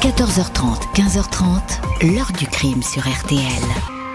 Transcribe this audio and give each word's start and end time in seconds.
14h30, 0.00 0.94
15h30, 0.94 2.14
l'heure 2.14 2.32
du 2.38 2.46
crime 2.46 2.82
sur 2.82 3.02
RTL. 3.02 3.44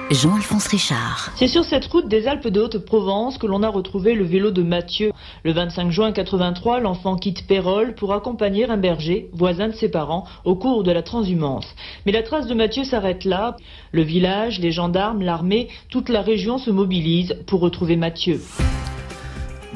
Jean-Alphonse 0.10 0.66
Richard. 0.66 1.32
C'est 1.36 1.48
sur 1.48 1.64
cette 1.64 1.86
route 1.86 2.08
des 2.08 2.26
Alpes 2.26 2.48
de 2.48 2.60
Haute-Provence 2.60 3.38
que 3.38 3.46
l'on 3.46 3.62
a 3.62 3.70
retrouvé 3.70 4.16
le 4.16 4.24
vélo 4.24 4.50
de 4.50 4.64
Mathieu. 4.64 5.12
Le 5.44 5.52
25 5.52 5.92
juin 5.92 6.12
83, 6.12 6.80
l'enfant 6.80 7.18
quitte 7.18 7.46
Pérol 7.46 7.94
pour 7.94 8.14
accompagner 8.14 8.68
un 8.68 8.78
berger, 8.78 9.30
voisin 9.34 9.68
de 9.68 9.76
ses 9.76 9.90
parents, 9.90 10.26
au 10.44 10.56
cours 10.56 10.82
de 10.82 10.92
la 10.92 11.04
transhumance. 11.04 11.68
Mais 12.08 12.12
la 12.12 12.24
trace 12.24 12.48
de 12.48 12.56
Mathieu 12.56 12.84
s'arrête 12.84 13.24
là. 13.24 13.56
Le 13.92 14.02
village, 14.02 14.60
les 14.60 14.72
gendarmes, 14.72 15.22
l'armée, 15.22 15.68
toute 15.90 16.10
la 16.10 16.24
région 16.24 16.58
se 16.58 16.72
mobilise 16.72 17.36
pour 17.46 17.60
retrouver 17.60 17.96
Mathieu. 17.96 18.42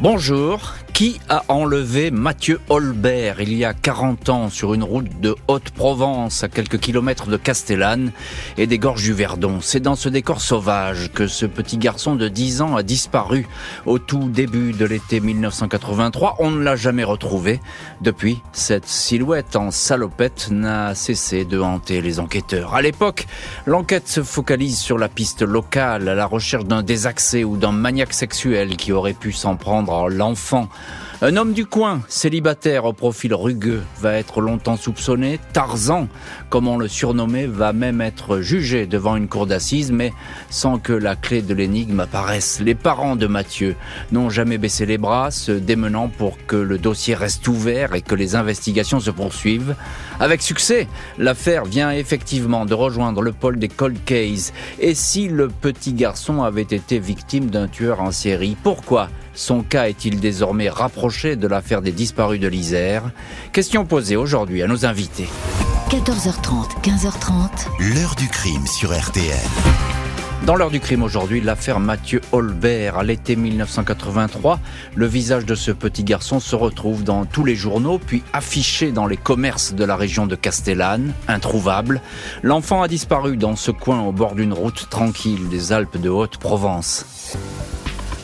Bonjour, 0.02 0.76
qui 0.94 1.20
a 1.28 1.44
enlevé 1.50 2.10
Mathieu 2.10 2.60
Holbert 2.70 3.42
il 3.42 3.54
y 3.54 3.66
a 3.66 3.74
40 3.74 4.30
ans 4.30 4.50
sur 4.50 4.74
une 4.74 4.84
route 4.84 5.20
de 5.20 5.36
Haute-Provence 5.50 6.42
à 6.44 6.48
quelques 6.48 6.80
kilomètres 6.80 7.28
de 7.28 7.36
Castellane 7.36 8.14
et 8.58 8.66
des 8.66 8.78
gorges 8.80 9.04
du 9.04 9.12
Verdon? 9.12 9.60
C'est 9.62 9.82
dans 9.82 9.96
ce 9.96 10.08
décor 10.08 10.42
sauvage 10.42 11.12
que 11.14 11.28
ce 11.28 11.46
petit 11.46 11.78
garçon 11.78 12.16
de 12.16 12.30
10 12.30 12.62
ans 12.62 12.76
a 12.78 12.84
disparu 12.84 13.46
au 13.86 14.00
tout 14.00 14.30
début 14.30 14.72
de 14.72 14.86
l'été 14.86 15.20
1983. 15.20 16.38
On 16.40 16.52
ne 16.52 16.64
l'a 16.64 16.78
jamais 16.78 17.04
retrouvé. 17.04 17.60
Depuis, 18.00 18.40
cette 18.54 18.88
silhouette 18.88 19.58
en 19.58 19.72
salopette 19.72 20.50
n'a 20.50 20.96
cessé 20.96 21.44
de 21.44 21.60
hanter 21.60 22.02
les 22.02 22.22
enquêteurs. 22.22 22.74
À 22.74 22.82
l'époque, 22.82 23.26
l'enquête 23.66 24.08
se 24.08 24.24
focalise 24.24 24.80
sur 24.80 24.98
la 24.98 25.10
piste 25.10 25.42
locale 25.42 26.08
à 26.08 26.16
la 26.16 26.26
recherche 26.26 26.66
d'un 26.66 26.84
désaxé 26.84 27.44
ou 27.44 27.58
d'un 27.58 27.74
maniaque 27.74 28.14
sexuel 28.14 28.78
qui 28.78 28.94
aurait 28.94 29.14
pu 29.14 29.34
s'en 29.34 29.58
prendre 29.58 29.89
à 29.94 30.10
l'enfant. 30.10 30.70
Un 31.22 31.36
homme 31.36 31.52
du 31.52 31.66
coin, 31.66 32.02
célibataire 32.08 32.86
au 32.86 32.94
profil 32.94 33.34
rugueux, 33.34 33.82
va 34.00 34.14
être 34.14 34.40
longtemps 34.40 34.78
soupçonné. 34.78 35.38
Tarzan, 35.52 36.08
comme 36.50 36.70
on 36.70 36.78
le 36.78 36.88
surnommait, 36.88 37.46
va 37.46 37.74
même 37.74 38.00
être 38.00 38.40
jugé 38.40 38.88
devant 38.88 39.18
une 39.18 39.28
cour 39.28 39.46
d'assises, 39.46 39.92
mais 39.92 40.14
sans 40.50 40.80
que 40.80 40.94
la 40.94 41.18
clé 41.18 41.42
de 41.42 41.54
l'énigme 41.54 42.00
apparaisse. 42.00 42.62
Les 42.62 42.74
parents 42.74 43.18
de 43.18 43.28
Mathieu 43.28 43.76
n'ont 44.14 44.30
jamais 44.30 44.58
baissé 44.58 44.86
les 44.86 44.98
bras, 44.98 45.30
se 45.30 45.52
démenant 45.52 46.08
pour 46.08 46.38
que 46.48 46.56
le 46.56 46.78
dossier 46.78 47.16
reste 47.16 47.46
ouvert 47.50 47.96
et 47.96 48.02
que 48.02 48.16
les 48.16 48.38
investigations 48.38 49.02
se 49.02 49.12
poursuivent. 49.12 49.76
Avec 50.22 50.42
succès, 50.42 50.88
l'affaire 51.18 51.66
vient 51.66 51.92
effectivement 51.92 52.66
de 52.66 52.74
rejoindre 52.74 53.22
le 53.22 53.34
pôle 53.34 53.60
des 53.60 53.68
cold 53.68 53.98
cases. 54.06 54.54
Et 54.80 54.96
si 54.96 55.28
le 55.28 55.50
petit 55.50 55.92
garçon 55.92 56.44
avait 56.44 56.62
été 56.62 56.98
victime 56.98 57.48
d'un 57.48 57.68
tueur 57.68 58.00
en 58.00 58.12
série, 58.12 58.56
pourquoi 58.64 59.10
son 59.40 59.64
cas 59.64 59.88
est-il 59.88 60.20
désormais 60.20 60.70
rapproché 60.70 61.38
de 61.38 61.48
l'affaire 61.48 61.82
des 61.82 61.94
disparus 61.94 62.42
de 62.42 62.48
l'Isère 62.48 63.10
Question 63.54 63.86
posée 63.86 64.18
aujourd'hui 64.18 64.62
à 64.62 64.68
nos 64.68 64.86
invités. 64.86 65.30
14h30, 65.90 66.82
15h30. 66.84 67.94
L'heure 67.96 68.16
du 68.16 68.28
crime 68.28 68.68
sur 68.68 68.92
RTL. 68.92 69.34
Dans 70.46 70.56
l'heure 70.56 70.70
du 70.70 70.82
crime 70.82 71.04
aujourd'hui, 71.04 71.40
l'affaire 71.40 71.80
Mathieu 71.80 72.20
Holbert. 72.34 72.98
À 72.98 73.04
l'été 73.04 73.38
1983, 73.38 74.60
le 74.96 75.06
visage 75.06 75.46
de 75.46 75.56
ce 75.56 75.72
petit 75.72 76.04
garçon 76.04 76.42
se 76.42 76.56
retrouve 76.56 77.04
dans 77.04 77.26
tous 77.26 77.46
les 77.46 77.56
journaux, 77.56 77.98
puis 77.98 78.24
affiché 78.34 78.92
dans 78.92 79.08
les 79.08 79.18
commerces 79.18 79.74
de 79.74 79.86
la 79.86 79.96
région 79.96 80.28
de 80.28 80.36
Castellane, 80.36 81.14
introuvable. 81.30 82.02
L'enfant 82.44 82.82
a 82.82 82.90
disparu 82.90 83.38
dans 83.38 83.56
ce 83.56 83.72
coin 83.72 84.02
au 84.02 84.12
bord 84.12 84.36
d'une 84.36 84.54
route 84.54 84.88
tranquille 84.90 85.48
des 85.48 85.72
Alpes 85.72 85.98
de 85.98 86.10
Haute-Provence. 86.10 87.38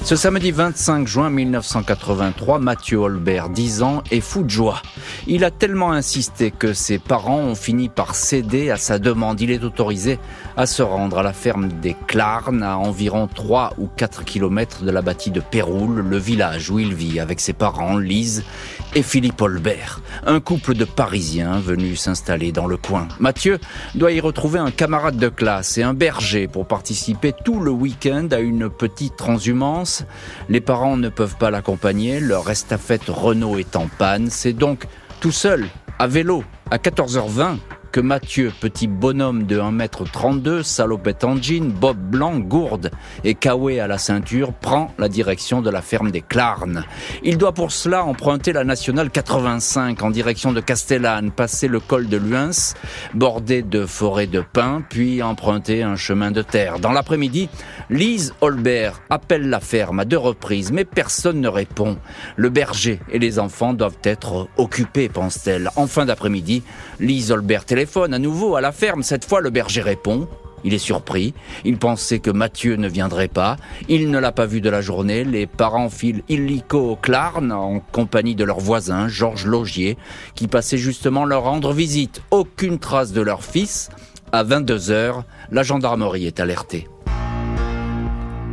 Ce 0.05 0.15
samedi 0.15 0.51
25 0.51 1.07
juin 1.07 1.31
1983, 1.31 2.59
Mathieu 2.59 2.99
Holbert, 2.99 3.49
10 3.49 3.81
ans, 3.81 4.03
est 4.11 4.21
fou 4.21 4.43
de 4.43 4.49
joie. 4.51 4.83
Il 5.25 5.43
a 5.43 5.49
tellement 5.49 5.91
insisté 5.93 6.51
que 6.51 6.73
ses 6.73 6.99
parents 6.99 7.39
ont 7.39 7.55
fini 7.55 7.89
par 7.89 8.13
céder 8.13 8.69
à 8.69 8.77
sa 8.77 8.99
demande. 8.99 9.41
Il 9.41 9.49
est 9.49 9.63
autorisé 9.63 10.19
à 10.57 10.67
se 10.67 10.83
rendre 10.83 11.17
à 11.17 11.23
la 11.23 11.33
ferme 11.33 11.69
des 11.69 11.95
Clarnes, 12.05 12.61
à 12.61 12.77
environ 12.77 13.27
3 13.27 13.73
ou 13.79 13.87
4 13.87 14.23
kilomètres 14.25 14.83
de 14.83 14.91
la 14.91 15.01
bâtie 15.01 15.31
de 15.31 15.39
Péroul, 15.39 16.05
le 16.07 16.17
village 16.19 16.69
où 16.69 16.77
il 16.77 16.93
vit 16.93 17.19
avec 17.19 17.39
ses 17.39 17.53
parents, 17.53 17.97
Lise 17.97 18.43
et 18.93 19.01
Philippe 19.01 19.41
Holbert, 19.41 20.01
un 20.25 20.39
couple 20.39 20.75
de 20.75 20.85
Parisiens 20.85 21.59
venus 21.59 22.01
s'installer 22.01 22.51
dans 22.51 22.67
le 22.67 22.77
coin. 22.77 23.07
Mathieu 23.19 23.59
doit 23.95 24.11
y 24.11 24.19
retrouver 24.19 24.59
un 24.59 24.71
camarade 24.71 25.17
de 25.17 25.29
classe 25.29 25.79
et 25.79 25.83
un 25.83 25.95
berger 25.95 26.47
pour 26.47 26.67
participer 26.67 27.33
tout 27.43 27.59
le 27.59 27.71
week-end 27.71 28.27
à 28.31 28.39
une 28.39 28.69
petite 28.69 29.17
transhumance. 29.17 29.94
Les 30.49 30.61
parents 30.61 30.97
ne 30.97 31.09
peuvent 31.09 31.37
pas 31.37 31.51
l'accompagner, 31.51 32.19
leur 32.19 32.49
estafette 32.49 33.07
Renault 33.07 33.57
est 33.57 33.75
en 33.75 33.87
panne, 33.87 34.29
c'est 34.29 34.53
donc 34.53 34.85
tout 35.19 35.31
seul, 35.31 35.67
à 35.99 36.07
vélo, 36.07 36.43
à 36.71 36.77
14h20, 36.77 37.57
Mathieu, 38.01 38.51
petit 38.59 38.87
bonhomme 38.87 39.43
de 39.43 39.59
1m32, 39.59 40.63
salopette 40.63 41.23
en 41.23 41.41
jean, 41.41 41.71
bob 41.71 41.97
blanc, 41.97 42.37
gourde 42.39 42.91
et 43.23 43.35
kawaii 43.35 43.79
à 43.79 43.87
la 43.87 43.97
ceinture, 43.97 44.51
prend 44.53 44.93
la 44.97 45.07
direction 45.07 45.61
de 45.61 45.69
la 45.69 45.81
ferme 45.81 46.11
des 46.11 46.21
Clarnes. 46.21 46.83
Il 47.23 47.37
doit 47.37 47.53
pour 47.53 47.71
cela 47.71 48.03
emprunter 48.03 48.53
la 48.53 48.63
nationale 48.63 49.09
85 49.09 50.03
en 50.03 50.09
direction 50.09 50.51
de 50.51 50.59
Castellane, 50.59 51.31
passer 51.31 51.67
le 51.69 51.79
col 51.79 52.07
de 52.07 52.17
Luins, 52.17 52.73
bordé 53.13 53.61
de 53.61 53.85
forêts 53.85 54.27
de 54.27 54.41
pins, 54.41 54.83
puis 54.89 55.23
emprunter 55.23 55.81
un 55.81 55.95
chemin 55.95 56.31
de 56.31 56.41
terre. 56.41 56.79
Dans 56.79 56.91
l'après-midi, 56.91 57.49
Lise 57.89 58.33
Holbert 58.41 59.01
appelle 59.09 59.49
la 59.49 59.61
ferme 59.61 60.01
à 60.01 60.05
deux 60.05 60.17
reprises, 60.17 60.71
mais 60.71 60.85
personne 60.85 61.39
ne 61.39 61.47
répond. 61.47 61.97
Le 62.35 62.49
berger 62.49 62.99
et 63.09 63.19
les 63.19 63.39
enfants 63.39 63.73
doivent 63.73 63.97
être 64.03 64.49
occupés, 64.57 65.07
pense-t-elle. 65.07 65.69
En 65.77 65.87
fin 65.87 66.05
d'après-midi, 66.05 66.63
Lise 66.99 67.31
Holbert 67.31 67.63
téléphone 67.65 67.84
à 68.11 68.19
nouveau 68.19 68.55
à 68.55 68.61
la 68.61 68.71
ferme. 68.71 69.03
Cette 69.03 69.25
fois, 69.25 69.41
le 69.41 69.49
berger 69.49 69.81
répond. 69.81 70.27
Il 70.63 70.73
est 70.73 70.79
surpris. 70.79 71.33
Il 71.63 71.77
pensait 71.77 72.19
que 72.19 72.31
Mathieu 72.31 72.75
ne 72.75 72.87
viendrait 72.87 73.27
pas. 73.27 73.55
Il 73.87 74.09
ne 74.09 74.17
l'a 74.17 74.31
pas 74.31 74.47
vu 74.47 74.61
de 74.61 74.69
la 74.69 74.81
journée. 74.81 75.23
Les 75.23 75.45
parents 75.45 75.89
filent 75.89 76.23
illico 76.27 76.79
au 76.79 76.95
Clarn 76.95 77.51
en 77.51 77.79
compagnie 77.79 78.35
de 78.35 78.43
leur 78.43 78.59
voisin, 78.59 79.07
Georges 79.07 79.45
Logier, 79.45 79.95
qui 80.33 80.47
passait 80.47 80.79
justement 80.79 81.23
leur 81.23 81.43
rendre 81.43 81.71
visite. 81.71 82.21
Aucune 82.31 82.79
trace 82.79 83.13
de 83.13 83.21
leur 83.21 83.43
fils. 83.43 83.89
À 84.31 84.43
22 84.43 84.89
heures, 84.89 85.23
la 85.51 85.61
gendarmerie 85.61 86.25
est 86.25 86.39
alertée. 86.39 86.87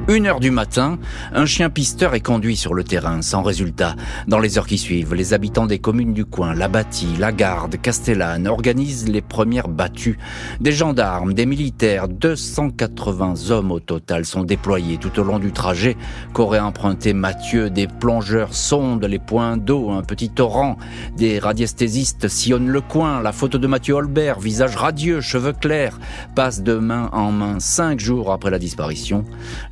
Une 0.09 0.27
heure 0.27 0.41
du 0.41 0.51
matin, 0.51 0.99
un 1.33 1.47
chien 1.47 1.71
pisteur 1.71 2.17
est 2.17 2.21
conduit 2.21 2.57
sur 2.57 2.75
le 2.75 2.83
terrain, 2.83 3.23
sans 3.23 3.41
résultat. 3.41 3.95
Dans 4.27 4.41
les 4.41 4.59
heures 4.59 4.67
qui 4.67 4.77
suivent, 4.77 5.15
les 5.15 5.33
habitants 5.33 5.67
des 5.67 5.79
communes 5.79 6.13
du 6.13 6.25
coin, 6.25 6.55
la 6.55 6.67
Bâtie, 6.67 7.15
la 7.21 7.31
Garde, 7.31 7.81
Castellane, 7.81 8.49
organisent 8.49 9.09
les 9.09 9.21
premières 9.21 9.69
battues. 9.69 10.19
Des 10.61 10.73
gendarmes, 10.73 11.35
des 11.35 11.47
militaires, 11.47 12.09
280 12.09 13.51
hommes 13.51 13.71
au 13.71 13.79
total 13.79 14.25
sont 14.25 14.43
déployés 14.43 14.99
tout 14.99 15.21
au 15.21 15.23
long 15.23 15.39
du 15.39 15.53
trajet 15.53 15.97
qu'aurait 16.33 16.59
emprunté 16.59 17.13
Mathieu. 17.13 17.71
Des 17.71 17.87
plongeurs 17.87 18.55
sondent 18.55 19.05
les 19.05 19.21
points 19.21 19.57
d'eau, 19.57 19.91
un 19.91 20.03
petit 20.03 20.31
torrent. 20.31 20.79
Des 21.17 21.39
radiesthésistes 21.39 22.27
sillonnent 22.27 22.71
le 22.71 22.81
coin. 22.81 23.23
La 23.23 23.31
photo 23.31 23.57
de 23.57 23.69
Mathieu 23.69 23.95
Holbert, 23.95 24.41
visage 24.41 24.75
radieux, 24.75 25.21
cheveux 25.21 25.53
clairs, 25.53 26.01
passe 26.35 26.61
de 26.61 26.75
main 26.75 27.09
en 27.13 27.31
main 27.31 27.61
cinq 27.61 28.01
jours 28.01 28.33
après 28.33 28.51
la 28.51 28.59
disparition. 28.59 29.25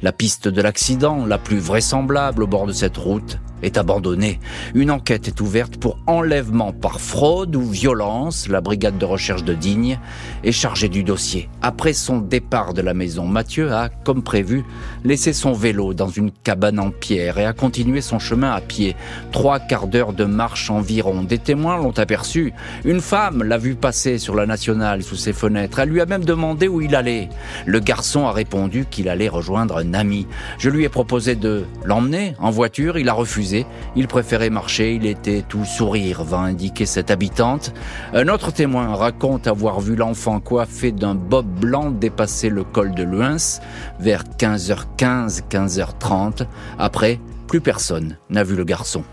La 0.02 0.12
piste 0.20 0.48
de 0.48 0.60
l'accident, 0.60 1.24
la 1.24 1.38
plus 1.38 1.56
vraisemblable 1.56 2.42
au 2.42 2.46
bord 2.46 2.66
de 2.66 2.74
cette 2.74 2.98
route, 2.98 3.38
est 3.62 3.78
abandonnée. 3.78 4.40
Une 4.74 4.90
enquête 4.90 5.28
est 5.28 5.40
ouverte 5.40 5.76
pour 5.76 5.98
enlèvement 6.06 6.72
par 6.72 7.00
fraude 7.00 7.56
ou 7.56 7.62
violence. 7.62 8.48
La 8.48 8.60
brigade 8.60 8.98
de 8.98 9.04
recherche 9.04 9.44
de 9.44 9.54
Digne 9.54 9.98
est 10.44 10.52
chargée 10.52 10.88
du 10.88 11.02
dossier. 11.02 11.48
Après 11.62 11.92
son 11.92 12.18
départ 12.18 12.74
de 12.74 12.82
la 12.82 12.94
maison, 12.94 13.26
Mathieu 13.26 13.72
a, 13.72 13.88
comme 13.88 14.22
prévu, 14.22 14.64
laissé 15.04 15.32
son 15.32 15.52
vélo 15.52 15.94
dans 15.94 16.08
une 16.08 16.30
cabane 16.30 16.78
en 16.78 16.90
pierre 16.90 17.38
et 17.38 17.44
a 17.44 17.52
continué 17.52 18.00
son 18.00 18.18
chemin 18.18 18.52
à 18.52 18.60
pied. 18.60 18.96
Trois 19.32 19.58
quarts 19.58 19.88
d'heure 19.88 20.12
de 20.12 20.24
marche 20.24 20.70
environ. 20.70 21.22
Des 21.22 21.38
témoins 21.38 21.76
l'ont 21.76 21.98
aperçu. 21.98 22.52
Une 22.84 23.00
femme 23.00 23.42
l'a 23.42 23.58
vu 23.58 23.74
passer 23.74 24.18
sur 24.18 24.34
la 24.34 24.46
nationale 24.46 25.02
sous 25.02 25.16
ses 25.16 25.32
fenêtres. 25.32 25.78
Elle 25.78 25.90
lui 25.90 26.00
a 26.00 26.06
même 26.06 26.24
demandé 26.24 26.68
où 26.68 26.80
il 26.80 26.94
allait. 26.94 27.28
Le 27.66 27.80
garçon 27.80 28.26
a 28.26 28.32
répondu 28.32 28.86
qu'il 28.90 29.08
allait 29.08 29.28
rejoindre 29.28 29.78
un 29.78 29.94
ami. 29.94 30.26
Je 30.58 30.70
lui 30.70 30.84
ai 30.84 30.88
proposé 30.88 31.34
de 31.34 31.64
l'emmener 31.84 32.34
en 32.38 32.50
voiture. 32.50 32.98
Il 32.98 33.08
a 33.08 33.12
refusé. 33.12 33.49
Il 33.96 34.08
préférait 34.08 34.50
marcher, 34.50 34.94
il 34.94 35.06
était 35.06 35.42
tout 35.48 35.64
sourire, 35.64 36.24
va 36.24 36.38
indiquer 36.38 36.86
cette 36.86 37.10
habitante. 37.10 37.72
Un 38.14 38.28
autre 38.28 38.52
témoin 38.52 38.94
raconte 38.94 39.46
avoir 39.46 39.80
vu 39.80 39.96
l'enfant 39.96 40.40
coiffé 40.40 40.92
d'un 40.92 41.14
bob 41.14 41.46
blanc 41.46 41.90
dépasser 41.90 42.48
le 42.48 42.64
col 42.64 42.94
de 42.94 43.02
Luins 43.02 43.60
vers 43.98 44.24
15h15, 44.24 45.42
15h30. 45.48 46.46
Après, 46.78 47.20
plus 47.46 47.60
personne 47.60 48.16
n'a 48.28 48.44
vu 48.44 48.56
le 48.56 48.64
garçon. 48.64 49.04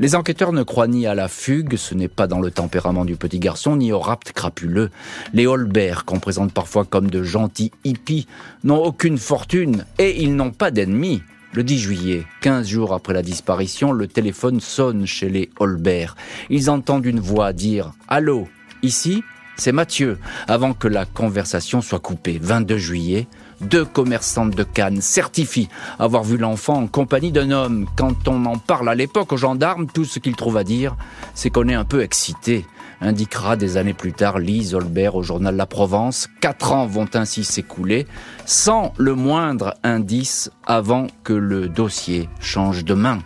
Les 0.00 0.14
enquêteurs 0.14 0.52
ne 0.52 0.62
croient 0.62 0.86
ni 0.86 1.08
à 1.08 1.16
la 1.16 1.26
fugue, 1.26 1.74
ce 1.74 1.92
n'est 1.92 2.06
pas 2.06 2.28
dans 2.28 2.38
le 2.38 2.52
tempérament 2.52 3.04
du 3.04 3.16
petit 3.16 3.40
garçon, 3.40 3.74
ni 3.74 3.90
au 3.90 3.98
rapt 3.98 4.32
crapuleux. 4.32 4.90
Les 5.32 5.48
Holbert, 5.48 6.04
qu'on 6.04 6.20
présente 6.20 6.52
parfois 6.52 6.84
comme 6.84 7.10
de 7.10 7.24
gentils 7.24 7.72
hippies, 7.82 8.28
n'ont 8.62 8.78
aucune 8.78 9.18
fortune 9.18 9.84
et 9.98 10.22
ils 10.22 10.36
n'ont 10.36 10.52
pas 10.52 10.70
d'ennemis. 10.70 11.20
Le 11.54 11.64
10 11.64 11.78
juillet, 11.78 12.26
15 12.42 12.68
jours 12.68 12.92
après 12.92 13.14
la 13.14 13.22
disparition, 13.22 13.92
le 13.92 14.06
téléphone 14.06 14.60
sonne 14.60 15.06
chez 15.06 15.30
les 15.30 15.50
Holbert. 15.58 16.14
Ils 16.50 16.68
entendent 16.68 17.06
une 17.06 17.20
voix 17.20 17.54
dire⁇ 17.54 17.86
Allô 18.06 18.48
Ici, 18.82 19.24
c'est 19.56 19.72
Mathieu, 19.72 20.18
avant 20.46 20.74
que 20.74 20.88
la 20.88 21.06
conversation 21.06 21.80
soit 21.80 22.00
coupée. 22.00 22.38
22 22.40 22.76
juillet, 22.76 23.26
deux 23.62 23.86
commerçantes 23.86 24.54
de 24.54 24.62
Cannes 24.62 25.00
certifient 25.00 25.70
avoir 25.98 26.22
vu 26.22 26.36
l'enfant 26.36 26.74
en 26.74 26.86
compagnie 26.86 27.32
d'un 27.32 27.50
homme. 27.50 27.86
Quand 27.96 28.28
on 28.28 28.44
en 28.44 28.58
parle 28.58 28.90
à 28.90 28.94
l'époque 28.94 29.32
aux 29.32 29.38
gendarmes, 29.38 29.86
tout 29.86 30.04
ce 30.04 30.18
qu'ils 30.18 30.36
trouvent 30.36 30.58
à 30.58 30.64
dire, 30.64 30.96
c'est 31.34 31.48
qu'on 31.48 31.68
est 31.68 31.74
un 31.74 31.84
peu 31.84 32.02
excité 32.02 32.66
indiquera 33.00 33.56
des 33.56 33.76
années 33.76 33.94
plus 33.94 34.12
tard 34.12 34.38
Lise 34.38 34.74
Olbert 34.74 35.14
au 35.14 35.22
journal 35.22 35.56
La 35.56 35.66
Provence. 35.66 36.28
Quatre 36.40 36.72
ans 36.72 36.86
vont 36.86 37.08
ainsi 37.14 37.44
s'écouler 37.44 38.06
sans 38.46 38.92
le 38.96 39.14
moindre 39.14 39.74
indice 39.82 40.50
avant 40.66 41.06
que 41.24 41.32
le 41.32 41.68
dossier 41.68 42.28
change 42.40 42.84
de 42.84 42.94
main. 42.94 43.18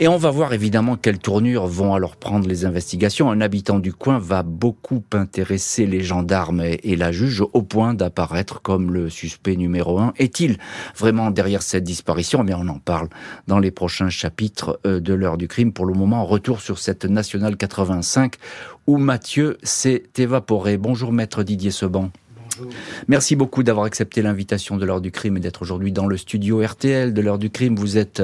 Et 0.00 0.06
on 0.06 0.16
va 0.16 0.30
voir 0.30 0.52
évidemment 0.52 0.96
quelles 0.96 1.18
tournures 1.18 1.66
vont 1.66 1.92
alors 1.92 2.14
prendre 2.14 2.46
les 2.46 2.64
investigations. 2.64 3.32
Un 3.32 3.40
habitant 3.40 3.80
du 3.80 3.92
coin 3.92 4.20
va 4.20 4.44
beaucoup 4.44 5.02
intéresser 5.12 5.86
les 5.86 6.02
gendarmes 6.02 6.60
et 6.60 6.94
la 6.94 7.10
juge 7.10 7.42
au 7.52 7.62
point 7.62 7.94
d'apparaître 7.94 8.62
comme 8.62 8.92
le 8.92 9.10
suspect 9.10 9.56
numéro 9.56 9.98
un. 9.98 10.12
Est-il 10.16 10.58
vraiment 10.96 11.32
derrière 11.32 11.62
cette 11.62 11.82
disparition? 11.82 12.44
Mais 12.44 12.54
on 12.54 12.68
en 12.68 12.78
parle 12.78 13.08
dans 13.48 13.58
les 13.58 13.72
prochains 13.72 14.08
chapitres 14.08 14.78
euh, 14.86 15.00
de 15.00 15.14
l'heure 15.14 15.36
du 15.36 15.48
crime. 15.48 15.72
Pour 15.72 15.84
le 15.84 15.94
moment, 15.94 16.24
retour 16.24 16.60
sur 16.60 16.78
cette 16.78 17.04
nationale 17.04 17.56
85 17.56 18.34
où 18.86 18.98
Mathieu 18.98 19.58
s'est 19.64 20.04
évaporé. 20.16 20.76
Bonjour 20.76 21.10
maître 21.10 21.42
Didier 21.42 21.72
Seban. 21.72 22.12
Merci 23.08 23.34
beaucoup 23.34 23.64
d'avoir 23.64 23.86
accepté 23.86 24.22
l'invitation 24.22 24.76
de 24.76 24.86
l'heure 24.86 25.00
du 25.00 25.10
crime 25.10 25.38
et 25.38 25.40
d'être 25.40 25.62
aujourd'hui 25.62 25.90
dans 25.90 26.06
le 26.06 26.16
studio 26.16 26.64
RTL 26.64 27.12
de 27.12 27.20
l'heure 27.20 27.38
du 27.38 27.50
crime. 27.50 27.74
Vous 27.74 27.98
êtes 27.98 28.22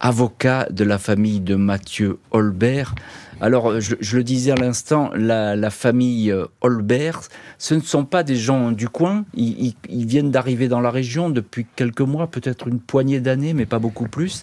avocat 0.00 0.66
de 0.70 0.84
la 0.84 0.98
famille 0.98 1.40
de 1.40 1.54
Mathieu 1.54 2.18
Holbert. 2.30 2.94
Alors, 3.40 3.80
je, 3.80 4.16
le 4.16 4.24
disais 4.24 4.52
à 4.52 4.54
l'instant, 4.54 5.10
la, 5.14 5.70
famille 5.70 6.30
euh, 6.30 6.46
Holbert, 6.62 7.20
ce 7.58 7.74
ne 7.74 7.80
sont 7.80 8.04
pas 8.04 8.22
des 8.22 8.36
gens 8.36 8.72
du 8.72 8.88
coin. 8.88 9.26
Ils, 9.34 9.74
viennent 9.88 10.30
d'arriver 10.30 10.68
dans 10.68 10.80
la 10.80 10.90
région 10.90 11.28
depuis 11.28 11.66
quelques 11.76 12.00
mois, 12.00 12.28
peut-être 12.28 12.66
une 12.66 12.80
poignée 12.80 13.20
d'années, 13.20 13.52
mais 13.52 13.66
pas 13.66 13.78
beaucoup 13.78 14.08
plus. 14.08 14.42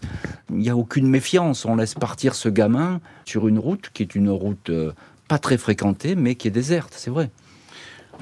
Il 0.52 0.58
n'y 0.58 0.70
a 0.70 0.76
aucune 0.76 1.08
méfiance. 1.08 1.66
On 1.66 1.76
laisse 1.76 1.96
partir 1.96 2.36
ce 2.36 2.50
gamin 2.50 3.02
sur 3.26 3.48
une 3.48 3.58
route 3.58 3.90
qui 3.94 4.04
est 4.04 4.14
une 4.14 4.30
route 4.30 4.70
euh, 4.70 4.92
pas 5.28 5.40
très 5.40 5.58
fréquentée, 5.58 6.14
mais 6.16 6.36
qui 6.36 6.48
est 6.48 6.52
déserte, 6.52 6.94
c'est 6.96 7.10
vrai. 7.10 7.32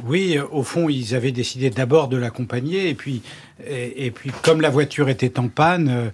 Oui, 0.06 0.38
euh, 0.38 0.46
au 0.52 0.64
fond, 0.64 0.88
ils 0.88 1.16
avaient 1.16 1.34
décidé 1.34 1.70
d'abord 1.70 2.08
de 2.08 2.16
l'accompagner, 2.16 2.88
et 2.88 2.96
puis, 2.96 3.22
et, 3.68 4.10
puis, 4.12 4.32
comme 4.42 4.62
la 4.62 4.70
voiture 4.70 5.10
était 5.10 5.38
en 5.38 5.50
panne, 5.50 6.12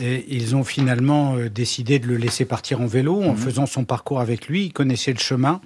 et 0.00 0.24
ils 0.28 0.56
ont 0.56 0.64
finalement 0.64 1.36
euh, 1.36 1.50
décidé 1.50 1.98
de 1.98 2.06
le 2.06 2.16
laisser 2.16 2.46
partir 2.46 2.80
en 2.80 2.86
vélo 2.86 3.22
en 3.22 3.32
mhm. 3.32 3.36
faisant 3.36 3.66
son 3.66 3.84
parcours 3.84 4.20
avec 4.20 4.48
lui. 4.48 4.66
Ils 4.66 4.72
connaissaient 4.72 5.12
le 5.12 5.18
chemin 5.18 5.60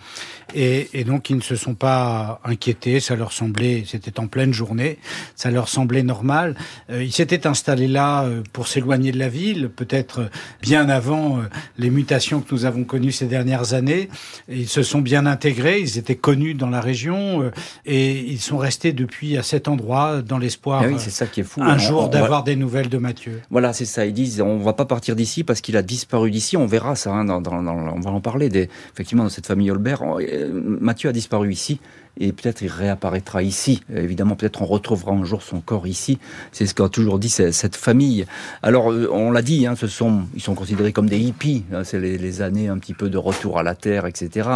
et, 0.55 0.89
et, 0.95 1.05
donc 1.05 1.31
ils 1.31 1.37
ne 1.37 1.43
se 1.43 1.55
sont 1.55 1.75
pas 1.75 2.41
inquiétés. 2.45 2.99
Ça 2.99 3.15
leur 3.15 3.33
semblait, 3.33 3.85
c'était 3.87 4.19
en 4.19 4.27
pleine 4.27 4.53
journée, 4.53 4.99
ça 5.37 5.51
leur 5.51 5.69
semblait 5.69 6.03
normal. 6.03 6.57
Euh, 6.91 7.05
ils 7.05 7.13
s'étaient 7.13 7.47
installés 7.47 7.87
là 7.87 8.25
euh, 8.25 8.43
pour 8.53 8.67
s'éloigner 8.67 9.13
de 9.13 9.19
la 9.19 9.29
ville, 9.29 9.69
peut-être 9.69 10.29
bien 10.61 10.89
avant 10.89 11.41
les 11.79 11.91
mutations 11.91 12.41
que 12.41 12.53
nous 12.53 12.65
avons 12.65 12.85
connues 12.85 13.13
ces 13.13 13.27
dernières 13.27 13.75
années. 13.75 14.09
ils 14.49 14.69
se 14.69 14.83
sont 14.83 15.01
bien 15.01 15.27
intégrés. 15.27 15.81
Ils 15.81 15.99
étaient 15.99 16.17
connus 16.17 16.55
dans 16.55 16.71
la 16.71 16.81
région 16.81 17.51
et 17.85 18.19
ils 18.19 18.41
sont 18.41 18.59
restés 18.59 18.93
depuis 18.93 19.37
à 19.37 19.43
cet 19.43 19.69
endroit 19.69 20.23
dans 20.23 20.39
l'espoir. 20.39 20.83
Ah 20.85 20.89
oui, 20.89 20.95
c'est 20.99 21.11
ça 21.11 21.27
qui 21.27 21.41
est 21.41 21.45
fou. 21.45 21.63
Un 21.63 21.79
jour 21.79 22.09
d'avoir 22.09 22.43
des 22.43 22.57
nouvelles 22.57 22.89
de 22.89 22.99
Mathieu. 22.99 23.41
Voilà, 23.51 23.73
c'est 23.73 23.85
ça 23.85 24.05
disent 24.17 24.41
on 24.41 24.59
va 24.59 24.73
pas 24.73 24.85
partir 24.85 25.15
d'ici 25.15 25.45
parce 25.45 25.61
qu'il 25.61 25.77
a 25.77 25.83
disparu 25.83 26.31
d'ici. 26.31 26.57
On 26.57 26.67
verra 26.67 26.97
ça. 26.97 27.13
Hein, 27.13 27.29
on 27.29 28.01
va 28.01 28.11
en 28.11 28.21
parler. 28.21 28.69
Effectivement, 28.93 29.23
dans 29.23 29.29
cette 29.29 29.47
famille 29.47 29.71
Holbert, 29.71 30.03
euh, 30.03 30.51
Mathieu 30.81 31.09
a 31.09 31.13
disparu 31.13 31.53
ici 31.53 31.79
et 32.19 32.33
peut-être 32.33 32.63
il 32.63 32.69
réapparaîtra 32.69 33.43
ici. 33.43 33.83
Évidemment, 33.95 34.37
peut-être 34.37 34.63
on 34.63 34.67
retrouvera 34.67 35.13
un 35.13 35.25
jour 35.25 35.43
son 35.43 35.61
corps 35.61 35.87
ici. 35.87 36.19
C'est 36.53 36.67
ce 36.67 36.75
qu'a 36.75 36.89
toujours 36.89 37.19
dit 37.19 37.29
cette 37.29 37.77
famille. 37.77 38.27
Alors, 38.63 38.93
euh, 38.93 39.09
on 39.13 39.31
l'a 39.31 39.43
dit, 39.43 39.67
hein, 39.67 39.75
ce 39.77 39.87
sont, 39.87 40.25
ils 40.35 40.43
sont 40.43 40.55
considérés 40.55 40.93
comme 40.93 41.09
des 41.09 41.19
hippies. 41.19 41.65
Hein, 41.73 41.85
c'est 41.85 42.01
les, 42.01 42.43
années 42.43 42.69
un 42.69 42.79
petit 42.79 42.93
peu 42.93 43.09
de 43.09 43.17
retour 43.17 43.59
à 43.59 43.63
la 43.63 43.75
terre, 43.75 44.05
etc. 44.05 44.49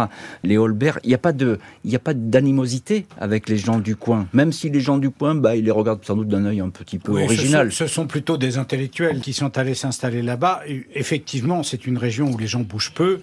Les 0.43 0.57
Holbert, 0.57 0.99
il 1.03 1.07
n'y 1.07 1.15
a 1.15 1.19
pas 1.19 1.31
de, 1.31 1.57
il 1.83 1.89
n'y 1.89 1.95
a 1.95 1.99
pas 1.99 2.13
d'animosité 2.13 3.07
avec 3.19 3.49
les 3.49 3.57
gens 3.57 3.79
du 3.79 3.95
coin. 3.95 4.27
Même 4.33 4.51
si 4.51 4.69
les 4.69 4.81
gens 4.81 4.97
du 4.97 5.09
coin, 5.09 5.33
bah, 5.35 5.55
ils 5.55 5.65
les 5.65 5.71
regardent 5.71 6.05
sans 6.05 6.15
doute 6.15 6.27
d'un 6.27 6.45
œil 6.45 6.59
un 6.59 6.69
petit 6.69 6.99
peu 6.99 7.11
original. 7.23 7.71
Ce 7.71 7.87
sont, 7.87 8.07
plutôt 8.07 8.37
des 8.37 8.57
intellectuels 8.57 9.21
qui 9.21 9.33
sont 9.33 9.57
allés 9.57 9.73
s'installer 9.73 10.21
là-bas. 10.21 10.61
Effectivement, 10.93 11.63
c'est 11.63 11.87
une 11.87 11.97
région 11.97 12.31
où 12.31 12.37
les 12.37 12.47
gens 12.47 12.61
bougent 12.61 12.93
peu, 12.93 13.21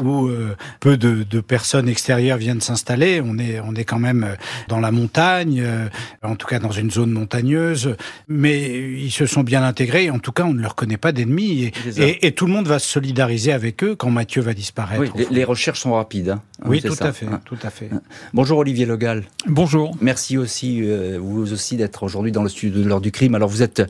où 0.00 0.26
euh, 0.28 0.56
peu 0.78 0.96
de, 0.96 1.24
de, 1.24 1.40
personnes 1.40 1.88
extérieures 1.88 2.38
viennent 2.38 2.60
s'installer. 2.60 3.20
On 3.24 3.38
est, 3.38 3.60
on 3.60 3.74
est 3.74 3.79
quand 3.84 3.98
même 3.98 4.24
euh, 4.24 4.34
dans 4.68 4.80
la 4.80 4.90
montagne, 4.90 5.60
euh, 5.64 5.88
en 6.22 6.36
tout 6.36 6.46
cas 6.46 6.58
dans 6.58 6.70
une 6.70 6.90
zone 6.90 7.10
montagneuse, 7.10 7.96
mais 8.28 8.68
ils 9.00 9.10
se 9.10 9.26
sont 9.26 9.42
bien 9.42 9.62
intégrés. 9.62 10.10
En 10.10 10.18
tout 10.18 10.32
cas, 10.32 10.44
on 10.44 10.54
ne 10.54 10.60
leur 10.60 10.74
connaît 10.74 10.96
pas 10.96 11.12
d'ennemis 11.12 11.72
et, 11.96 12.26
et, 12.26 12.32
tout 12.32 12.46
le 12.46 12.52
monde 12.52 12.66
va 12.66 12.78
se 12.78 12.88
solidariser 12.88 13.52
avec 13.52 13.82
eux 13.82 13.96
quand 13.96 14.10
Mathieu 14.10 14.40
va 14.42 14.54
disparaître. 14.54 15.12
Oui, 15.14 15.26
les, 15.30 15.44
recherches 15.44 15.80
sont 15.80 15.94
rapides. 15.94 16.30
Hein. 16.30 16.42
Oui, 16.64 16.82
tout 16.82 16.94
à 17.00 17.12
fait, 17.12 17.26
hein. 17.26 17.40
tout 17.44 17.58
à 17.62 17.70
fait. 17.70 17.90
Bonjour 18.34 18.58
Olivier 18.58 18.86
Legal. 18.86 19.24
Bonjour. 19.46 19.96
Merci 20.00 20.36
aussi 20.36 20.80
euh, 20.82 21.18
vous 21.20 21.52
aussi 21.52 21.76
d'être 21.76 22.02
aujourd'hui 22.02 22.32
dans 22.32 22.42
le 22.42 22.48
studio 22.48 22.82
de 22.82 22.88
l'heure 22.88 23.00
du 23.00 23.10
crime. 23.10 23.34
Alors 23.34 23.48
vous 23.48 23.62
êtes 23.62 23.82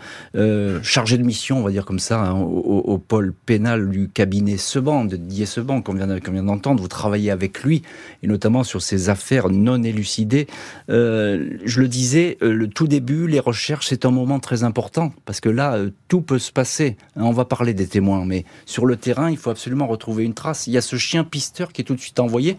chargé 0.82 1.18
de 1.18 1.22
mission, 1.22 1.58
on 1.58 1.62
va 1.62 1.70
dire 1.70 1.84
comme 1.84 1.98
ça, 1.98 2.20
hein, 2.20 2.40
au, 2.40 2.98
pôle 2.98 3.32
pénal 3.46 3.90
du 3.90 4.08
cabinet 4.08 4.56
Seban, 4.56 5.04
de 5.04 5.16
Didier 5.16 5.46
Seban, 5.46 5.82
qu'on 5.82 5.94
vient 5.94 6.06
d'entendre. 6.42 6.80
Vous 6.80 6.88
travaillez 6.88 7.30
avec 7.30 7.62
lui 7.62 7.82
et 8.22 8.26
notamment 8.26 8.64
sur 8.64 8.82
ces 8.82 9.08
affaires 9.08 9.48
non 9.48 9.79
élucidé. 9.82 10.46
Euh, 10.88 11.58
je 11.64 11.80
le 11.80 11.88
disais, 11.88 12.38
euh, 12.42 12.52
le 12.52 12.68
tout 12.68 12.86
début, 12.86 13.26
les 13.26 13.40
recherches, 13.40 13.86
c'est 13.88 14.04
un 14.04 14.10
moment 14.10 14.40
très 14.40 14.64
important 14.64 15.12
parce 15.24 15.40
que 15.40 15.48
là, 15.48 15.74
euh, 15.74 15.90
tout 16.08 16.20
peut 16.20 16.38
se 16.38 16.52
passer. 16.52 16.96
Hein, 17.16 17.22
on 17.24 17.32
va 17.32 17.44
parler 17.44 17.74
des 17.74 17.86
témoins, 17.86 18.24
mais 18.24 18.44
sur 18.66 18.86
le 18.86 18.96
terrain, 18.96 19.30
il 19.30 19.36
faut 19.36 19.50
absolument 19.50 19.86
retrouver 19.86 20.24
une 20.24 20.34
trace. 20.34 20.66
Il 20.66 20.72
y 20.72 20.78
a 20.78 20.82
ce 20.82 20.96
chien 20.96 21.24
pisteur 21.24 21.72
qui 21.72 21.82
est 21.82 21.84
tout 21.84 21.94
de 21.94 22.00
suite 22.00 22.20
envoyé. 22.20 22.56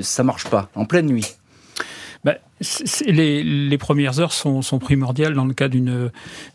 Ça 0.00 0.24
marche 0.24 0.46
pas 0.48 0.70
en 0.74 0.84
pleine 0.84 1.06
nuit. 1.06 1.36
Ben, 2.24 2.36
les, 3.06 3.42
les, 3.42 3.78
premières 3.78 4.18
heures 4.18 4.32
sont, 4.32 4.62
sont, 4.62 4.78
primordiales 4.78 5.34
dans 5.34 5.44
le 5.44 5.52
cas 5.52 5.68
d'une 5.68 6.10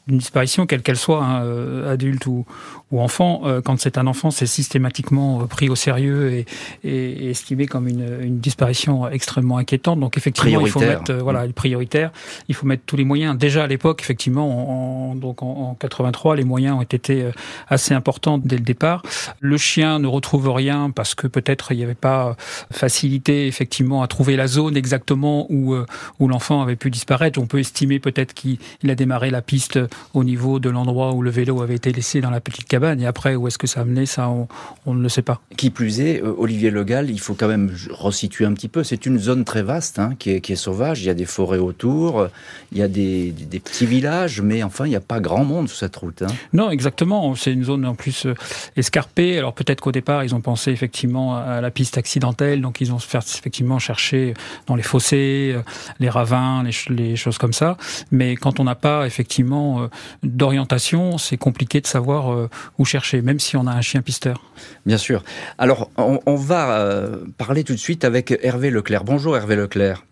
disparition, 0.08 0.66
quelle 0.66 0.82
qu'elle 0.82 0.98
soit, 0.98 1.24
hein, 1.24 1.44
euh, 1.44 1.94
adulte 1.94 2.26
ou, 2.26 2.46
ou 2.92 3.02
enfant. 3.02 3.42
Euh, 3.46 3.62
quand 3.62 3.80
c'est 3.80 4.00
un 4.00 4.08
enfant, 4.08 4.32
c'est 4.32 4.48
systématiquement 4.48 5.42
euh, 5.42 5.46
pris 5.46 5.70
au 5.70 5.76
sérieux 5.76 6.32
et, 6.32 6.46
et, 6.84 7.30
estimé 7.30 7.68
comme 7.68 7.88
une, 7.88 8.20
une, 8.22 8.40
disparition 8.40 9.08
extrêmement 9.10 9.58
inquiétante. 9.58 10.00
Donc 10.00 10.18
effectivement, 10.18 10.62
il 10.62 10.72
faut 10.72 10.80
mettre 10.80 11.14
voilà 11.14 11.46
prioritaire. 11.54 12.12
Il 12.48 12.56
faut 12.56 12.66
mettre 12.66 12.84
tous 12.86 12.96
les 12.96 13.06
moyens. 13.06 13.38
Déjà 13.38 13.64
à 13.64 13.68
l'époque, 13.68 14.02
effectivement, 14.02 15.12
en, 15.12 15.16
donc 15.16 15.44
en, 15.44 15.76
83, 15.80 16.36
les 16.36 16.44
moyens 16.44 16.78
ont 16.78 16.82
été 16.82 17.30
assez 17.68 17.94
importants 17.94 18.40
dès 18.40 18.58
le 18.58 18.64
départ. 18.64 19.04
Le 19.40 19.58
chien 19.58 20.00
ne 20.00 20.08
retrouve 20.08 20.50
rien 20.50 20.90
parce 20.90 21.14
que 21.14 21.28
peut-être 21.28 21.72
il 21.72 21.78
n'y 21.78 21.84
avait 21.84 21.94
pas 21.94 22.36
facilité 22.72 23.46
effectivement 23.46 24.02
à 24.02 24.08
trouver 24.08 24.36
la 24.36 24.48
zone 24.48 24.76
exactement 24.76 25.46
où 25.50 25.76
où 26.20 26.28
l'enfant 26.28 26.62
avait 26.62 26.76
pu 26.76 26.90
disparaître. 26.90 27.40
On 27.40 27.48
peut 27.48 27.60
estimer 27.60 28.00
peut-être 28.00 28.34
qu'il 28.34 28.60
a 28.88 28.96
démarré 28.96 29.30
la 29.30 29.42
piste 29.42 29.80
au 30.14 30.24
niveau 30.24 30.60
de 30.60 30.70
l'endroit 30.70 31.14
où 31.14 31.22
le 31.22 31.30
vélo 31.30 31.62
avait 31.62 31.76
été 31.76 31.92
laissé 31.92 32.22
dans 32.22 32.30
la 32.30 32.42
petite 32.42 32.68
cabane. 32.68 33.02
Et 33.02 33.06
après, 33.06 33.36
où 33.36 33.48
est-ce 33.48 33.58
que 33.58 33.68
ça 33.68 33.82
a 33.82 33.86
mené, 33.86 34.06
ça, 34.06 34.30
on, 34.30 34.94
ne 34.94 35.02
le 35.02 35.10
sait 35.10 35.22
pas. 35.22 35.42
Qui 35.58 35.70
plus 35.70 36.02
est, 36.02 36.22
euh, 36.22 36.34
Olivier 36.38 36.72
Legal, 36.72 37.10
il 37.10 37.20
faut 37.20 37.34
quand 37.34 37.48
même 37.48 37.72
resituer 37.90 38.46
un 38.46 38.54
petit 38.54 38.68
peu. 38.68 38.84
C'est 38.84 39.06
une 39.06 39.20
zone 39.20 39.46
très 39.46 39.64
vaste 39.64 40.00
hein, 40.00 40.16
qui, 40.18 40.32
est, 40.32 40.56
sauvage. 40.56 41.02
Il 41.02 41.06
y 41.06 41.10
a 41.10 41.14
des 41.14 41.26
forêts 41.26 41.58
autour, 41.58 42.28
il 42.72 42.78
y 42.78 42.82
a 42.82 42.88
des, 42.88 43.34
petits 43.64 43.86
villages, 43.86 44.42
mais 44.42 44.64
enfin, 44.64 44.86
il 44.86 44.90
n'y 44.90 44.96
a 44.96 45.02
pas 45.02 45.20
grand 45.20 45.44
monde 45.44 45.70
sur 45.70 45.78
cette 45.78 45.96
route. 45.96 46.22
Hein. 46.22 46.28
Non, 46.54 46.70
exactement. 46.70 47.36
C'est 47.36 47.54
une 47.54 47.64
zone 47.64 47.86
en 47.86 47.96
plus 47.96 48.26
euh, 48.26 48.36
escarpée. 48.76 49.38
Alors 49.38 49.54
peut-être 49.54 49.82
qu'au 49.82 49.92
départ, 49.92 50.24
ils 50.24 50.36
ont 50.36 50.42
pensé 50.42 50.72
effectivement 50.72 51.38
à 51.38 51.62
la 51.62 51.72
piste 51.72 51.98
accidentelle, 51.98 52.62
donc 52.62 52.82
ils 52.82 52.92
ont 52.92 52.98
effectivement 52.98 53.80
cherché 53.80 54.34
dans 54.68 54.76
les 54.76 54.84
fossés, 54.84 55.54
euh, 55.56 55.62
les 56.00 56.10
ravins, 56.10 56.64
les, 56.90 57.16
choses 57.16 57.38
comme 57.38 57.54
ça. 57.54 57.78
Mais 58.12 58.36
quand 58.36 58.60
on 58.60 58.64
n'a 58.64 58.76
pas 58.76 59.06
effectivement 59.06 59.84
euh, 59.84 59.88
d'orientation, 60.24 61.18
c'est 61.18 61.38
compliqué 61.38 61.82
de 61.82 61.88
savoir 61.88 62.34
euh, 62.34 62.50
où 62.78 62.86
chercher, 62.86 63.22
même 63.22 63.40
si 63.40 63.58
on 63.58 63.68
a 63.68 63.72
un 63.72 63.82
chien 63.82 64.02
pisteur. 64.02 64.44
Bien 64.86 64.98
sûr. 64.98 65.24
Alors, 65.58 65.90
on, 65.98 66.36
va 66.36 66.72
euh, 66.72 67.26
parler 67.38 67.64
tout 67.64 67.74
de 67.74 67.80
suite 67.80 68.04
avec 68.04 68.38
Hervé 68.42 68.70
Leclerc. 68.70 69.04
Bonjour 69.04 69.36
Hervé 69.36 69.56
Leclerc. 69.56 70.04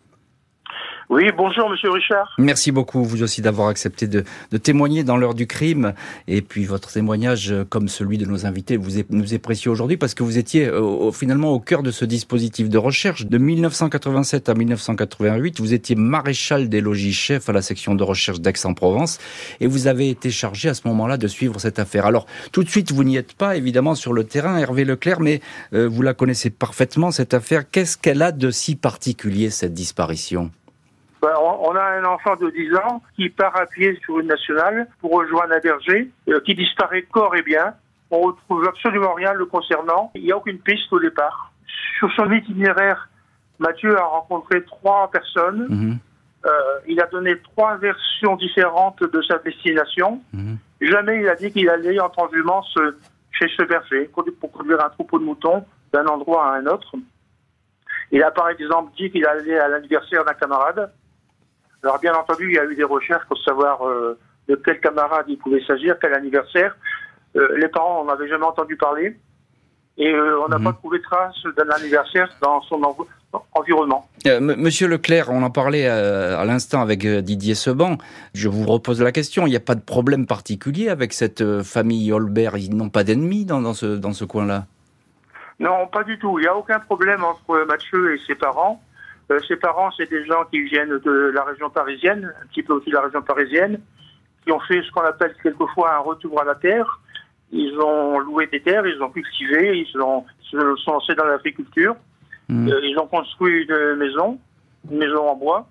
Oui, 1.10 1.24
bonjour 1.36 1.72
Monsieur 1.72 1.90
Richard. 1.90 2.36
Merci 2.38 2.72
beaucoup, 2.72 3.04
vous 3.04 3.24
aussi, 3.24 3.42
d'avoir 3.42 3.70
accepté 3.70 4.06
de, 4.06 4.24
témoigner 4.62 5.04
dans 5.04 5.18
l'heure 5.18 5.34
du 5.34 5.48
crime. 5.48 5.96
Et 6.28 6.44
puis 6.44 6.66
votre 6.66 6.92
témoignage, 6.92 7.52
euh, 7.52 7.66
comme 7.68 7.88
celui 7.88 8.20
de 8.20 8.28
nos 8.28 8.46
invités, 8.46 8.78
vous 8.78 9.00
est, 9.00 9.10
nous 9.10 9.34
est 9.34 9.40
précieux 9.40 9.72
aujourd'hui 9.72 9.98
parce 9.98 10.14
que 10.14 10.22
vous 10.22 10.38
étiez 10.38 10.68
euh, 10.68 11.12
finalement 11.12 11.52
au 11.52 11.60
cœur 11.60 11.82
de 11.82 11.90
ce 11.90 12.06
dispositif 12.06 12.70
de 12.70 12.78
recherche. 12.78 13.26
De 13.26 13.40
1987 13.40 14.50
à 14.50 14.54
1988, 14.54 15.60
vous 15.60 15.74
étiez 15.74 15.96
maréchal 15.96 16.70
des 16.70 16.80
logis 16.80 17.14
chef 17.14 17.50
à 17.50 17.54
la 17.54 17.64
section 17.64 17.96
de 17.96 18.04
recherche 18.04 18.40
d'Aix-en-Provence 18.40 19.18
et 19.62 19.66
vous 19.66 19.88
avez 19.88 20.12
été 20.12 20.30
chargé 20.30 20.70
à 20.70 20.76
ce 20.76 20.88
moment-là 20.90 21.18
de 21.18 21.28
suivre 21.28 21.60
cette 21.60 21.80
affaire. 21.80 22.06
Alors 22.06 22.28
tout 22.52 22.64
de 22.64 22.70
suite, 22.70 22.92
vous 22.92 23.04
n'y 23.04 23.18
êtes 23.18 23.34
pas 23.34 23.58
évidemment 23.58 23.96
sur 23.96 24.14
le 24.14 24.26
terrain, 24.26 24.60
Hervé 24.60 24.86
Leclerc, 24.86 25.22
mais 25.22 25.42
euh, 25.74 25.90
vous 25.90 26.04
la 26.04 26.14
connaissez 26.14 26.52
parfaitement 26.52 27.10
cette 27.10 27.34
affaire. 27.34 27.68
Qu'est-ce 27.68 27.98
qu'elle 27.98 28.22
a 28.22 28.32
de 28.32 28.52
si 28.52 28.76
particulier 28.76 29.50
cette 29.50 29.74
disparition? 29.74 30.52
On 31.60 31.76
a 31.76 31.84
un 31.84 32.06
enfant 32.06 32.36
de 32.36 32.50
10 32.50 32.76
ans 32.76 33.02
qui 33.16 33.30
part 33.30 33.56
à 33.60 33.66
pied 33.66 34.00
sur 34.04 34.20
une 34.20 34.28
nationale 34.28 34.88
pour 35.00 35.12
rejoindre 35.12 35.54
un 35.54 35.60
berger, 35.60 36.10
euh, 36.30 36.40
qui 36.42 36.56
disparaît 36.56 37.04
corps 37.04 37.36
et 37.36 37.42
bien. 37.42 37.74
On 38.12 38.22
retrouve 38.22 38.68
absolument 38.68 39.14
rien 39.14 39.34
le 39.34 39.46
concernant. 39.46 40.12
Il 40.16 40.24
n'y 40.24 40.32
a 40.32 40.38
aucune 40.38 40.60
piste 40.60 40.92
au 40.92 41.00
départ. 41.00 41.52
Sur 41.98 42.12
son 42.14 42.32
itinéraire, 42.32 43.10
Mathieu 43.60 43.98
a 43.98 44.04
rencontré 44.04 44.64
trois 44.64 45.10
personnes. 45.12 45.68
Mhm. 45.70 45.98
Euh, 46.46 46.50
il 46.88 47.02
a 47.02 47.08
donné 47.08 47.38
trois 47.40 47.76
versions 47.76 48.38
différentes 48.38 49.04
de 49.04 49.22
sa 49.22 49.38
destination. 49.40 50.22
Mhm. 50.34 50.58
Jamais 50.82 51.20
il 51.20 51.28
a 51.28 51.36
dit 51.36 51.52
qu'il 51.52 51.70
allait 51.70 52.00
en 52.00 52.10
transhumance 52.10 52.74
chez 53.32 53.48
ce 53.58 53.64
berger 53.64 54.10
pour 54.40 54.52
conduire 54.52 54.84
un 54.84 54.90
troupeau 54.90 55.20
de 55.20 55.26
moutons 55.26 55.66
d'un 55.92 56.06
endroit 56.08 56.46
à 56.46 56.58
un 56.58 56.66
autre. 56.68 56.96
Il 58.12 58.24
a 58.24 58.32
par 58.32 58.50
exemple 58.50 58.92
dit 58.98 59.12
qu'il 59.12 59.26
allait 59.26 59.60
à 59.60 59.68
l'anniversaire 59.68 60.26
d'un 60.26 60.34
camarade. 60.34 60.92
Alors 61.84 62.00
bien 62.00 62.14
entendu, 62.14 62.50
il 62.50 62.56
y 62.56 62.60
a 62.60 62.66
eu 62.66 62.76
des 62.76 62.84
recherches 62.84 63.26
pour 63.28 63.38
savoir 63.40 63.88
euh, 63.88 64.18
de 64.48 64.56
quel 64.56 64.80
camarade 64.80 65.26
il 65.28 65.38
pouvait 65.38 65.64
s'agir, 65.66 65.96
quel 66.02 66.14
anniversaire. 66.14 66.76
Euh, 67.36 67.58
les 67.58 67.68
parents 67.70 68.04
n'en 68.04 68.12
avaient 68.12 68.28
jamais 68.28 68.46
entendu 68.46 68.76
parler. 68.76 69.18
Et 69.98 70.12
euh, 70.12 70.40
on 70.42 70.48
n'a 70.48 70.58
mhm. 70.58 70.66
pas 70.66 70.74
trouvé 70.74 71.02
trace 71.02 71.36
d'un 71.58 71.70
anniversaire 71.70 72.30
dans 72.42 72.62
son 72.64 72.82
environnement. 73.54 74.08
Monsieur 74.40 74.88
Leclerc, 74.88 75.30
on 75.30 75.44
en 75.44 75.50
parlait 75.50 75.88
à, 75.88 76.44
l'instant 76.46 76.82
avec 76.82 77.06
Didier 77.06 77.54
Seban. 77.54 77.98
Je 78.34 78.48
vous 78.48 78.66
repose 78.66 79.02
la 79.02 79.12
question. 79.12 79.46
Il 79.46 79.50
n'y 79.50 79.58
a 79.58 79.62
pas 79.62 79.76
de 79.76 79.82
problème 79.82 80.26
particulier 80.26 80.90
avec 80.90 81.14
cette 81.14 81.64
famille 81.64 82.12
Holbert? 82.12 82.58
Ils 82.58 82.76
n'ont 82.76 82.90
pas 82.90 83.04
d'ennemis 83.04 83.46
dans, 83.46 83.62
dans, 83.62 83.74
ce, 83.74 83.98
dans 83.98 84.14
ce 84.14 84.24
coin-là? 84.26 84.66
Non, 85.60 85.88
pas 85.88 86.04
du 86.04 86.18
tout. 86.18 86.40
Il 86.40 86.44
n'y 86.44 86.48
a 86.48 86.56
aucun 86.56 86.80
problème 86.80 87.24
entre 87.24 87.66
Mathieu 87.66 88.16
et 88.16 88.20
ses 88.26 88.36
parents. 88.36 88.82
Euh, 89.32 89.40
ses 89.48 89.58
parents, 89.58 89.92
c'est 89.96 90.10
des 90.10 90.26
gens 90.26 90.44
qui 90.52 90.62
viennent 90.62 90.98
de 90.98 91.32
la 91.34 91.44
région 91.44 91.70
parisienne, 91.70 92.34
un 92.42 92.48
petit 92.48 92.64
peu 92.64 92.74
aussi 92.74 92.90
de 92.90 92.96
la 92.96 93.02
région 93.02 93.22
parisienne, 93.22 93.80
qui 94.44 94.52
ont 94.52 94.60
fait 94.62 94.82
ce 94.82 94.92
qu'on 94.92 95.02
appelle 95.02 95.36
quelquefois 95.44 95.94
un 95.96 96.00
retour 96.00 96.42
à 96.42 96.46
la 96.46 96.56
terre. 96.56 97.00
Ils 97.52 97.78
ont 97.80 98.20
loué 98.20 98.48
des 98.48 98.62
terres, 98.62 98.86
ils 98.86 99.02
ont 99.02 99.10
cultivé, 99.10 99.80
ils, 99.80 100.02
ont, 100.02 100.26
se 100.42 100.76
sont 100.78 100.94
lancés 100.94 101.16
dans 101.16 101.26
l'agriculture. 101.26 101.96
Mmh. 102.48 102.70
Euh, 102.70 102.80
ils 102.84 102.98
ont 102.98 103.08
construit 103.08 103.64
une 103.64 103.96
maison, 103.96 104.40
une 104.90 104.98
maison 104.98 105.28
en 105.28 105.36
bois. 105.36 105.68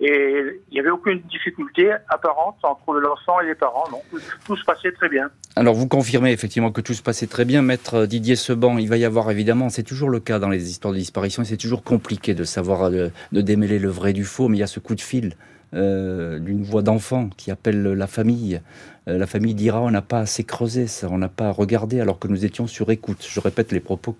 Et 0.00 0.60
il 0.70 0.74
n'y 0.74 0.80
avait 0.80 0.90
aucune 0.90 1.20
difficulté 1.20 1.92
apparente 2.08 2.56
entre 2.64 2.94
l'enfant 2.94 3.40
et 3.40 3.46
les 3.46 3.54
parents. 3.54 3.84
Non, 3.92 4.02
tout 4.44 4.56
se 4.56 4.64
passait 4.64 4.92
très 4.92 5.08
bien. 5.08 5.30
Alors 5.56 5.74
vous 5.74 5.86
confirmez 5.86 6.32
effectivement 6.32 6.72
que 6.72 6.80
tout 6.80 6.94
se 6.94 7.02
passait 7.02 7.28
très 7.28 7.44
bien. 7.44 7.62
Maître 7.62 8.06
Didier 8.06 8.34
Seban, 8.34 8.76
il 8.78 8.88
va 8.88 8.96
y 8.96 9.04
avoir 9.04 9.30
évidemment, 9.30 9.68
c'est 9.68 9.84
toujours 9.84 10.10
le 10.10 10.18
cas 10.18 10.40
dans 10.40 10.48
les 10.48 10.68
histoires 10.68 10.92
de 10.92 10.98
disparition, 10.98 11.44
c'est 11.44 11.56
toujours 11.56 11.84
compliqué 11.84 12.34
de 12.34 12.42
savoir, 12.42 12.90
de, 12.90 13.12
démêler 13.30 13.78
le 13.78 13.88
vrai 13.88 14.12
du 14.12 14.24
faux, 14.24 14.48
mais 14.48 14.56
il 14.56 14.60
y 14.60 14.64
a 14.64 14.68
ce 14.68 14.80
coup 14.80 14.96
de 14.96 15.00
fil 15.00 15.36
euh, 15.74 16.40
d'une 16.40 16.64
voix 16.64 16.82
d'enfant 16.82 17.30
qui 17.36 17.52
appelle 17.52 17.82
la 17.82 18.06
famille. 18.08 18.60
Euh, 19.06 19.16
la 19.16 19.28
famille 19.28 19.54
dira 19.54 19.80
on 19.80 19.90
n'a 19.92 20.02
pas 20.02 20.20
assez 20.20 20.42
creusé 20.42 20.88
ça, 20.88 21.06
on 21.10 21.18
n'a 21.18 21.28
pas 21.28 21.52
regardé 21.52 22.00
alors 22.00 22.18
que 22.18 22.26
nous 22.26 22.44
étions 22.44 22.66
sur 22.66 22.90
écoute. 22.90 23.24
Je 23.28 23.38
répète 23.38 23.70
les 23.70 23.80
propos 23.80 24.16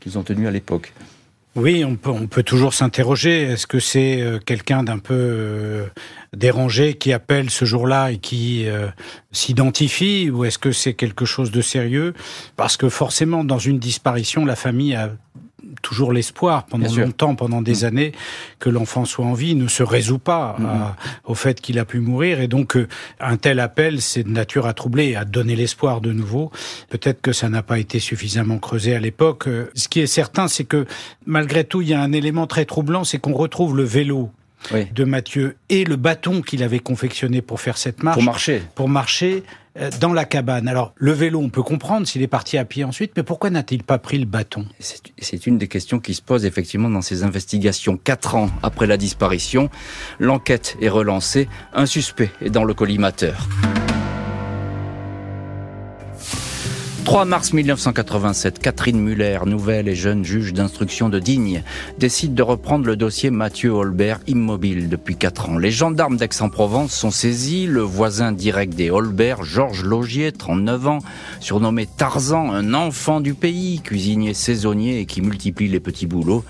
qu'ils 0.00 0.16
ont 0.18 0.22
tenus 0.22 0.46
à 0.46 0.52
l'époque. 0.52 0.92
Oui, 1.54 1.84
on 1.84 1.96
peut, 1.96 2.10
on 2.10 2.26
peut 2.28 2.42
toujours 2.42 2.72
s'interroger. 2.72 3.42
Est-ce 3.42 3.66
que 3.66 3.78
c'est 3.78 4.22
euh, 4.22 4.38
quelqu'un 4.38 4.82
d'un 4.82 4.98
peu 4.98 5.14
euh, 5.14 5.86
dérangé 6.34 6.94
qui 6.94 7.12
appelle 7.12 7.50
ce 7.50 7.66
jour-là 7.66 8.12
et 8.12 8.16
qui 8.16 8.66
euh, 8.66 8.88
s'identifie 9.32 10.30
ou 10.30 10.46
est-ce 10.46 10.58
que 10.58 10.72
c'est 10.72 10.94
quelque 10.94 11.26
chose 11.26 11.50
de 11.50 11.60
sérieux? 11.60 12.14
Parce 12.56 12.78
que 12.78 12.88
forcément, 12.88 13.44
dans 13.44 13.58
une 13.58 13.78
disparition, 13.78 14.46
la 14.46 14.56
famille 14.56 14.94
a 14.94 15.10
toujours 15.82 16.12
l'espoir 16.12 16.66
pendant 16.66 16.92
longtemps, 16.94 17.34
pendant 17.34 17.62
des 17.62 17.82
mm. 17.82 17.84
années, 17.84 18.12
que 18.58 18.70
l'enfant 18.70 19.04
soit 19.04 19.24
en 19.24 19.34
vie, 19.34 19.54
ne 19.54 19.68
se 19.68 19.82
résout 19.82 20.18
pas 20.18 20.56
mm-hmm. 20.58 21.30
au 21.30 21.34
fait 21.34 21.60
qu'il 21.60 21.78
a 21.78 21.84
pu 21.84 22.00
mourir. 22.00 22.40
Et 22.40 22.48
donc, 22.48 22.76
euh, 22.76 22.88
un 23.20 23.36
tel 23.36 23.60
appel, 23.60 24.00
c'est 24.00 24.22
de 24.24 24.30
nature 24.30 24.66
à 24.66 24.74
troubler, 24.74 25.14
à 25.14 25.24
donner 25.24 25.56
l'espoir 25.56 26.00
de 26.00 26.12
nouveau. 26.12 26.50
Peut-être 26.88 27.20
que 27.20 27.32
ça 27.32 27.48
n'a 27.48 27.62
pas 27.62 27.78
été 27.78 27.98
suffisamment 27.98 28.58
creusé 28.58 28.94
à 28.94 29.00
l'époque. 29.00 29.48
Euh, 29.48 29.70
ce 29.74 29.88
qui 29.88 30.00
est 30.00 30.06
certain, 30.06 30.48
c'est 30.48 30.64
que 30.64 30.86
malgré 31.26 31.64
tout, 31.64 31.82
il 31.82 31.88
y 31.88 31.94
a 31.94 32.00
un 32.00 32.12
élément 32.12 32.46
très 32.46 32.64
troublant, 32.64 33.04
c'est 33.04 33.18
qu'on 33.18 33.34
retrouve 33.34 33.76
le 33.76 33.84
vélo 33.84 34.30
de 34.70 35.04
Mathieu 35.04 35.56
et 35.68 35.84
le 35.84 35.96
bâton 35.96 36.42
qu'il 36.42 36.62
avait 36.62 36.78
confectionné 36.78 37.42
pour 37.42 37.60
faire 37.60 37.76
cette 37.76 38.02
marche. 38.02 38.16
Pour 38.16 38.24
marcher. 38.24 38.62
Pour 38.74 38.88
marcher 38.88 39.42
euh, 39.78 39.90
dans 40.00 40.12
la 40.12 40.24
cabane. 40.24 40.68
Alors, 40.68 40.92
le 40.96 41.12
vélo, 41.12 41.40
on 41.40 41.48
peut 41.48 41.62
comprendre 41.62 42.06
s'il 42.06 42.20
est 42.22 42.28
parti 42.28 42.58
à 42.58 42.64
pied 42.64 42.84
ensuite, 42.84 43.12
mais 43.16 43.22
pourquoi 43.22 43.48
n'a-t-il 43.48 43.82
pas 43.82 43.98
pris 43.98 44.18
le 44.18 44.26
bâton? 44.26 44.66
C'est 44.78 45.46
une 45.46 45.56
des 45.56 45.68
questions 45.68 45.98
qui 45.98 46.14
se 46.14 46.20
posent 46.20 46.44
effectivement 46.44 46.90
dans 46.90 47.00
ces 47.00 47.22
investigations. 47.22 47.96
Quatre 47.96 48.34
ans 48.34 48.50
après 48.62 48.86
la 48.86 48.98
disparition, 48.98 49.70
l'enquête 50.18 50.76
est 50.82 50.90
relancée. 50.90 51.48
Un 51.72 51.86
suspect 51.86 52.30
est 52.42 52.50
dans 52.50 52.64
le 52.64 52.74
collimateur. 52.74 53.48
3 57.04 57.24
mars 57.24 57.52
1987, 57.52 58.60
Catherine 58.60 59.00
Muller, 59.00 59.40
nouvelle 59.44 59.88
et 59.88 59.94
jeune 59.94 60.24
juge 60.24 60.52
d'instruction 60.52 61.08
de 61.08 61.18
Digne, 61.18 61.64
décide 61.98 62.34
de 62.34 62.42
reprendre 62.42 62.86
le 62.86 62.96
dossier 62.96 63.30
Mathieu 63.30 63.70
Holbert, 63.70 64.20
immobile 64.28 64.88
depuis 64.88 65.16
4 65.16 65.50
ans. 65.50 65.58
Les 65.58 65.72
gendarmes 65.72 66.16
d'Aix-en-Provence 66.16 66.92
sont 66.92 67.10
saisis. 67.10 67.66
Le 67.66 67.80
voisin 67.80 68.30
direct 68.30 68.74
des 68.74 68.90
Holbert, 68.90 69.42
Georges 69.42 69.82
Logier, 69.82 70.30
39 70.30 70.86
ans, 70.86 70.98
surnommé 71.40 71.86
Tarzan, 71.86 72.52
un 72.52 72.72
enfant 72.72 73.20
du 73.20 73.34
pays, 73.34 73.80
cuisinier 73.80 74.32
saisonnier 74.32 75.00
et 75.00 75.06
qui 75.06 75.22
multiplie 75.22 75.68
les 75.68 75.80
petits 75.80 76.06
boulots, 76.06 76.44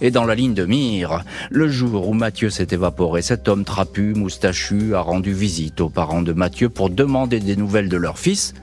et 0.00 0.12
dans 0.12 0.24
la 0.24 0.36
ligne 0.36 0.54
de 0.54 0.64
mire. 0.64 1.24
Le 1.50 1.68
jour 1.68 2.08
où 2.08 2.14
Mathieu 2.14 2.48
s'est 2.48 2.68
évaporé, 2.70 3.22
cet 3.22 3.48
homme 3.48 3.64
trapu, 3.64 4.14
moustachu, 4.14 4.94
a 4.94 5.00
rendu 5.00 5.32
visite 5.32 5.80
aux 5.80 5.90
parents 5.90 6.22
de 6.22 6.32
Mathieu 6.32 6.68
pour 6.68 6.90
demander 6.90 7.40
des 7.40 7.56
nouvelles 7.56 7.88
de 7.88 7.96
leur 7.96 8.18
fils 8.18 8.54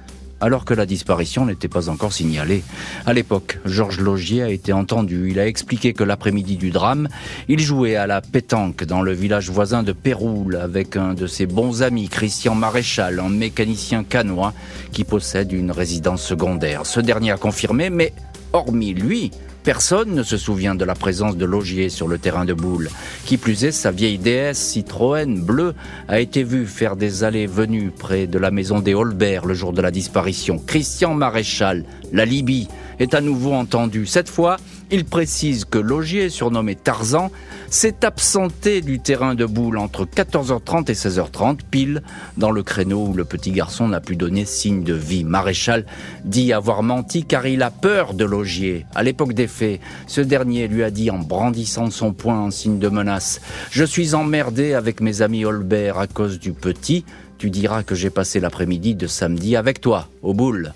alors 0.41 0.65
que 0.65 0.73
la 0.73 0.85
disparition 0.85 1.45
n'était 1.45 1.67
pas 1.67 1.89
encore 1.89 2.13
signalée. 2.13 2.63
À 3.05 3.13
l'époque, 3.13 3.59
Georges 3.65 3.99
Logier 3.99 4.43
a 4.43 4.49
été 4.49 4.73
entendu. 4.73 5.29
Il 5.29 5.39
a 5.39 5.47
expliqué 5.47 5.93
que 5.93 6.03
l'après-midi 6.03 6.57
du 6.57 6.71
drame, 6.71 7.07
il 7.47 7.59
jouait 7.59 7.95
à 7.95 8.07
la 8.07 8.21
pétanque 8.21 8.83
dans 8.83 9.01
le 9.01 9.13
village 9.13 9.49
voisin 9.49 9.83
de 9.83 9.93
Péroul 9.93 10.55
avec 10.55 10.97
un 10.97 11.13
de 11.13 11.27
ses 11.27 11.45
bons 11.45 11.81
amis, 11.81 12.09
Christian 12.09 12.55
Maréchal, 12.55 13.19
un 13.19 13.29
mécanicien 13.29 14.03
canois 14.03 14.53
qui 14.91 15.03
possède 15.03 15.51
une 15.51 15.71
résidence 15.71 16.23
secondaire. 16.23 16.85
Ce 16.85 16.99
dernier 16.99 17.31
a 17.31 17.37
confirmé, 17.37 17.89
mais 17.89 18.13
hormis 18.53 18.93
lui, 18.93 19.31
Personne 19.63 20.13
ne 20.13 20.23
se 20.23 20.35
souvient 20.35 20.75
de 20.75 20.83
la 20.83 20.93
présence 20.93 21.37
de 21.37 21.45
Logier 21.45 21.87
sur 21.87 22.09
le 22.09 22.17
terrain 22.17 22.43
de 22.43 22.53
boule. 22.53 22.89
Qui 23.25 23.37
plus 23.37 23.63
est, 23.63 23.71
sa 23.71 23.91
vieille 23.91 24.17
déesse 24.17 24.57
Citroën 24.57 25.41
bleue 25.41 25.73
a 26.09 26.19
été 26.19 26.43
vue 26.43 26.65
faire 26.65 26.97
des 26.97 27.23
allées-venues 27.23 27.91
près 27.97 28.27
de 28.27 28.37
la 28.37 28.51
maison 28.51 28.79
des 28.79 28.93
Holbert 28.93 29.45
le 29.45 29.53
jour 29.53 29.71
de 29.71 29.81
la 29.81 29.89
disparition. 29.89 30.61
Christian 30.67 31.13
Maréchal, 31.13 31.85
la 32.11 32.25
Libye, 32.25 32.67
est 32.99 33.13
à 33.13 33.21
nouveau 33.21 33.53
entendu. 33.53 34.05
Cette 34.05 34.29
fois, 34.29 34.57
il 34.91 35.05
précise 35.05 35.65
que 35.65 35.77
Logier, 35.77 36.29
surnommé 36.29 36.75
Tarzan, 36.75 37.31
s'est 37.69 38.05
absenté 38.05 38.81
du 38.81 38.99
terrain 38.99 39.35
de 39.35 39.45
boule 39.45 39.77
entre 39.77 40.05
14h30 40.05 40.91
et 40.91 40.93
16h30, 40.93 41.59
pile 41.69 42.03
dans 42.37 42.51
le 42.51 42.61
créneau 42.63 43.07
où 43.07 43.13
le 43.13 43.25
petit 43.25 43.51
garçon 43.51 43.87
n'a 43.87 43.99
pu 43.99 44.15
donner 44.15 44.45
signe 44.45 44.83
de 44.83 44.93
vie. 44.93 45.23
Maréchal 45.23 45.85
dit 46.23 46.53
avoir 46.53 46.83
menti 46.83 47.25
car 47.25 47.47
il 47.47 47.63
a 47.63 47.71
peur 47.71 48.13
de 48.13 48.25
Logier. 48.25 48.85
À 48.93 49.03
l'époque 49.03 49.33
des 49.33 49.47
faits, 49.47 49.79
ce 50.07 50.21
dernier 50.21 50.67
lui 50.67 50.83
a 50.83 50.91
dit 50.91 51.09
en 51.09 51.19
brandissant 51.19 51.89
son 51.89 52.13
poing 52.13 52.39
en 52.39 52.51
signe 52.51 52.79
de 52.79 52.89
menace 52.89 53.41
Je 53.71 53.83
suis 53.83 54.13
emmerdé 54.13 54.73
avec 54.73 55.01
mes 55.01 55.21
amis 55.21 55.45
Holbert 55.45 55.97
à 55.97 56.07
cause 56.07 56.39
du 56.39 56.53
petit. 56.53 57.05
Tu 57.37 57.49
diras 57.49 57.83
que 57.83 57.95
j'ai 57.95 58.09
passé 58.09 58.39
l'après-midi 58.39 58.95
de 58.95 59.07
samedi 59.07 59.55
avec 59.55 59.81
toi, 59.81 60.07
au 60.21 60.33
boule. 60.33 60.73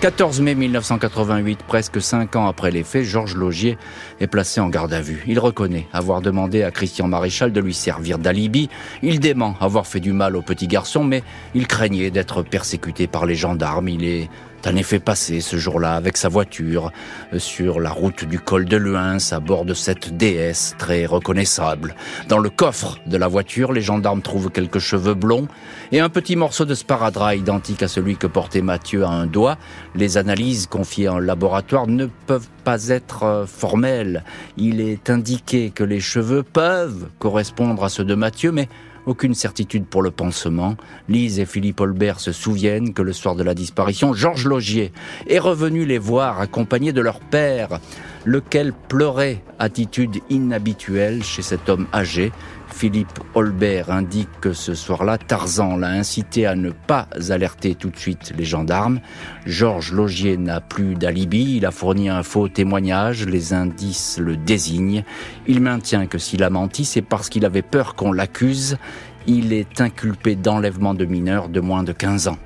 14 0.00 0.40
mai 0.40 0.54
1988, 0.54 1.62
presque 1.68 2.00
cinq 2.00 2.34
ans 2.34 2.46
après 2.46 2.70
les 2.70 2.84
faits, 2.84 3.04
Georges 3.04 3.36
Logier 3.36 3.76
est 4.18 4.28
placé 4.28 4.58
en 4.58 4.70
garde 4.70 4.94
à 4.94 5.02
vue. 5.02 5.22
Il 5.26 5.38
reconnaît 5.38 5.88
avoir 5.92 6.22
demandé 6.22 6.62
à 6.62 6.70
Christian 6.70 7.06
Maréchal 7.06 7.52
de 7.52 7.60
lui 7.60 7.74
servir 7.74 8.18
d'alibi. 8.18 8.70
Il 9.02 9.20
dément 9.20 9.56
avoir 9.60 9.86
fait 9.86 10.00
du 10.00 10.14
mal 10.14 10.36
au 10.36 10.40
petit 10.40 10.68
garçon, 10.68 11.04
mais 11.04 11.22
il 11.54 11.66
craignait 11.66 12.10
d'être 12.10 12.42
persécuté 12.42 13.08
par 13.08 13.26
les 13.26 13.34
gendarmes. 13.34 13.90
Il 13.90 14.04
est 14.04 14.30
un 14.66 14.76
effet 14.76 14.98
passé 14.98 15.40
ce 15.40 15.56
jour-là 15.56 15.94
avec 15.94 16.16
sa 16.16 16.28
voiture 16.28 16.92
euh, 17.32 17.38
sur 17.38 17.80
la 17.80 17.90
route 17.90 18.24
du 18.24 18.38
col 18.38 18.64
de 18.64 18.76
Luins 18.76 19.18
à 19.30 19.40
bord 19.40 19.64
de 19.64 19.74
cette 19.74 20.16
déesse 20.16 20.74
très 20.78 21.06
reconnaissable. 21.06 21.94
Dans 22.28 22.38
le 22.38 22.50
coffre 22.50 22.98
de 23.06 23.16
la 23.16 23.28
voiture, 23.28 23.72
les 23.72 23.80
gendarmes 23.80 24.22
trouvent 24.22 24.50
quelques 24.50 24.78
cheveux 24.78 25.14
blonds 25.14 25.48
et 25.92 26.00
un 26.00 26.08
petit 26.08 26.36
morceau 26.36 26.64
de 26.64 26.74
sparadrap 26.74 27.36
identique 27.36 27.82
à 27.82 27.88
celui 27.88 28.16
que 28.16 28.26
portait 28.26 28.62
Mathieu 28.62 29.04
à 29.04 29.10
un 29.10 29.26
doigt. 29.26 29.56
Les 29.94 30.18
analyses 30.18 30.66
confiées 30.66 31.08
en 31.08 31.18
laboratoire 31.18 31.86
ne 31.86 32.06
peuvent 32.26 32.48
pas 32.64 32.88
être 32.88 33.22
euh, 33.24 33.46
formelles. 33.46 34.24
Il 34.56 34.80
est 34.80 35.10
indiqué 35.10 35.70
que 35.70 35.84
les 35.84 36.00
cheveux 36.00 36.42
peuvent 36.42 37.08
correspondre 37.18 37.84
à 37.84 37.88
ceux 37.88 38.04
de 38.04 38.14
Mathieu, 38.14 38.52
mais 38.52 38.68
aucune 39.10 39.34
certitude 39.34 39.86
pour 39.86 40.02
le 40.02 40.12
pansement. 40.12 40.76
Lise 41.08 41.40
et 41.40 41.44
Philippe 41.44 41.80
Holbert 41.80 42.20
se 42.20 42.30
souviennent 42.30 42.94
que 42.94 43.02
le 43.02 43.12
soir 43.12 43.34
de 43.34 43.42
la 43.42 43.54
disparition, 43.54 44.14
Georges 44.14 44.46
Logier 44.46 44.92
est 45.26 45.40
revenu 45.40 45.84
les 45.84 45.98
voir 45.98 46.40
accompagné 46.40 46.92
de 46.92 47.00
leur 47.00 47.18
père, 47.18 47.80
lequel 48.24 48.72
pleurait, 48.72 49.42
attitude 49.58 50.20
inhabituelle 50.30 51.24
chez 51.24 51.42
cet 51.42 51.68
homme 51.68 51.88
âgé. 51.92 52.30
Philippe 52.72 53.18
Holbert 53.34 53.90
indique 53.90 54.28
que 54.40 54.52
ce 54.52 54.74
soir-là, 54.74 55.18
Tarzan 55.18 55.76
l'a 55.76 55.88
incité 55.88 56.46
à 56.46 56.54
ne 56.54 56.70
pas 56.70 57.08
alerter 57.28 57.74
tout 57.74 57.90
de 57.90 57.96
suite 57.96 58.32
les 58.36 58.44
gendarmes. 58.44 59.00
Georges 59.46 59.92
Logier 59.92 60.36
n'a 60.36 60.60
plus 60.60 60.94
d'alibi, 60.94 61.56
il 61.56 61.66
a 61.66 61.70
fourni 61.70 62.08
un 62.08 62.22
faux 62.22 62.48
témoignage, 62.48 63.26
les 63.26 63.52
indices 63.52 64.18
le 64.18 64.36
désignent. 64.36 65.04
Il 65.46 65.60
maintient 65.60 66.06
que 66.06 66.18
s'il 66.18 66.42
a 66.42 66.50
menti, 66.50 66.84
c'est 66.84 67.02
parce 67.02 67.28
qu'il 67.28 67.44
avait 67.44 67.62
peur 67.62 67.94
qu'on 67.94 68.12
l'accuse. 68.12 68.78
Il 69.26 69.52
est 69.52 69.80
inculpé 69.80 70.34
d'enlèvement 70.34 70.94
de 70.94 71.04
mineurs 71.04 71.48
de 71.48 71.60
moins 71.60 71.82
de 71.82 71.92
15 71.92 72.28
ans. 72.28 72.38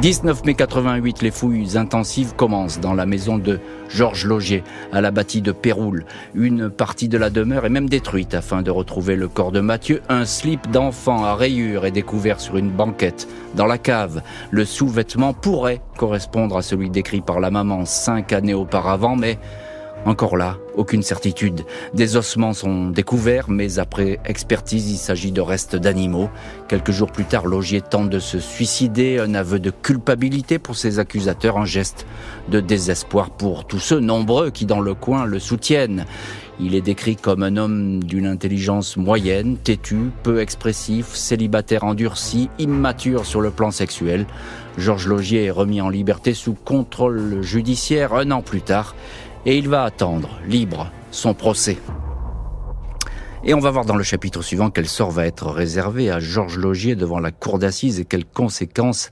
19 0.00 0.44
mai 0.44 0.54
88, 0.54 1.22
les 1.22 1.30
fouilles 1.30 1.78
intensives 1.78 2.34
commencent 2.34 2.80
dans 2.80 2.94
la 2.94 3.06
maison 3.06 3.38
de 3.38 3.60
Georges 3.88 4.26
Logier, 4.26 4.64
à 4.92 5.00
la 5.00 5.12
bâtie 5.12 5.40
de 5.40 5.52
Péroul. 5.52 6.04
Une 6.34 6.68
partie 6.68 7.08
de 7.08 7.16
la 7.16 7.30
demeure 7.30 7.64
est 7.64 7.70
même 7.70 7.88
détruite 7.88 8.34
afin 8.34 8.62
de 8.62 8.72
retrouver 8.72 9.14
le 9.14 9.28
corps 9.28 9.52
de 9.52 9.60
Mathieu. 9.60 10.02
Un 10.08 10.24
slip 10.24 10.68
d'enfant 10.72 11.24
à 11.24 11.36
rayures 11.36 11.86
est 11.86 11.92
découvert 11.92 12.40
sur 12.40 12.56
une 12.56 12.70
banquette 12.70 13.28
dans 13.54 13.66
la 13.66 13.78
cave. 13.78 14.22
Le 14.50 14.64
sous-vêtement 14.64 15.32
pourrait 15.32 15.80
correspondre 15.96 16.56
à 16.56 16.62
celui 16.62 16.90
décrit 16.90 17.20
par 17.20 17.38
la 17.38 17.52
maman 17.52 17.84
cinq 17.84 18.32
années 18.32 18.52
auparavant, 18.52 19.14
mais 19.14 19.38
encore 20.04 20.36
là, 20.36 20.58
aucune 20.76 21.02
certitude. 21.02 21.64
Des 21.94 22.16
ossements 22.16 22.52
sont 22.52 22.88
découverts, 22.88 23.48
mais 23.48 23.78
après 23.78 24.20
expertise, 24.24 24.90
il 24.90 24.96
s'agit 24.96 25.32
de 25.32 25.40
restes 25.40 25.76
d'animaux. 25.76 26.28
Quelques 26.68 26.90
jours 26.90 27.10
plus 27.10 27.24
tard, 27.24 27.46
Logier 27.46 27.80
tente 27.80 28.10
de 28.10 28.18
se 28.18 28.38
suicider, 28.38 29.18
un 29.18 29.34
aveu 29.34 29.58
de 29.58 29.70
culpabilité 29.70 30.58
pour 30.58 30.76
ses 30.76 30.98
accusateurs, 30.98 31.56
un 31.56 31.64
geste 31.64 32.06
de 32.48 32.60
désespoir 32.60 33.30
pour 33.30 33.66
tous 33.66 33.78
ceux 33.78 34.00
nombreux 34.00 34.50
qui 34.50 34.66
dans 34.66 34.80
le 34.80 34.94
coin 34.94 35.24
le 35.24 35.38
soutiennent. 35.38 36.04
Il 36.60 36.74
est 36.76 36.82
décrit 36.82 37.16
comme 37.16 37.42
un 37.42 37.56
homme 37.56 38.04
d'une 38.04 38.26
intelligence 38.26 38.96
moyenne, 38.96 39.56
têtu, 39.56 40.10
peu 40.22 40.40
expressif, 40.40 41.14
célibataire 41.14 41.82
endurci, 41.82 42.48
immature 42.60 43.26
sur 43.26 43.40
le 43.40 43.50
plan 43.50 43.72
sexuel. 43.72 44.26
Georges 44.78 45.08
Logier 45.08 45.44
est 45.44 45.50
remis 45.50 45.80
en 45.80 45.88
liberté 45.88 46.32
sous 46.32 46.54
contrôle 46.54 47.42
judiciaire 47.42 48.14
un 48.14 48.30
an 48.30 48.42
plus 48.42 48.60
tard 48.60 48.94
et 49.46 49.58
il 49.58 49.68
va 49.68 49.84
attendre, 49.84 50.38
libre, 50.46 50.90
son 51.10 51.34
procès. 51.34 51.78
Et 53.46 53.52
on 53.52 53.60
va 53.60 53.70
voir 53.70 53.84
dans 53.84 53.96
le 53.96 54.02
chapitre 54.02 54.40
suivant 54.40 54.70
quel 54.70 54.88
sort 54.88 55.10
va 55.10 55.26
être 55.26 55.48
réservé 55.50 56.10
à 56.10 56.18
Georges 56.18 56.56
Logier 56.56 56.96
devant 56.96 57.18
la 57.18 57.30
cour 57.30 57.58
d'assises 57.58 58.00
et 58.00 58.06
quelles 58.06 58.24
conséquences 58.24 59.10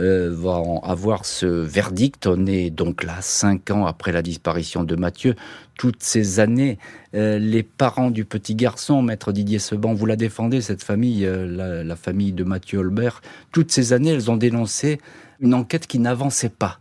euh, 0.00 0.28
va 0.36 0.60
avoir 0.82 1.24
ce 1.24 1.46
verdict. 1.46 2.26
On 2.26 2.44
est 2.44 2.68
donc 2.68 3.02
là, 3.02 3.16
cinq 3.22 3.70
ans 3.70 3.86
après 3.86 4.12
la 4.12 4.20
disparition 4.20 4.84
de 4.84 4.96
Mathieu. 4.96 5.34
Toutes 5.78 6.02
ces 6.02 6.40
années, 6.40 6.78
euh, 7.14 7.38
les 7.38 7.62
parents 7.62 8.10
du 8.10 8.26
petit 8.26 8.54
garçon, 8.54 9.00
maître 9.00 9.32
Didier 9.32 9.58
Seban, 9.58 9.94
vous 9.94 10.04
la 10.04 10.16
défendez, 10.16 10.60
cette 10.60 10.84
famille, 10.84 11.24
euh, 11.24 11.46
la, 11.46 11.82
la 11.82 11.96
famille 11.96 12.32
de 12.32 12.44
Mathieu 12.44 12.80
Holbert, 12.80 13.22
toutes 13.50 13.72
ces 13.72 13.94
années, 13.94 14.10
elles 14.10 14.30
ont 14.30 14.36
dénoncé 14.36 15.00
une 15.40 15.54
enquête 15.54 15.86
qui 15.86 15.98
n'avançait 15.98 16.50
pas 16.50 16.80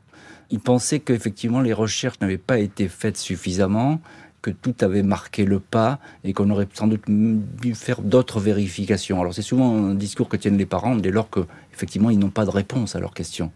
il 0.52 0.60
pensait 0.60 1.00
qu'effectivement 1.00 1.62
les 1.62 1.74
recherches 1.74 2.20
n'avaient 2.22 2.38
pas 2.38 2.60
été 2.60 2.88
faites 2.88 3.18
suffisamment, 3.18 4.00
que 4.42 4.52
tout 4.52 4.76
avait 4.82 5.04
marqué 5.04 5.46
le 5.46 5.60
pas 5.60 6.00
et 6.24 6.34
qu'on 6.34 6.50
aurait 6.50 6.68
sans 6.74 6.88
doute 6.88 7.04
dû 7.08 7.76
faire 7.76 8.02
d'autres 8.02 8.40
vérifications. 8.40 9.20
Alors 9.20 9.34
c'est 9.34 9.42
souvent 9.42 9.76
un 9.76 9.96
discours 9.96 10.30
que 10.30 10.38
tiennent 10.38 10.58
les 10.58 10.66
parents 10.66 10.96
dès 10.96 11.12
lors 11.12 11.30
qu'effectivement 11.30 12.10
ils 12.10 12.20
n'ont 12.20 12.30
pas 12.30 12.46
de 12.46 12.50
réponse 12.50 12.96
à 12.96 13.00
leurs 13.00 13.14
questions. 13.14 13.52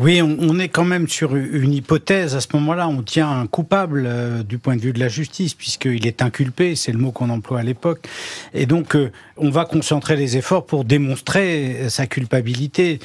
Oui, 0.00 0.22
on, 0.22 0.60
est 0.60 0.68
quand 0.68 0.84
même 0.84 1.08
sur 1.08 1.34
une 1.34 1.74
hypothèse. 1.74 2.36
À 2.36 2.40
ce 2.40 2.46
moment-là, 2.54 2.86
on 2.86 3.02
tient 3.02 3.28
un 3.28 3.48
coupable 3.48 4.04
euh, 4.06 4.44
du 4.44 4.56
point 4.56 4.76
de 4.76 4.80
vue 4.80 4.92
de 4.92 5.00
la 5.00 5.08
justice, 5.08 5.54
puisqu'il 5.54 6.06
est 6.06 6.22
inculpé, 6.22 6.76
c'est 6.76 6.92
le 6.92 6.98
mot 6.98 7.10
qu'on 7.10 7.30
emploie 7.30 7.58
à 7.58 7.62
l'époque. 7.64 8.06
Et 8.54 8.66
donc, 8.66 8.94
euh, 8.94 9.10
on 9.36 9.50
va 9.50 9.64
concentrer 9.64 10.14
les 10.14 10.36
efforts 10.36 10.66
pour 10.66 10.84
démontrer 10.84 11.78
euh, 11.80 11.88
sa 11.88 12.06
culpabilité, 12.06 13.00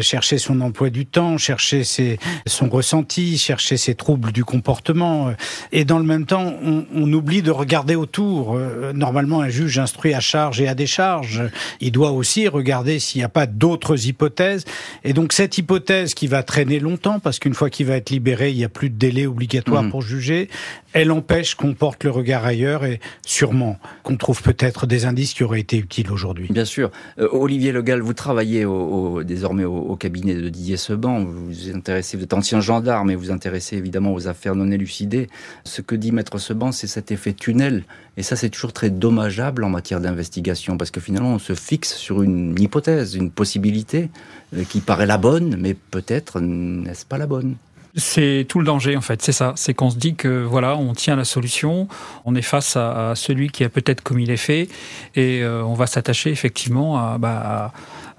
chercher 0.00 0.38
son 0.38 0.62
emploi 0.62 0.88
du 0.88 1.04
temps, 1.04 1.36
chercher 1.36 1.84
ses, 1.84 2.18
son 2.46 2.70
ressenti, 2.70 3.36
chercher 3.36 3.76
ses 3.76 3.94
troubles 3.94 4.32
du 4.32 4.44
comportement. 4.44 5.32
Et 5.70 5.84
dans 5.84 5.98
le 5.98 6.04
même 6.04 6.24
temps, 6.24 6.54
on, 6.62 6.86
on 6.94 7.12
oublie 7.12 7.42
de 7.42 7.50
regarder 7.50 7.94
autour. 7.94 8.58
Normalement, 8.94 9.40
un 9.40 9.48
juge 9.50 9.78
instruit 9.78 10.14
à 10.14 10.20
charge 10.20 10.62
et 10.62 10.68
à 10.68 10.74
décharge. 10.74 11.42
Il 11.80 11.92
doit 11.92 12.12
aussi 12.12 12.48
regarder 12.48 12.98
s'il 12.98 13.20
n'y 13.20 13.24
a 13.24 13.28
pas 13.28 13.46
d'autres 13.46 14.06
hypothèses. 14.06 14.64
Et 15.04 15.12
donc, 15.12 15.32
cette 15.32 15.58
hypothèse 15.58 16.14
qui 16.14 16.26
va 16.26 16.37
traîner 16.42 16.80
longtemps 16.80 17.20
parce 17.20 17.38
qu'une 17.38 17.54
fois 17.54 17.70
qu'il 17.70 17.86
va 17.86 17.96
être 17.96 18.10
libéré, 18.10 18.50
il 18.50 18.56
n'y 18.56 18.64
a 18.64 18.68
plus 18.68 18.90
de 18.90 18.96
délai 18.96 19.26
obligatoire 19.26 19.82
mmh. 19.82 19.90
pour 19.90 20.02
juger. 20.02 20.48
Elle 20.92 21.12
empêche 21.12 21.54
qu'on 21.54 21.74
porte 21.74 22.04
le 22.04 22.10
regard 22.10 22.44
ailleurs 22.44 22.84
et 22.84 23.00
sûrement 23.26 23.78
qu'on 24.02 24.16
trouve 24.16 24.42
peut-être 24.42 24.86
des 24.86 25.04
indices 25.04 25.34
qui 25.34 25.44
auraient 25.44 25.60
été 25.60 25.76
utiles 25.76 26.10
aujourd'hui. 26.10 26.48
Bien 26.50 26.64
sûr. 26.64 26.90
Euh, 27.18 27.28
Olivier 27.32 27.72
Legal, 27.72 28.00
vous 28.00 28.14
travaillez 28.14 28.64
au, 28.64 29.22
désormais 29.22 29.64
au, 29.64 29.96
cabinet 29.96 30.34
de 30.34 30.48
Didier 30.48 30.76
Seban. 30.76 31.24
Vous 31.24 31.46
vous 31.46 31.70
intéressez, 31.74 32.16
vous 32.16 32.24
êtes 32.24 32.34
ancien 32.34 32.60
gendarme 32.60 33.10
et 33.10 33.16
vous 33.16 33.30
intéressez 33.30 33.76
évidemment 33.76 34.12
aux 34.12 34.28
affaires 34.28 34.54
non 34.54 34.70
élucidées. 34.70 35.28
Ce 35.64 35.82
que 35.82 35.94
dit 35.94 36.12
Maître 36.12 36.38
Seban, 36.38 36.72
c'est 36.72 36.86
cet 36.86 37.10
effet 37.10 37.32
tunnel. 37.32 37.84
Et 38.18 38.22
ça, 38.22 38.34
c'est 38.34 38.50
toujours 38.50 38.72
très 38.72 38.90
dommageable 38.90 39.62
en 39.62 39.68
matière 39.68 40.00
d'investigation 40.00 40.76
parce 40.76 40.90
que 40.90 41.00
finalement, 41.00 41.34
on 41.34 41.38
se 41.38 41.54
fixe 41.54 41.94
sur 41.94 42.22
une 42.22 42.58
hypothèse, 42.58 43.14
une 43.14 43.30
possibilité 43.30 44.10
euh, 44.56 44.64
qui 44.64 44.80
paraît 44.80 45.06
la 45.06 45.18
bonne, 45.18 45.56
mais 45.56 45.74
peut-être 45.74 46.27
n'est-ce 46.36 47.06
pas 47.06 47.18
la 47.18 47.26
bonne? 47.26 47.56
C'est 47.96 48.46
tout 48.48 48.58
le 48.58 48.64
danger 48.64 48.96
en 48.96 49.00
fait, 49.00 49.22
c'est 49.22 49.32
ça. 49.32 49.54
C'est 49.56 49.74
qu'on 49.74 49.90
se 49.90 49.96
dit 49.96 50.14
que 50.14 50.44
voilà, 50.44 50.76
on 50.76 50.92
tient 50.92 51.16
la 51.16 51.24
solution, 51.24 51.88
on 52.24 52.34
est 52.34 52.42
face 52.42 52.76
à, 52.76 53.14
celui 53.16 53.48
qui 53.48 53.64
a 53.64 53.68
peut-être 53.68 54.02
commis 54.02 54.26
les 54.26 54.36
faits, 54.36 54.68
et 55.16 55.42
euh, 55.42 55.64
on 55.64 55.74
va 55.74 55.86
s'attacher 55.86 56.30
effectivement 56.30 56.98
à, 56.98 57.18
bah, 57.18 57.42
à 57.44 57.72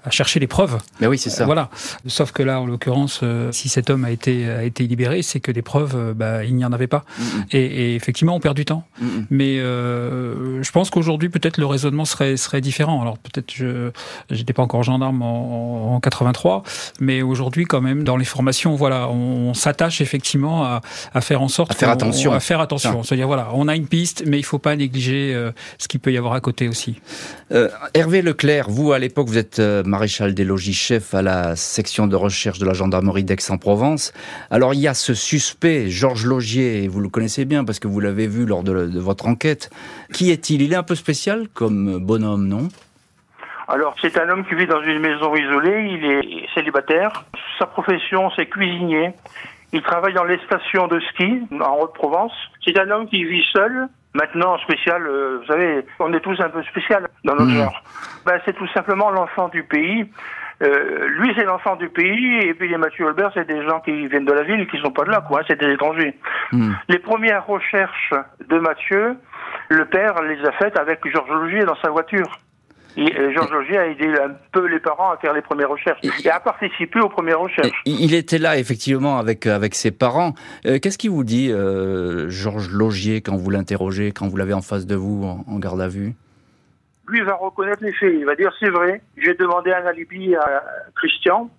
chercher 0.08 0.40
les 0.40 0.46
preuves. 0.46 0.78
Mais 1.00 1.06
oui, 1.06 1.18
c'est 1.18 1.30
ça. 1.30 1.44
Voilà. 1.44 1.68
Sauf 2.06 2.32
que 2.32 2.42
là, 2.42 2.60
en 2.60 2.66
l'occurrence, 2.66 3.20
euh, 3.22 3.52
si 3.52 3.68
cet 3.68 3.90
homme 3.90 4.04
a 4.04 4.10
été 4.10 4.48
a 4.48 4.62
été 4.62 4.86
libéré, 4.86 5.22
c'est 5.22 5.40
que 5.40 5.52
des 5.52 5.62
preuves, 5.62 5.94
euh, 5.94 6.14
bah, 6.14 6.44
il 6.44 6.54
n'y 6.54 6.64
en 6.64 6.72
avait 6.72 6.86
pas. 6.86 7.04
et, 7.52 7.60
et, 7.64 7.94
effectivement, 7.94 8.34
on 8.34 8.40
perd 8.40 8.56
du 8.56 8.64
temps. 8.64 8.84
Mais 9.30 9.58
euh, 9.58 10.62
je 10.62 10.70
pense 10.70 10.90
qu'aujourd'hui, 10.90 11.28
peut-être 11.28 11.58
le 11.58 11.66
raisonnement 11.66 12.04
serait 12.04 12.36
serait 12.36 12.60
différent. 12.60 13.00
Alors 13.02 13.18
peut-être 13.18 13.52
je 13.52 13.90
j'étais 14.30 14.52
pas 14.52 14.62
encore 14.62 14.82
gendarme 14.82 15.22
en, 15.22 15.94
en 15.94 16.00
83, 16.00 16.62
mais 17.00 17.22
aujourd'hui, 17.22 17.64
quand 17.64 17.80
même, 17.80 18.04
dans 18.04 18.16
les 18.16 18.24
formations, 18.24 18.74
voilà, 18.76 19.08
on, 19.08 19.52
s'attache 19.54 20.00
effectivement 20.00 20.64
à, 20.64 20.80
à, 21.12 21.20
faire 21.20 21.42
en 21.42 21.48
sorte 21.48 21.72
à 21.72 21.74
faire 21.74 21.90
attention, 21.90 22.32
à 22.32 22.40
faire 22.40 22.60
attention. 22.60 23.02
C'est-à-dire 23.02 23.26
voilà, 23.26 23.48
on 23.52 23.68
a 23.68 23.74
une 23.74 23.86
piste, 23.86 24.24
mais 24.26 24.38
il 24.38 24.44
faut 24.44 24.58
pas 24.58 24.76
négliger 24.76 25.50
ce 25.78 25.88
qu'il 25.88 26.00
peut 26.00 26.12
y 26.12 26.16
avoir 26.16 26.34
à 26.34 26.40
côté 26.40 26.68
aussi. 26.68 27.00
Hervé 27.94 28.22
Leclerc, 28.22 28.70
vous 28.70 28.92
à 28.92 28.98
l'époque, 28.98 29.28
vous 29.28 29.38
êtes 29.38 29.60
maréchal 29.90 30.32
des 30.34 30.44
logis 30.44 30.72
chef 30.72 31.12
à 31.12 31.20
la 31.20 31.56
section 31.56 32.06
de 32.06 32.16
recherche 32.16 32.58
de 32.58 32.64
la 32.64 32.72
gendarmerie 32.72 33.24
d'Aix-en-Provence. 33.24 34.14
Alors 34.50 34.72
il 34.72 34.80
y 34.80 34.88
a 34.88 34.94
ce 34.94 35.12
suspect, 35.12 35.90
Georges 35.90 36.24
Logier, 36.24 36.88
vous 36.88 37.00
le 37.00 37.10
connaissez 37.10 37.44
bien 37.44 37.64
parce 37.64 37.78
que 37.78 37.88
vous 37.88 38.00
l'avez 38.00 38.26
vu 38.26 38.46
lors 38.46 38.62
de, 38.62 38.98
votre 38.98 39.26
enquête. 39.26 39.70
Qui 40.14 40.30
est-il? 40.30 40.62
Il 40.62 40.72
est 40.72 40.76
un 40.76 40.82
peu 40.82 40.94
spécial 40.94 41.48
comme 41.52 41.98
bonhomme, 41.98 42.46
non? 42.46 42.68
Alors, 43.68 43.94
c'est 44.00 44.18
un 44.18 44.28
homme 44.28 44.44
qui 44.46 44.54
vit 44.54 44.66
dans 44.66 44.82
une 44.82 44.98
maison 44.98 45.34
isolée, 45.36 45.90
il 45.92 46.04
est 46.04 46.48
célibataire. 46.54 47.24
Sa 47.58 47.66
profession, 47.66 48.30
c'est 48.34 48.46
cuisinier. 48.46 49.12
Il 49.72 49.82
travaille 49.82 50.14
dans 50.14 50.24
les 50.24 50.38
stations 50.38 50.88
de 50.88 50.98
ski 51.00 51.42
en 51.52 51.78
Haute-Provence. 51.78 52.32
C'est 52.64 52.76
un 52.78 52.90
homme 52.90 53.06
qui 53.06 53.24
vit 53.24 53.44
seul, 53.52 53.86
Maintenant, 54.14 54.58
spécial, 54.58 55.06
euh, 55.06 55.38
vous 55.40 55.46
savez, 55.46 55.86
on 56.00 56.12
est 56.12 56.20
tous 56.20 56.40
un 56.40 56.48
peu 56.48 56.62
spécial 56.64 57.06
dans 57.24 57.34
notre 57.34 57.52
mmh. 57.52 57.58
genre. 57.58 57.82
Ben, 58.26 58.40
c'est 58.44 58.54
tout 58.54 58.66
simplement 58.68 59.10
l'enfant 59.10 59.48
du 59.48 59.62
pays. 59.62 60.10
Euh, 60.62 61.08
lui, 61.08 61.32
c'est 61.36 61.44
l'enfant 61.44 61.76
du 61.76 61.88
pays, 61.88 62.38
et 62.40 62.52
puis 62.54 62.68
les 62.68 62.76
Mathieu 62.76 63.06
Albert, 63.06 63.30
c'est 63.34 63.46
des 63.46 63.64
gens 63.64 63.80
qui 63.80 64.08
viennent 64.08 64.26
de 64.26 64.32
la 64.32 64.42
ville, 64.42 64.66
qui 64.66 64.78
sont 64.80 64.90
pas 64.90 65.04
de 65.04 65.10
là, 65.10 65.24
quoi. 65.26 65.42
C'est 65.46 65.58
des 65.58 65.72
étrangers. 65.72 66.18
Mmh. 66.52 66.72
Les 66.88 66.98
premières 66.98 67.46
recherches 67.46 68.12
de 68.46 68.58
Mathieu, 68.58 69.16
le 69.68 69.84
père 69.86 70.20
les 70.22 70.44
a 70.44 70.52
faites 70.52 70.78
avec 70.78 71.00
Georges 71.08 71.30
Logier 71.30 71.64
dans 71.64 71.76
sa 71.76 71.90
voiture. 71.90 72.26
Et 72.96 73.32
Georges 73.32 73.52
Logier 73.52 73.78
a 73.78 73.86
aidé 73.86 74.06
un 74.06 74.32
peu 74.52 74.66
les 74.66 74.80
parents 74.80 75.10
à 75.10 75.16
faire 75.16 75.32
les 75.32 75.42
premières 75.42 75.70
recherches 75.70 76.00
et 76.24 76.30
à 76.30 76.40
participer 76.40 77.00
aux 77.00 77.08
premières 77.08 77.40
recherches. 77.40 77.82
Il 77.86 78.14
était 78.14 78.38
là 78.38 78.58
effectivement 78.58 79.18
avec 79.18 79.46
avec 79.46 79.74
ses 79.74 79.90
parents. 79.90 80.34
Qu'est-ce 80.62 80.98
qu'il 80.98 81.10
vous 81.10 81.24
dit, 81.24 81.50
Georges 82.28 82.70
Logier, 82.70 83.20
quand 83.20 83.36
vous 83.36 83.50
l'interrogez, 83.50 84.12
quand 84.12 84.26
vous 84.26 84.36
l'avez 84.36 84.54
en 84.54 84.62
face 84.62 84.86
de 84.86 84.96
vous 84.96 85.24
en 85.24 85.58
garde 85.58 85.80
à 85.80 85.88
vue? 85.88 86.14
Lui 87.06 87.22
va 87.22 87.34
reconnaître 87.34 87.82
les 87.82 87.92
faits. 87.92 88.14
Il 88.16 88.24
va 88.24 88.34
dire 88.36 88.52
c'est 88.60 88.70
vrai, 88.70 89.02
j'ai 89.16 89.34
demandé 89.34 89.72
un 89.72 89.86
alibi 89.86 90.34
à 90.34 90.62
Christian, 90.96 91.50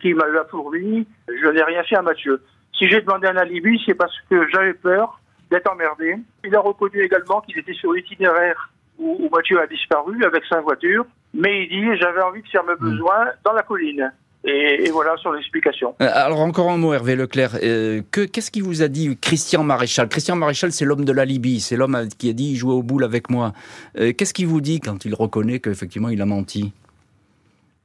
qui 0.00 0.14
m'a 0.14 0.24
fourni, 0.50 1.06
je 1.28 1.48
n'ai 1.48 1.62
rien 1.62 1.82
fait 1.84 1.96
à 1.96 2.02
Mathieu. 2.02 2.42
Si 2.78 2.88
j'ai 2.88 3.00
demandé 3.00 3.26
un 3.26 3.36
alibi, 3.36 3.80
c'est 3.86 3.94
parce 3.94 4.14
que 4.30 4.48
j'avais 4.52 4.74
peur 4.74 5.20
d'être 5.50 5.70
emmerdé. 5.70 6.16
Il 6.44 6.54
a 6.56 6.60
reconnu 6.60 7.02
également 7.02 7.40
qu'il 7.40 7.58
était 7.58 7.74
sur 7.74 7.92
l'itinéraire 7.92 8.70
où, 8.98 9.28
Mathieu 9.32 9.60
a 9.60 9.66
disparu 9.66 10.24
avec 10.24 10.44
sa 10.48 10.60
voiture, 10.60 11.04
mais 11.34 11.64
il 11.64 11.68
dit 11.68 12.00
j'avais 12.00 12.22
envie 12.22 12.42
de 12.42 12.48
faire 12.48 12.64
mes 12.64 12.74
hmm. 12.74 12.90
besoins 12.90 13.26
dans 13.44 13.52
la 13.52 13.62
colline. 13.62 14.10
Et, 14.48 14.90
voilà 14.92 15.16
sur 15.16 15.32
l'explication. 15.32 15.96
Euh, 16.00 16.08
alors 16.12 16.38
encore 16.38 16.70
un 16.70 16.76
mot, 16.76 16.94
Hervé 16.94 17.16
Leclerc. 17.16 17.58
Euh, 17.62 18.00
qu'est-ce 18.12 18.52
qu'il 18.52 18.62
vous 18.62 18.80
a 18.82 18.86
dit 18.86 19.18
Christian 19.20 19.64
Maréchal? 19.64 20.08
Christian 20.08 20.36
Maréchal, 20.36 20.70
c'est 20.70 20.84
l'homme 20.84 21.04
de 21.04 21.12
la 21.12 21.24
Libye. 21.24 21.58
C'est 21.58 21.76
l'homme 21.76 22.08
qui 22.16 22.30
a 22.30 22.32
dit 22.32 22.54
jouer 22.54 22.74
au 22.74 22.82
boule 22.82 23.02
avec 23.02 23.28
moi. 23.28 23.52
Euh, 23.98 24.12
qu'est-ce 24.12 24.32
qu'il 24.32 24.46
vous 24.46 24.60
dit 24.60 24.78
quand 24.78 25.04
il 25.04 25.16
reconnaît 25.16 25.58
qu'effectivement 25.58 26.10
il 26.10 26.22
a 26.22 26.26
menti? 26.26 26.72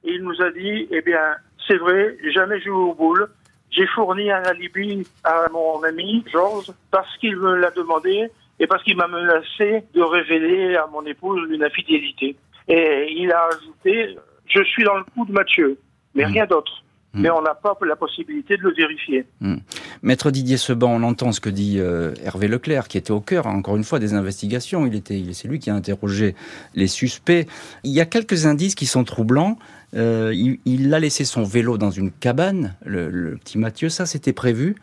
Il 0.03 0.21
nous 0.21 0.39
a 0.39 0.51
dit, 0.51 0.87
eh 0.91 1.01
bien, 1.01 1.35
c'est 1.67 1.77
vrai, 1.77 2.15
jamais 2.31 2.61
joué 2.61 2.73
au 2.73 2.93
boule. 2.93 3.27
J'ai 3.71 3.87
fourni 3.87 4.29
un 4.29 4.43
alibi 4.43 5.07
à 5.23 5.47
mon 5.51 5.81
ami 5.83 6.23
Georges 6.31 6.71
parce 6.91 7.17
qu'il 7.17 7.37
me 7.37 7.55
l'a 7.55 7.71
demandé 7.71 8.29
et 8.61 8.67
parce 8.67 8.81
qu'il 8.83 8.95
m'a 8.95 9.07
menacé 9.07 9.83
de 9.93 10.01
révéler 10.01 10.77
à 10.77 10.87
mon 10.87 11.05
épouse 11.05 11.41
une 11.51 11.63
infidélité. 11.63 12.37
Et 12.69 13.07
il 13.17 13.29
a 13.33 13.47
ajouté, 13.47 14.15
je 14.45 14.63
suis 14.63 14.83
dans 14.85 14.95
le 14.95 15.03
coup 15.03 15.25
de 15.25 15.33
Mathieu 15.33 15.77
mais 16.15 16.25
hmm. 16.25 16.31
rien 16.31 16.45
d'autre. 16.45 16.83
Hmm. 17.13 17.21
Mais 17.21 17.29
on 17.29 17.41
n'a 17.41 17.55
pas 17.55 17.77
la 17.85 17.97
possibilité 17.97 18.55
de 18.55 18.61
le 18.61 18.73
vérifier. 18.73 19.25
Hmm. 19.41 19.57
Maître 20.01 20.31
Didier 20.31 20.57
Seban, 20.57 20.91
on 20.91 21.03
entend 21.03 21.31
ce 21.33 21.41
que 21.41 21.49
dit 21.49 21.75
euh, 21.77 22.13
Hervé 22.23 22.47
Leclerc, 22.47 22.87
qui 22.87 22.97
était 22.97 23.11
au 23.11 23.19
cœur, 23.19 23.47
encore 23.47 23.75
une 23.75 23.83
fois, 23.83 23.99
des 23.99 24.13
investigations. 24.13 24.85
Il 24.85 24.95
était, 24.95 25.21
c'est 25.33 25.47
lui 25.47 25.59
qui 25.59 25.69
a 25.69 25.75
interrogé 25.75 26.35
les 26.73 26.87
suspects. 26.87 27.47
Il 27.83 27.91
y 27.91 27.99
a 27.99 28.05
quelques 28.05 28.45
indices 28.45 28.75
qui 28.75 28.85
sont 28.85 29.03
troublants. 29.03 29.57
Euh, 29.93 30.33
il, 30.33 30.93
a 30.93 30.99
laissé 31.01 31.25
son 31.25 31.43
vélo 31.43 31.77
dans 31.77 31.91
une 31.91 32.11
cabane, 32.11 32.75
le, 32.85 33.09
le 33.09 33.35
petit 33.35 33.57
Mathieu, 33.57 33.89
ça 33.89 34.05
c'était 34.05 34.31
prévu. 34.31 34.77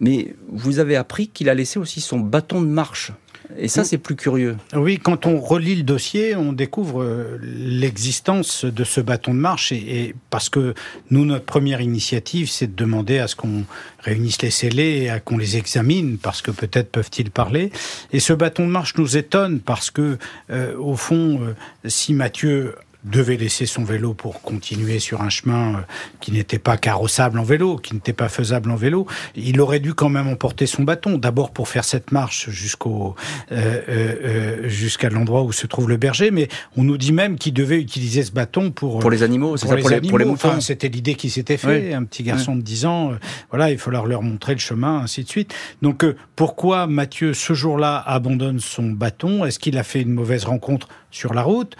Mais 0.00 0.34
vous 0.48 0.78
avez 0.78 0.96
appris 0.96 1.28
qu'il 1.28 1.48
a 1.48 1.54
laissé 1.54 1.78
aussi 1.78 2.00
son 2.00 2.18
bâton 2.18 2.60
de 2.62 2.66
marche 2.66 3.12
et 3.58 3.68
ça, 3.68 3.84
c'est 3.84 3.98
plus 3.98 4.16
curieux. 4.16 4.56
Oui, 4.74 4.98
quand 4.98 5.26
on 5.26 5.38
relit 5.38 5.74
le 5.74 5.82
dossier, 5.82 6.36
on 6.36 6.52
découvre 6.52 7.02
euh, 7.02 7.38
l'existence 7.42 8.64
de 8.64 8.84
ce 8.84 9.00
bâton 9.00 9.34
de 9.34 9.38
marche. 9.38 9.72
Et, 9.72 10.14
parce 10.30 10.48
que 10.48 10.74
nous, 11.10 11.24
notre 11.24 11.44
première 11.44 11.80
initiative, 11.80 12.48
c'est 12.48 12.68
de 12.68 12.74
demander 12.74 13.18
à 13.18 13.28
ce 13.28 13.36
qu'on 13.36 13.64
réunisse 14.00 14.40
les 14.42 14.50
scellés 14.50 15.02
et 15.02 15.10
à 15.10 15.20
qu'on 15.20 15.38
les 15.38 15.56
examine, 15.56 16.18
parce 16.18 16.42
que 16.42 16.50
peut-être 16.50 16.90
peuvent-ils 16.90 17.30
parler. 17.30 17.72
Et 18.12 18.20
ce 18.20 18.32
bâton 18.32 18.66
de 18.66 18.70
marche 18.70 18.96
nous 18.96 19.16
étonne 19.16 19.60
parce 19.60 19.90
que, 19.90 20.18
euh, 20.50 20.76
au 20.76 20.96
fond, 20.96 21.40
euh, 21.42 21.54
si 21.86 22.14
Mathieu 22.14 22.74
devait 23.04 23.36
laisser 23.36 23.66
son 23.66 23.82
vélo 23.82 24.14
pour 24.14 24.42
continuer 24.42 25.00
sur 25.00 25.22
un 25.22 25.28
chemin 25.28 25.74
euh, 25.74 25.80
qui 26.20 26.30
n'était 26.30 26.58
pas 26.58 26.76
carrossable 26.76 27.38
en 27.38 27.42
vélo, 27.42 27.76
qui 27.76 27.94
n'était 27.94 28.12
pas 28.12 28.28
faisable 28.28 28.70
en 28.70 28.76
vélo, 28.76 29.06
il 29.34 29.60
aurait 29.60 29.80
dû 29.80 29.92
quand 29.92 30.08
même 30.08 30.28
emporter 30.28 30.66
son 30.66 30.84
bâton, 30.84 31.18
d'abord 31.18 31.50
pour 31.50 31.68
faire 31.68 31.84
cette 31.84 32.12
marche 32.12 32.48
jusqu'au 32.50 33.16
euh, 33.50 33.80
euh, 33.88 34.68
jusqu'à 34.68 35.08
l'endroit 35.08 35.42
où 35.42 35.52
se 35.52 35.66
trouve 35.66 35.88
le 35.88 35.96
berger, 35.96 36.30
mais 36.30 36.48
on 36.76 36.84
nous 36.84 36.96
dit 36.96 37.12
même 37.12 37.36
qu'il 37.38 37.54
devait 37.54 37.80
utiliser 37.80 38.22
ce 38.22 38.30
bâton 38.30 38.70
pour 38.70 39.00
pour 39.00 39.10
les 39.10 39.24
animaux, 39.24 39.56
c'est 39.56 39.66
ça, 39.66 39.76
pour 39.76 39.90
les, 39.90 40.00
pour 40.00 40.18
les 40.18 40.24
moutons. 40.24 40.60
c'était 40.60 40.88
l'idée 40.88 41.14
qui 41.14 41.30
s'était 41.30 41.56
fait. 41.56 41.92
Un 41.92 42.04
petit 42.04 42.22
garçon 42.22 42.54
de 42.56 42.62
10 42.62 42.86
ans, 42.86 43.12
voilà, 43.50 43.70
il 43.70 43.78
faut 43.78 43.90
leur 43.90 44.22
montrer 44.22 44.52
le 44.54 44.60
chemin, 44.60 45.00
ainsi 45.00 45.24
de 45.24 45.28
suite. 45.28 45.54
Donc 45.82 46.04
pourquoi 46.36 46.86
Mathieu 46.86 47.34
ce 47.34 47.52
jour-là 47.52 48.02
abandonne 48.06 48.60
son 48.60 48.90
bâton? 48.90 49.44
Est-ce 49.44 49.58
qu'il 49.58 49.76
a 49.78 49.82
fait 49.82 50.02
une 50.02 50.12
mauvaise 50.12 50.44
rencontre 50.44 50.88
sur 51.10 51.34
la 51.34 51.42
route? 51.42 51.76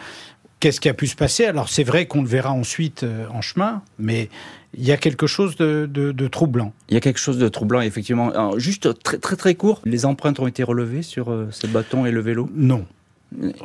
Qu'est-ce 0.62 0.80
qui 0.80 0.88
a 0.88 0.94
pu 0.94 1.08
se 1.08 1.16
passer? 1.16 1.44
Alors 1.44 1.68
c'est 1.68 1.82
vrai 1.82 2.06
qu'on 2.06 2.22
le 2.22 2.28
verra 2.28 2.52
ensuite 2.52 3.02
euh, 3.02 3.26
en 3.34 3.40
chemin, 3.40 3.82
mais 3.98 4.28
il 4.74 4.84
y 4.84 4.92
a 4.92 4.96
quelque 4.96 5.26
chose 5.26 5.56
de, 5.56 6.28
troublant. 6.28 6.72
Il 6.88 6.94
y 6.94 6.96
a 6.96 7.00
quelque 7.00 7.18
chose 7.18 7.36
de 7.36 7.48
troublant, 7.48 7.80
effectivement. 7.80 8.56
juste 8.58 9.02
très, 9.02 9.18
très 9.18 9.34
très 9.34 9.56
court, 9.56 9.80
les 9.84 10.06
empreintes 10.06 10.38
ont 10.38 10.46
été 10.46 10.62
relevées 10.62 11.02
sur 11.02 11.32
euh, 11.32 11.48
ce 11.50 11.66
bâton 11.66 12.06
et 12.06 12.12
le 12.12 12.20
vélo? 12.20 12.48
Non. 12.54 12.86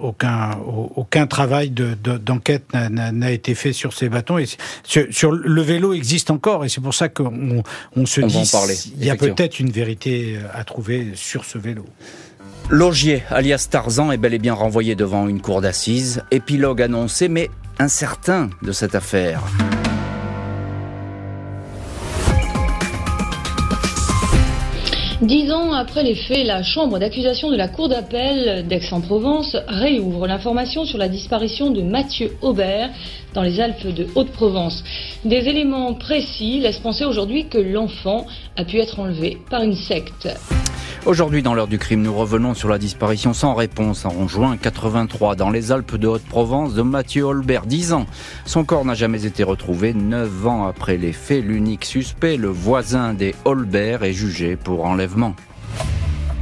Aucun, 0.01 0.57
aucun 0.95 1.27
travail 1.27 1.69
d'enquête 1.69 2.63
n'a 2.73 3.31
été 3.31 3.53
fait 3.53 3.73
sur 3.73 3.93
ces 3.93 4.09
bâtons. 4.09 4.39
Et 4.39 4.45
sur, 4.83 5.31
le 5.31 5.61
vélo 5.61 5.93
existe 5.93 6.31
encore, 6.31 6.65
et 6.65 6.69
c'est 6.69 6.81
pour 6.81 6.95
ça 6.95 7.09
qu'on 7.09 7.61
on 7.95 8.05
se 8.07 8.21
dit 8.21 8.41
qu'il 8.95 9.05
y 9.05 9.11
a 9.11 9.15
peut-être 9.15 9.59
une 9.59 9.69
vérité 9.69 10.39
à 10.51 10.63
trouver 10.63 11.11
sur 11.13 11.45
ce 11.45 11.59
vélo. 11.59 11.85
Logier, 12.69 13.23
alias 13.29 13.69
Tarzan, 13.71 14.11
est 14.11 14.17
bel 14.17 14.33
et 14.33 14.39
bien 14.39 14.53
renvoyé 14.53 14.93
devant 14.93 15.29
une 15.29 15.41
cour 15.41 15.61
d'assises. 15.61 16.23
Épilogue 16.31 16.81
annoncé, 16.81 17.29
mais 17.29 17.49
incertain 17.79 18.49
de 18.61 18.73
cette 18.73 18.93
affaire. 18.93 19.41
Dix 25.21 25.49
ans 25.49 25.71
après 25.71 26.03
les 26.03 26.15
faits, 26.15 26.45
la 26.45 26.61
chambre 26.61 26.99
d'accusation 26.99 27.49
de 27.49 27.55
la 27.55 27.69
Cour 27.69 27.87
d'appel 27.87 28.67
d'Aix-en-Provence 28.67 29.55
réouvre 29.69 30.27
l'information 30.27 30.83
sur 30.83 30.97
la 30.97 31.07
disparition 31.07 31.71
de 31.71 31.81
Mathieu 31.81 32.33
Aubert 32.41 32.89
dans 33.33 33.43
les 33.43 33.61
Alpes 33.61 33.87
de 33.87 34.07
Haute-Provence. 34.13 34.83
Des 35.23 35.47
éléments 35.47 35.93
précis 35.93 36.59
laissent 36.59 36.79
penser 36.79 37.05
aujourd'hui 37.05 37.47
que 37.47 37.57
l'enfant 37.59 38.27
a 38.57 38.65
pu 38.65 38.77
être 38.79 38.99
enlevé 38.99 39.37
par 39.49 39.63
une 39.63 39.75
secte. 39.75 40.27
Aujourd'hui, 41.05 41.41
dans 41.41 41.53
l'heure 41.53 41.67
du 41.67 41.77
crime, 41.77 42.01
nous 42.01 42.13
revenons 42.13 42.53
sur 42.53 42.67
la 42.67 42.77
disparition 42.77 43.33
sans 43.33 43.53
réponse 43.53 44.03
en 44.03 44.27
juin 44.27 44.57
83 44.57 45.35
dans 45.35 45.49
les 45.49 45.71
Alpes 45.71 45.95
de 45.95 46.07
Haute-Provence 46.07 46.73
de 46.73 46.81
Mathieu 46.81 47.23
Holbert, 47.23 47.65
10 47.65 47.93
ans. 47.93 48.05
Son 48.45 48.65
corps 48.65 48.83
n'a 48.83 48.93
jamais 48.93 49.25
été 49.25 49.43
retrouvé. 49.43 49.93
9 49.93 50.47
ans 50.47 50.67
après 50.67 50.97
les 50.97 51.13
faits, 51.13 51.45
l'unique 51.45 51.85
suspect, 51.85 52.35
le 52.35 52.49
voisin 52.49 53.13
des 53.13 53.35
Holbert, 53.45 54.03
est 54.03 54.13
jugé 54.13 54.57
pour 54.57 54.85
enlèvement. 54.85 55.35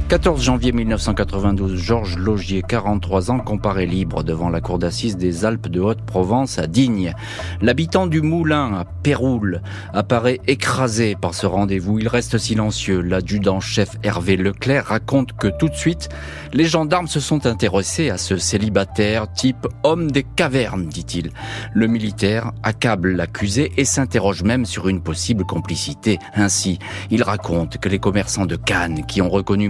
14 0.08 0.40
janvier 0.40 0.70
1992, 0.70 1.74
Georges 1.74 2.16
Logier, 2.16 2.62
43 2.62 3.32
ans, 3.32 3.40
comparé 3.40 3.86
libre 3.86 4.22
devant 4.22 4.48
la 4.48 4.60
cour 4.60 4.78
d'assises 4.78 5.16
des 5.16 5.44
Alpes 5.44 5.66
de 5.66 5.80
Haute-Provence 5.80 6.60
à 6.60 6.68
Digne. 6.68 7.12
L'habitant 7.60 8.06
du 8.06 8.22
Moulin 8.22 8.72
à 8.74 8.84
Péroul 8.84 9.62
apparaît 9.92 10.38
écrasé 10.46 11.16
par 11.20 11.34
ce 11.34 11.46
rendez-vous. 11.46 11.98
Il 11.98 12.06
reste 12.06 12.38
silencieux. 12.38 13.00
L'adjudant-chef 13.00 13.96
Hervé 14.04 14.36
Leclerc 14.36 14.86
raconte 14.86 15.32
que 15.32 15.48
tout 15.48 15.68
de 15.68 15.74
suite, 15.74 16.08
les 16.52 16.66
gendarmes 16.66 17.08
se 17.08 17.18
sont 17.18 17.44
intéressés 17.44 18.08
à 18.08 18.16
ce 18.16 18.36
célibataire 18.36 19.32
type 19.32 19.66
homme 19.82 20.12
des 20.12 20.22
cavernes, 20.22 20.86
dit-il. 20.86 21.32
Le 21.74 21.88
militaire 21.88 22.52
accable 22.62 23.10
l'accusé 23.10 23.72
et 23.76 23.84
s'interroge 23.84 24.44
même 24.44 24.66
sur 24.66 24.86
une 24.86 25.02
possible 25.02 25.44
complicité. 25.44 26.20
Ainsi, 26.36 26.78
il 27.10 27.24
raconte 27.24 27.78
que 27.78 27.88
les 27.88 27.98
commerçants 27.98 28.46
de 28.46 28.54
Cannes 28.54 29.04
qui 29.04 29.20
ont 29.20 29.30
reconnu 29.30 29.68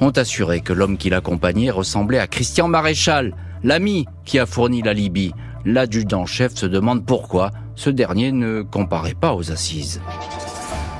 ont 0.00 0.10
assuré 0.10 0.60
que 0.60 0.72
l'homme 0.72 0.96
qui 0.96 1.10
l'accompagnait 1.10 1.70
ressemblait 1.70 2.18
à 2.18 2.26
Christian 2.26 2.68
Maréchal, 2.68 3.34
l'ami 3.62 4.06
qui 4.24 4.38
a 4.38 4.46
fourni 4.46 4.82
la 4.82 4.92
Libye. 4.92 5.34
L'adjudant-chef 5.64 6.54
se 6.54 6.66
demande 6.66 7.04
pourquoi 7.04 7.50
ce 7.74 7.90
dernier 7.90 8.32
ne 8.32 8.62
comparait 8.62 9.14
pas 9.14 9.34
aux 9.34 9.52
assises. 9.52 10.00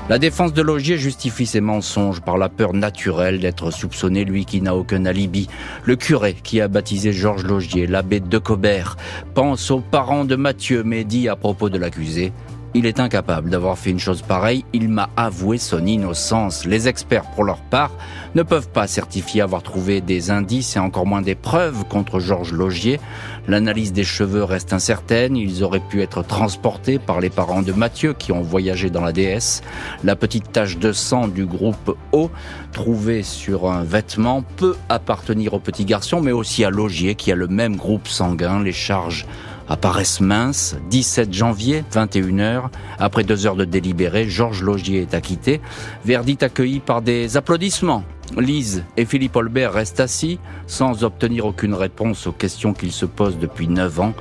La 0.09 0.19
défense 0.19 0.51
de 0.51 0.61
Logier 0.61 0.97
justifie 0.97 1.45
ses 1.45 1.61
mensonges 1.61 2.21
par 2.21 2.37
la 2.37 2.49
peur 2.49 2.73
naturelle 2.73 3.39
d'être 3.39 3.71
soupçonné, 3.71 4.25
lui 4.25 4.45
qui 4.45 4.61
n'a 4.61 4.75
aucun 4.75 5.05
alibi. 5.05 5.47
Le 5.85 5.95
curé 5.95 6.33
qui 6.33 6.59
a 6.59 6.67
baptisé 6.67 7.13
Georges 7.13 7.45
Logier, 7.45 7.87
l'abbé 7.87 8.19
de 8.19 8.37
Cobert, 8.37 8.97
pense 9.33 9.71
aux 9.71 9.79
parents 9.79 10.25
de 10.25 10.35
Mathieu, 10.35 10.83
mais 10.83 11.05
dit 11.05 11.29
à 11.29 11.35
propos 11.35 11.69
de 11.69 11.77
l'accusé 11.77 12.33
il 12.73 12.85
est 12.85 12.99
incapable 12.99 13.49
d'avoir 13.49 13.77
fait 13.77 13.89
une 13.89 13.99
chose 13.99 14.21
pareille, 14.21 14.65
il 14.73 14.87
m'a 14.87 15.09
avoué 15.17 15.57
son 15.57 15.85
innocence. 15.85 16.65
Les 16.65 16.87
experts, 16.87 17.29
pour 17.31 17.43
leur 17.43 17.59
part, 17.61 17.91
ne 18.33 18.43
peuvent 18.43 18.69
pas 18.69 18.87
certifier 18.87 19.41
avoir 19.41 19.61
trouvé 19.61 19.99
des 19.99 20.31
indices 20.31 20.75
et 20.75 20.79
encore 20.79 21.05
moins 21.05 21.21
des 21.21 21.35
preuves 21.35 21.83
contre 21.89 22.19
Georges 22.19 22.53
Logier. 22.53 22.99
L'analyse 23.47 23.91
des 23.91 24.03
cheveux 24.03 24.43
reste 24.43 24.71
incertaine, 24.71 25.35
ils 25.35 25.63
auraient 25.63 25.81
pu 25.81 26.01
être 26.01 26.23
transportés 26.23 26.99
par 26.99 27.19
les 27.19 27.29
parents 27.29 27.61
de 27.61 27.73
Mathieu 27.73 28.13
qui 28.13 28.31
ont 28.31 28.41
voyagé 28.41 28.89
dans 28.89 29.01
la 29.01 29.11
DS. 29.11 29.61
La 30.03 30.15
petite 30.15 30.51
tache 30.51 30.77
de 30.77 30.93
sang 30.93 31.27
du 31.27 31.45
groupe 31.45 31.97
O, 32.11 32.29
trouvée 32.71 33.23
sur 33.23 33.69
un 33.69 33.83
vêtement, 33.83 34.43
peut 34.55 34.75
appartenir 34.89 35.53
au 35.53 35.59
petit 35.59 35.85
garçon, 35.85 36.21
mais 36.21 36.31
aussi 36.31 36.63
à 36.63 36.69
Logier 36.69 37.15
qui 37.15 37.31
a 37.31 37.35
le 37.35 37.47
même 37.47 37.75
groupe 37.75 38.07
sanguin. 38.07 38.63
Les 38.63 38.71
charges 38.71 39.25
apparaissent 39.69 40.21
minces. 40.21 40.75
17 40.89 41.33
janvier, 41.33 41.83
21h, 41.91 42.69
après 42.99 43.23
deux 43.23 43.45
heures 43.45 43.55
de 43.55 43.65
délibéré, 43.65 44.27
Georges 44.27 44.63
Logier 44.63 45.01
est 45.01 45.13
acquitté. 45.13 45.61
Verdict 46.05 46.43
accueilli 46.43 46.79
par 46.79 47.01
des 47.01 47.37
applaudissements 47.37 48.03
Lise 48.37 48.83
et 48.97 49.05
Philippe 49.05 49.35
Holbert 49.35 49.73
restent 49.73 49.99
assis 49.99 50.39
sans 50.67 51.03
obtenir 51.03 51.45
aucune 51.45 51.73
réponse 51.73 52.27
aux 52.27 52.31
questions 52.31 52.73
qu'ils 52.73 52.93
se 52.93 53.05
posent 53.05 53.37
depuis 53.37 53.67
9 53.67 53.99
ans. 53.99 54.13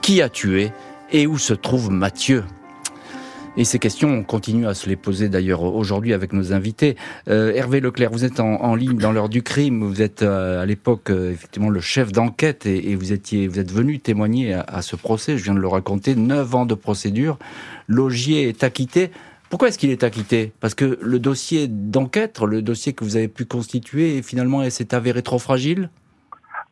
Qui 0.00 0.22
a 0.22 0.28
tué 0.28 0.72
et 1.12 1.26
où 1.26 1.38
se 1.38 1.54
trouve 1.54 1.90
Mathieu? 1.90 2.44
Et 3.58 3.64
ces 3.64 3.80
questions, 3.80 4.08
on 4.10 4.22
continue 4.22 4.68
à 4.68 4.74
se 4.74 4.88
les 4.88 4.94
poser 4.94 5.28
d'ailleurs 5.28 5.64
aujourd'hui 5.64 6.12
avec 6.12 6.32
nos 6.32 6.52
invités. 6.52 6.94
Euh, 7.28 7.52
Hervé 7.52 7.80
Leclerc, 7.80 8.12
vous 8.12 8.24
êtes 8.24 8.38
en, 8.38 8.76
ligne 8.76 8.98
dans 8.98 9.10
l'heure 9.10 9.28
du 9.28 9.42
crime. 9.42 9.82
Vous 9.82 10.00
êtes 10.00 10.22
euh, 10.22 10.62
à 10.62 10.64
l'époque 10.64 11.10
euh, 11.10 11.32
effectivement 11.32 11.68
le 11.68 11.80
chef 11.80 12.12
d'enquête 12.12 12.66
et, 12.66 12.94
vous 12.94 13.12
étiez, 13.12 13.48
vous 13.48 13.58
êtes 13.58 13.72
venu 13.72 13.98
témoigner 13.98 14.54
à, 14.54 14.80
ce 14.80 14.94
procès. 14.94 15.36
Je 15.36 15.42
viens 15.42 15.54
de 15.54 15.58
le 15.58 15.66
raconter. 15.66 16.14
Neuf 16.14 16.54
ans 16.54 16.66
de 16.66 16.74
procédure. 16.74 17.36
Logier 17.88 18.48
est 18.48 18.62
acquitté. 18.62 19.10
Pourquoi 19.50 19.68
est-ce 19.68 19.78
qu'il 19.78 19.90
est 19.90 20.04
acquitté? 20.04 20.52
Parce 20.60 20.76
que 20.76 20.96
le 21.02 21.18
dossier 21.18 21.66
d'enquête, 21.66 22.38
le 22.40 22.62
dossier 22.62 22.92
que 22.92 23.02
vous 23.02 23.16
avez 23.16 23.26
pu 23.26 23.44
constituer, 23.44 24.22
finalement, 24.22 24.70
s'est 24.70 24.94
avéré 24.94 25.22
trop 25.22 25.40
fragile? 25.40 25.90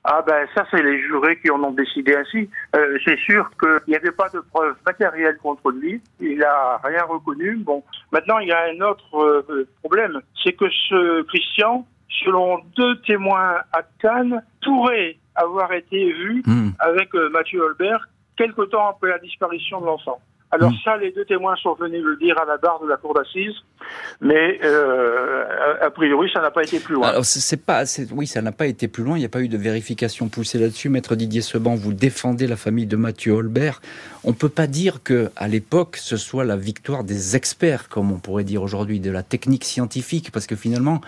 Ah 0.09 0.23
ben 0.25 0.47
ça 0.55 0.65
c'est 0.71 0.83
les 0.83 1.01
jurés 1.03 1.37
qui 1.41 1.51
en 1.51 1.63
ont 1.65 1.73
décidé 1.73 2.15
ainsi. 2.15 2.49
Euh, 2.77 2.97
c'est 3.05 3.19
sûr 3.19 3.51
qu'il 3.59 3.89
n'y 3.89 3.97
avait 3.97 4.13
pas 4.13 4.29
de 4.29 4.39
preuves 4.39 4.77
matérielles 4.87 5.37
contre 5.39 5.73
lui. 5.73 6.01
Il 6.21 6.39
n'a 6.39 6.81
rien 6.85 7.03
reconnu. 7.05 7.57
Bon, 7.57 7.83
maintenant 8.13 8.39
il 8.39 8.49
y 8.49 8.53
a 8.53 8.67
un 8.71 8.81
autre 8.83 9.19
euh, 9.19 9.69
problème, 9.83 10.21
c'est 10.45 10.53
que 10.53 10.67
ce 10.89 11.23
Christian, 11.23 11.85
selon 12.25 12.59
deux 12.77 13.01
témoins 13.01 13.57
à 13.73 13.83
Cannes, 14.01 14.41
pourrait 14.65 15.17
avoir 15.35 15.73
été 15.73 16.13
vu 16.13 16.43
hmm. 16.47 16.71
avec 16.79 17.13
euh, 17.17 17.29
Mathieu 17.31 17.61
Holbert 17.61 18.09
quelque 18.37 18.63
temps 18.63 18.89
après 18.89 19.09
la 19.09 19.19
disparition 19.19 19.81
de 19.81 19.87
l'enfant. 19.87 20.21
Alors 20.57 20.71
hmm. 20.71 20.79
ça, 20.85 20.97
les 20.97 21.13
deux 21.13 21.25
témoins 21.27 21.55
sont 21.57 21.75
venus 21.75 22.03
le 22.03 22.17
dire 22.17 22.39
à 22.41 22.47
la 22.47 22.57
barre 22.57 22.81
de 22.83 22.89
la 22.89 22.97
cour 22.97 23.13
d'assises, 23.13 23.55
mais 24.23 24.59
euh, 24.65 25.45
a 25.83 25.91
priori, 25.91 26.31
ça 26.33 26.41
n'a 26.41 26.51
pas 26.51 26.63
été 26.63 26.81
plus 26.81 26.95
loin. 26.95 27.09
Alors 27.09 27.27
c'est 27.27 27.63
pas, 27.63 27.85
oui, 28.13 28.27
ça 28.27 28.41
n'a 28.41 28.53
pas 28.53 28.67
été 28.67 28.89
plus 28.89 29.05
loin. 29.05 29.17
Il 29.17 29.21
n'y 29.21 29.27
a 29.27 29.29
pas 29.29 29.43
eu 29.43 29.49
de 29.49 29.59
vérification 29.59 30.29
poussée 30.29 30.59
là-dessus. 30.59 30.89
Maître 30.89 31.15
Didier 31.15 31.43
Seban, 31.43 31.75
vous 31.75 31.93
défendez 31.93 32.47
la 32.47 32.57
famille 32.57 32.87
de 32.87 32.97
Mathieu 32.97 33.33
Holbert. 33.33 33.83
On 34.25 34.33
peut 34.33 34.49
pas 34.49 34.67
dire 34.67 35.03
que 35.03 35.31
à 35.37 35.47
l'époque 35.47 35.97
ce 35.97 36.17
soit 36.17 36.45
la 36.45 36.57
victoire 36.57 37.05
des 37.05 37.37
experts, 37.37 37.91
comme 37.91 38.11
on 38.11 38.19
pourrait 38.19 38.45
dire 38.45 38.63
aujourd'hui, 38.63 38.99
de 38.99 39.11
la 39.11 39.23
technique 39.23 39.65
scientifique, 39.65 40.33
parce 40.33 40.47
que 40.47 40.57
finalement, 40.57 41.03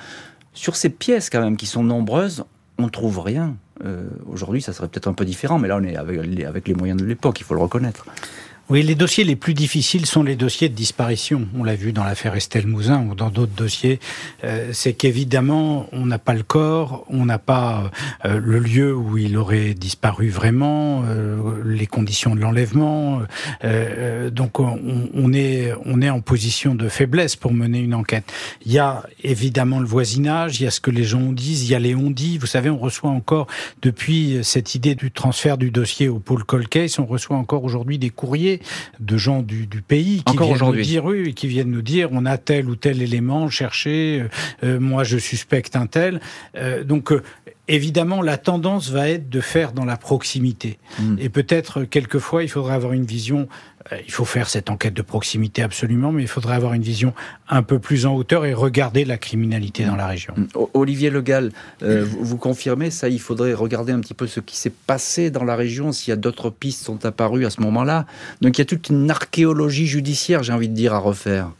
sur 0.52 0.76
ces 0.76 0.90
pièces 0.90 1.30
quand 1.30 1.40
même 1.40 1.56
qui 1.56 1.66
sont 1.66 1.84
nombreuses, 1.84 2.44
on 2.78 2.88
trouve 2.88 3.20
rien. 3.20 3.56
Euh, 3.84 4.08
aujourd'hui, 4.30 4.60
ça 4.60 4.72
serait 4.72 4.88
peut-être 4.88 5.08
un 5.08 5.14
peu 5.14 5.24
différent, 5.24 5.58
mais 5.58 5.68
là, 5.68 5.78
on 5.78 5.84
est 5.84 5.96
avec 5.96 6.68
les 6.68 6.74
moyens 6.74 7.00
de 7.00 7.06
l'époque, 7.06 7.40
il 7.40 7.44
faut 7.44 7.54
le 7.54 7.60
reconnaître. 7.60 8.04
Oui, 8.70 8.82
les 8.82 8.94
dossiers 8.94 9.24
les 9.24 9.34
plus 9.34 9.54
difficiles 9.54 10.04
sont 10.04 10.22
les 10.22 10.36
dossiers 10.36 10.68
de 10.68 10.74
disparition. 10.74 11.48
On 11.58 11.64
l'a 11.64 11.74
vu 11.74 11.94
dans 11.94 12.04
l'affaire 12.04 12.34
Estelle 12.34 12.66
Mouzin 12.66 13.02
ou 13.10 13.14
dans 13.14 13.30
d'autres 13.30 13.54
dossiers. 13.54 13.98
Euh, 14.44 14.72
c'est 14.74 14.92
qu'évidemment, 14.92 15.88
on 15.92 16.04
n'a 16.04 16.18
pas 16.18 16.34
le 16.34 16.42
corps, 16.42 17.06
on 17.08 17.24
n'a 17.24 17.38
pas 17.38 17.90
euh, 18.26 18.38
le 18.38 18.58
lieu 18.58 18.94
où 18.94 19.16
il 19.16 19.38
aurait 19.38 19.72
disparu 19.72 20.28
vraiment, 20.28 21.02
euh, 21.06 21.62
les 21.64 21.86
conditions 21.86 22.34
de 22.34 22.40
l'enlèvement. 22.40 23.22
donc, 24.32 24.60
on, 24.60 25.08
on, 25.14 25.32
est 25.32 25.72
on 25.86 26.02
est 26.02 26.10
en 26.10 26.20
position 26.20 26.74
de 26.74 26.90
faiblesse 26.90 27.36
pour 27.36 27.54
mener 27.54 27.78
une 27.78 27.94
enquête. 27.94 28.30
Il 28.66 28.72
y 28.72 28.78
a 28.78 29.02
évidemment 29.24 29.80
le 29.80 29.86
voisinage, 29.86 30.60
il 30.60 30.64
y 30.64 30.66
a 30.66 30.70
ce 30.70 30.82
que 30.82 30.90
les 30.90 31.04
gens 31.04 31.32
disent, 31.32 31.64
il 31.64 31.70
y 31.70 31.74
a 31.74 31.78
les 31.78 31.94
on 31.94 32.10
dit. 32.10 32.36
Vous 32.36 32.46
savez, 32.46 32.68
on 32.68 32.76
reçoit 32.76 33.08
encore 33.08 33.46
depuis 33.80 34.40
cette 34.42 34.74
idée 34.74 34.94
du 34.94 35.10
transfert 35.10 35.56
du 35.56 35.70
dossier 35.70 36.10
au 36.10 36.18
pôle 36.18 36.44
Colcase, 36.44 36.98
on 36.98 37.06
reçoit 37.06 37.38
encore 37.38 37.64
aujourd'hui 37.64 37.98
des 37.98 38.10
courriers 38.10 38.57
de 39.00 39.16
gens 39.16 39.42
du, 39.42 39.66
pays 39.86 40.22
qui 40.24 40.36
viennent 40.36 40.58
nous 40.58 40.82
dire, 40.82 41.04
oui, 41.04 41.34
qui 41.34 41.46
viennent 41.46 41.70
nous 41.70 41.82
dire, 41.82 42.08
on 42.12 42.26
a 42.26 42.36
tel 42.38 42.68
ou 42.68 42.76
tel 42.76 43.02
élément, 43.02 43.48
chercher, 43.48 44.20
euh, 44.20 44.28
euh, 44.64 44.80
moi 44.80 45.04
je 45.04 45.18
suspecte 45.18 45.76
un 45.76 45.86
tel. 45.86 46.20
Euh, 46.56 46.84
donc 46.84 47.12
évidemment, 47.68 48.22
la 48.22 48.38
tendance 48.38 48.90
va 48.90 49.08
être 49.08 49.28
de 49.28 49.40
faire 49.40 49.72
dans 49.72 49.84
la 49.84 49.96
proximité. 49.96 50.78
Hmm. 50.98 51.16
Et 51.18 51.28
peut-être, 51.28 51.84
quelquefois, 51.84 52.42
il 52.42 52.48
faudrait 52.48 52.74
avoir 52.74 52.92
une 52.92 53.04
vision 53.04 53.48
il 54.04 54.12
faut 54.12 54.26
faire 54.26 54.50
cette 54.50 54.68
enquête 54.68 54.92
de 54.92 55.00
proximité 55.00 55.62
absolument, 55.62 56.12
mais 56.12 56.20
il 56.20 56.28
faudrait 56.28 56.56
avoir 56.56 56.74
une 56.74 56.82
vision 56.82 57.14
un 57.48 57.62
peu 57.62 57.78
plus 57.78 58.04
en 58.04 58.14
hauteur 58.14 58.44
et 58.44 58.52
regarder 58.52 59.06
la 59.06 59.16
criminalité 59.16 59.86
dans 59.86 59.96
la 59.96 60.06
région. 60.06 60.34
Hmm. 60.36 60.46
Olivier 60.74 61.08
Legal, 61.08 61.52
vous 61.80 62.36
confirmez 62.36 62.90
ça 62.90 63.08
Il 63.08 63.20
faudrait 63.20 63.54
regarder 63.54 63.92
un 63.92 64.00
petit 64.00 64.12
peu 64.12 64.26
ce 64.26 64.40
qui 64.40 64.58
s'est 64.58 64.72
passé 64.86 65.30
dans 65.30 65.44
la 65.44 65.56
région, 65.56 65.92
s'il 65.92 66.10
y 66.10 66.12
a 66.12 66.16
d'autres 66.16 66.50
pistes 66.50 66.84
sont 66.84 67.06
apparues 67.06 67.46
à 67.46 67.50
ce 67.50 67.62
moment-là. 67.62 68.04
Donc 68.42 68.58
il 68.58 68.60
y 68.60 68.62
a 68.62 68.66
toute 68.66 68.90
une 68.90 69.10
archéologie 69.10 69.86
judiciaire, 69.86 70.42
j'ai 70.42 70.52
envie 70.52 70.68
de 70.68 70.74
dire, 70.74 70.92
à 70.92 70.98
refaire. 70.98 71.50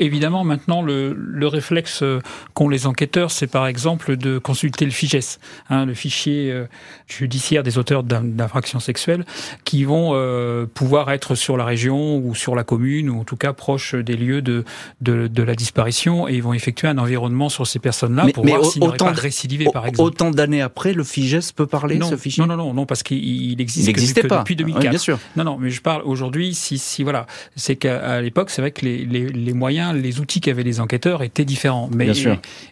Évidemment, 0.00 0.44
maintenant, 0.44 0.82
le, 0.82 1.12
le 1.12 1.46
réflexe 1.48 2.02
euh, 2.02 2.20
qu'ont 2.54 2.68
les 2.68 2.86
enquêteurs, 2.86 3.30
c'est 3.30 3.48
par 3.48 3.66
exemple 3.66 4.16
de 4.16 4.38
consulter 4.38 4.84
le 4.84 4.92
FIGES, 4.92 5.38
hein, 5.70 5.86
le 5.86 5.94
fichier 5.94 6.52
euh, 6.52 6.66
judiciaire 7.08 7.62
des 7.64 7.78
auteurs 7.78 8.04
d'infractions 8.04 8.78
sexuelles, 8.78 9.24
qui 9.64 9.84
vont 9.84 10.10
euh, 10.12 10.66
pouvoir 10.72 11.10
être 11.10 11.34
sur 11.34 11.56
la 11.56 11.64
région 11.64 12.18
ou 12.18 12.34
sur 12.34 12.54
la 12.54 12.62
commune, 12.62 13.10
ou 13.10 13.20
en 13.20 13.24
tout 13.24 13.36
cas 13.36 13.52
proche 13.52 13.94
des 13.94 14.16
lieux 14.16 14.40
de, 14.40 14.64
de, 15.00 15.26
de 15.26 15.42
la 15.42 15.54
disparition, 15.54 16.28
et 16.28 16.34
ils 16.34 16.42
vont 16.42 16.52
effectuer 16.52 16.86
un 16.86 16.98
environnement 16.98 17.48
sur 17.48 17.66
ces 17.66 17.80
personnes-là 17.80 18.26
pour 18.32 18.46
voir 18.46 18.64
s'ils 18.64 18.82
n'auraient 18.82 18.96
pas 18.96 19.10
récidivé, 19.10 19.66
par 19.72 19.86
exemple. 19.86 20.06
Autant 20.06 20.30
d'années 20.30 20.62
après, 20.62 20.92
le 20.92 21.02
FIGES 21.02 21.52
peut 21.56 21.66
parler, 21.66 21.98
non, 21.98 22.08
ce 22.08 22.16
fichier? 22.16 22.44
Non, 22.44 22.56
non, 22.56 22.66
non, 22.66 22.74
non 22.74 22.86
parce 22.86 23.02
qu'il 23.02 23.60
existe 23.60 24.22
que, 24.22 24.28
depuis 24.28 24.54
2004. 24.54 24.90
bien 24.90 24.98
sûr. 24.98 25.18
Non, 25.36 25.44
non, 25.44 25.58
mais 25.58 25.70
je 25.70 25.82
parle 25.82 26.02
aujourd'hui, 26.04 26.54
si, 26.54 26.78
si 26.78 27.02
voilà, 27.02 27.26
c'est 27.56 27.76
qu'à 27.76 28.20
l'époque, 28.20 28.50
c'est 28.50 28.62
vrai 28.62 28.70
que 28.70 28.84
les, 28.84 29.04
les, 29.04 29.26
les 29.26 29.52
moyens 29.52 29.87
les 29.92 30.20
outils 30.20 30.40
qu'avaient 30.40 30.62
les 30.62 30.80
enquêteurs 30.80 31.22
étaient 31.22 31.44
différents. 31.44 31.88
Mais 31.92 32.12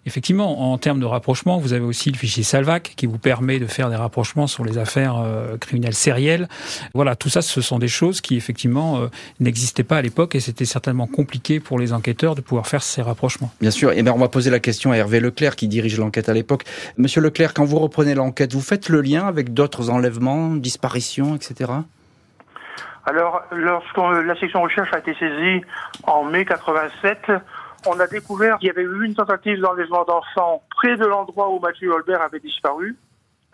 effectivement, 0.07 0.73
en 0.73 0.79
termes 0.79 1.01
de 1.01 1.05
rapprochement, 1.05 1.59
vous 1.59 1.73
avez 1.73 1.85
aussi 1.85 2.11
le 2.11 2.17
fichier 2.17 2.43
Salvac 2.43 2.95
qui 2.97 3.07
vous 3.07 3.19
permet 3.19 3.59
de 3.59 3.67
faire 3.67 3.91
des 3.91 3.97
rapprochements 3.97 4.47
sur 4.47 4.65
les 4.65 4.79
affaires 4.79 5.17
euh, 5.19 5.57
criminelles 5.57 5.95
sérielles. 5.95 6.49
Voilà, 6.95 7.17
tout 7.17 7.29
ça, 7.29 7.43
ce 7.43 7.61
sont 7.61 7.79
des 7.79 7.89
choses 7.89 8.21
qui 8.21 8.37
effectivement 8.37 8.99
euh, 8.99 9.09
n'existaient 9.41 9.85
pas 9.85 9.99
à 9.99 10.03
l'époque 10.03 10.35
et 10.35 10.41
c'était 10.41 10.65
certainement 10.65 11.07
compliqué 11.07 11.61
pour 11.61 11.79
les 11.79 11.93
enquêteurs 11.93 12.35
de 12.35 12.41
pouvoir 12.41 12.67
faire 12.67 12.83
ces 12.83 13.03
rapprochements. 13.03 13.51
Bien 13.61 13.71
sûr. 13.71 13.93
Et 13.93 14.03
bien, 14.03 14.13
on 14.13 14.19
va 14.19 14.29
poser 14.29 14.51
la 14.51 14.61
question 14.61 14.93
à 14.93 14.97
Hervé 14.97 15.21
Leclerc 15.21 15.57
qui 15.57 15.69
dirige 15.69 15.99
l'enquête 15.99 16.29
à 16.29 16.35
l'époque. 16.35 16.65
Monsieur 16.99 17.21
Leclerc, 17.21 17.55
quand 17.55 17.65
vous 17.65 17.79
reprenez 17.79 18.15
l'enquête, 18.15 18.53
vous 18.53 18.61
faites 18.61 18.89
le 18.89 19.01
lien 19.01 19.27
avec 19.27 19.55
d'autres 19.55 19.91
enlèvements, 19.91 20.55
disparitions, 20.55 21.37
etc. 21.37 21.73
Alors, 23.07 23.45
lorsque 23.53 23.97
la 23.97 24.35
section 24.35 24.63
recherche 24.63 24.93
a 24.93 24.99
été 24.99 25.15
saisie 25.15 25.65
en 26.03 26.25
mai 26.25 26.45
87, 26.45 27.31
on 27.87 28.01
a 28.01 28.07
découvert 28.09 28.59
qu'il 28.59 28.67
y 28.67 28.71
avait 28.71 28.83
eu 28.83 29.05
une 29.05 29.15
tentative 29.15 29.61
d'enlèvement 29.61 30.05
d'enfants 30.05 30.65
près 30.71 30.97
de 30.97 31.07
l'endroit 31.07 31.49
où 31.51 31.61
Mathieu 31.61 31.93
Holbert 31.93 32.21
avait 32.21 32.41
disparu, 32.41 32.97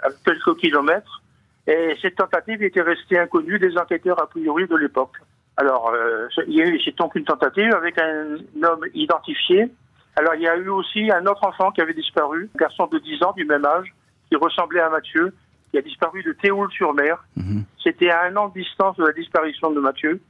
à 0.03 0.09
quelques 0.25 0.57
kilomètres. 0.57 1.21
Et 1.67 1.95
cette 2.01 2.17
tentative 2.17 2.63
était 2.63 2.81
restée 2.81 3.19
inconnue 3.19 3.59
des 3.59 3.77
enquêteurs 3.77 4.21
a 4.23 4.27
priori 4.27 4.67
de 4.67 4.77
l'époque. 4.77 5.17
Alors, 5.59 5.91
euh, 5.91 6.29
il 6.49 6.55
y 6.55 6.63
a 6.63 6.67
eu, 6.67 6.81
c'est 6.83 6.97
donc 6.97 7.15
une 7.15 7.25
tentative 7.25 7.75
avec 7.75 7.99
un 7.99 8.39
homme 8.63 8.87
identifié. 8.95 9.71
Alors, 10.17 10.35
il 10.35 10.41
y 10.41 10.49
a 10.49 10.57
eu 10.57 10.71
aussi 10.71 11.11
un 11.13 11.27
autre 11.27 11.45
enfant 11.45 11.71
qui 11.73 11.83
avait 11.83 11.93
disparu, 11.93 12.49
un 12.55 12.59
garçon 12.59 12.87
de 12.87 12.99
10 12.99 13.23
ans 13.23 13.33
du 13.37 13.45
même 13.45 13.67
âge, 13.67 13.95
qui 14.31 14.37
ressemblait 14.37 14.81
à 14.81 14.89
Mathieu, 14.89 15.35
qui 15.73 15.79
a 15.79 15.83
disparu 15.83 16.23
de 16.23 16.33
Théoul-sur-Mer. 16.33 17.25
Mhm. 17.37 17.65
C'était 17.83 18.11
à 18.11 18.25
un 18.25 18.37
an 18.37 18.49
de 18.49 18.61
distance 18.61 18.97
de 18.99 19.05
la 19.05 19.13
disparition 19.13 19.73
de 19.73 19.81
Mathieu. 19.81 20.21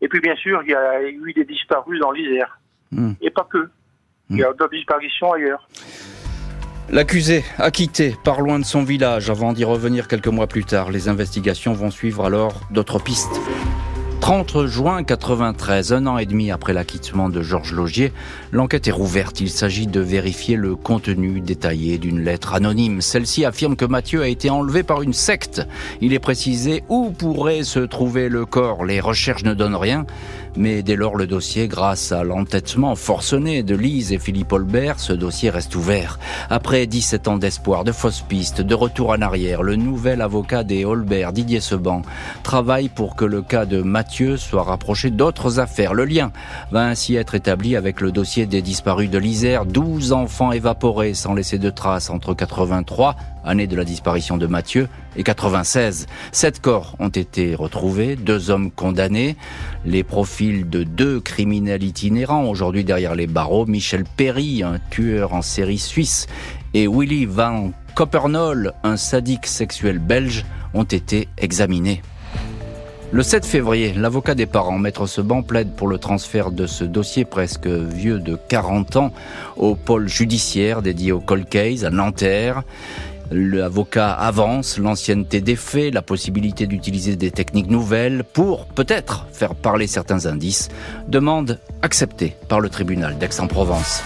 Et 0.00 0.08
puis, 0.08 0.20
bien 0.20 0.34
sûr, 0.36 0.62
il 0.64 0.70
y 0.70 0.74
a 0.74 1.02
eu 1.08 1.32
des 1.32 1.44
disparus 1.44 2.00
dans 2.00 2.10
l'Isère. 2.10 2.58
Mhm. 2.90 3.14
Et 3.20 3.30
pas 3.30 3.46
que. 3.50 3.68
Il 4.30 4.38
y 4.38 4.42
a 4.42 4.48
mhm. 4.50 4.56
d'autres 4.56 4.74
disparitions 4.74 5.32
ailleurs. 5.32 5.68
L'accusé, 6.90 7.44
acquitté, 7.58 8.16
par 8.24 8.40
loin 8.40 8.58
de 8.58 8.64
son 8.64 8.82
village 8.82 9.28
avant 9.28 9.52
d'y 9.52 9.64
revenir 9.64 10.08
quelques 10.08 10.28
mois 10.28 10.46
plus 10.46 10.64
tard. 10.64 10.90
Les 10.90 11.08
investigations 11.08 11.74
vont 11.74 11.90
suivre 11.90 12.24
alors 12.24 12.62
d'autres 12.70 12.98
pistes. 12.98 13.38
30 14.28 14.66
juin 14.66 15.04
93, 15.04 15.94
un 15.94 16.06
an 16.06 16.18
et 16.18 16.26
demi 16.26 16.50
après 16.50 16.74
l'acquittement 16.74 17.30
de 17.30 17.40
Georges 17.40 17.72
Logier, 17.72 18.12
l'enquête 18.52 18.86
est 18.86 18.92
rouverte. 18.92 19.40
Il 19.40 19.48
s'agit 19.48 19.86
de 19.86 20.00
vérifier 20.00 20.56
le 20.56 20.76
contenu 20.76 21.40
détaillé 21.40 21.96
d'une 21.96 22.20
lettre 22.20 22.52
anonyme. 22.52 23.00
Celle-ci 23.00 23.46
affirme 23.46 23.74
que 23.74 23.86
Mathieu 23.86 24.20
a 24.20 24.28
été 24.28 24.50
enlevé 24.50 24.82
par 24.82 25.00
une 25.00 25.14
secte. 25.14 25.66
Il 26.02 26.12
est 26.12 26.18
précisé 26.18 26.84
où 26.90 27.10
pourrait 27.10 27.62
se 27.62 27.78
trouver 27.78 28.28
le 28.28 28.44
corps. 28.44 28.84
Les 28.84 29.00
recherches 29.00 29.44
ne 29.44 29.54
donnent 29.54 29.74
rien, 29.74 30.04
mais 30.56 30.82
dès 30.82 30.96
lors 30.96 31.16
le 31.16 31.26
dossier, 31.26 31.68
grâce 31.68 32.12
à 32.12 32.24
l'entêtement 32.24 32.94
forcené 32.94 33.62
de 33.62 33.74
Lise 33.74 34.12
et 34.12 34.18
Philippe 34.18 34.52
Holbert, 34.52 35.00
ce 35.00 35.12
dossier 35.12 35.50
reste 35.50 35.74
ouvert. 35.76 36.18
Après 36.50 36.86
17 36.86 37.28
ans 37.28 37.38
d'espoir, 37.38 37.84
de 37.84 37.92
fausses 37.92 38.22
pistes, 38.22 38.60
de 38.60 38.74
retour 38.74 39.10
en 39.10 39.22
arrière, 39.22 39.62
le 39.62 39.76
nouvel 39.76 40.20
avocat 40.20 40.64
des 40.64 40.84
Holbert, 40.84 41.32
Didier 41.32 41.60
Seban, 41.60 42.02
travaille 42.42 42.88
pour 42.88 43.16
que 43.16 43.24
le 43.24 43.42
cas 43.42 43.66
de 43.66 43.82
Mathieu 43.82 44.36
soit 44.36 44.62
rapproché 44.62 45.10
d'autres 45.10 45.58
affaires. 45.58 45.94
Le 45.94 46.04
lien 46.04 46.32
va 46.70 46.86
ainsi 46.86 47.16
être 47.16 47.34
établi 47.34 47.76
avec 47.76 48.00
le 48.00 48.12
dossier 48.12 48.46
des 48.46 48.62
disparus 48.62 49.10
de 49.10 49.18
l'Isère. 49.18 49.66
12 49.66 50.12
enfants 50.12 50.52
évaporés 50.52 51.14
sans 51.14 51.34
laisser 51.34 51.58
de 51.58 51.70
traces 51.70 52.10
entre 52.10 52.34
83, 52.34 53.16
année 53.48 53.66
de 53.66 53.76
la 53.76 53.84
disparition 53.84 54.36
de 54.36 54.46
Mathieu, 54.46 54.88
et 55.16 55.22
96. 55.22 56.06
Sept 56.32 56.60
corps 56.60 56.94
ont 56.98 57.08
été 57.08 57.54
retrouvés, 57.54 58.14
deux 58.16 58.50
hommes 58.50 58.70
condamnés. 58.70 59.36
Les 59.84 60.04
profils 60.04 60.68
de 60.68 60.84
deux 60.84 61.20
criminels 61.20 61.82
itinérants, 61.82 62.44
aujourd'hui 62.44 62.84
derrière 62.84 63.14
les 63.14 63.26
barreaux, 63.26 63.66
Michel 63.66 64.04
Perry, 64.04 64.62
un 64.62 64.78
tueur 64.90 65.32
en 65.32 65.42
série 65.42 65.78
suisse, 65.78 66.26
et 66.74 66.86
Willy 66.86 67.24
Van 67.24 67.72
Coppernol, 67.94 68.72
un 68.84 68.96
sadique 68.96 69.46
sexuel 69.46 69.98
belge, 69.98 70.44
ont 70.74 70.84
été 70.84 71.28
examinés. 71.38 72.02
Le 73.10 73.22
7 73.22 73.46
février, 73.46 73.94
l'avocat 73.94 74.34
des 74.34 74.44
parents, 74.44 74.78
Maître 74.78 75.06
Seban, 75.06 75.42
plaide 75.42 75.72
pour 75.74 75.88
le 75.88 75.96
transfert 75.96 76.50
de 76.50 76.66
ce 76.66 76.84
dossier 76.84 77.24
presque 77.24 77.66
vieux 77.66 78.18
de 78.18 78.36
40 78.48 78.96
ans 78.96 79.14
au 79.56 79.74
pôle 79.74 80.08
judiciaire 80.08 80.82
dédié 80.82 81.12
au 81.12 81.18
cold 81.18 81.48
case 81.48 81.86
à 81.86 81.90
Nanterre. 81.90 82.64
L'avocat 83.30 84.12
avance 84.12 84.78
l'ancienneté 84.78 85.40
des 85.40 85.56
faits, 85.56 85.92
la 85.92 86.00
possibilité 86.00 86.66
d'utiliser 86.66 87.14
des 87.16 87.30
techniques 87.30 87.68
nouvelles 87.68 88.24
pour 88.24 88.64
peut-être 88.66 89.26
faire 89.32 89.54
parler 89.54 89.86
certains 89.86 90.24
indices. 90.26 90.70
Demande 91.08 91.60
acceptée 91.82 92.36
par 92.48 92.60
le 92.60 92.70
tribunal 92.70 93.18
d'Aix-en-Provence. 93.18 94.02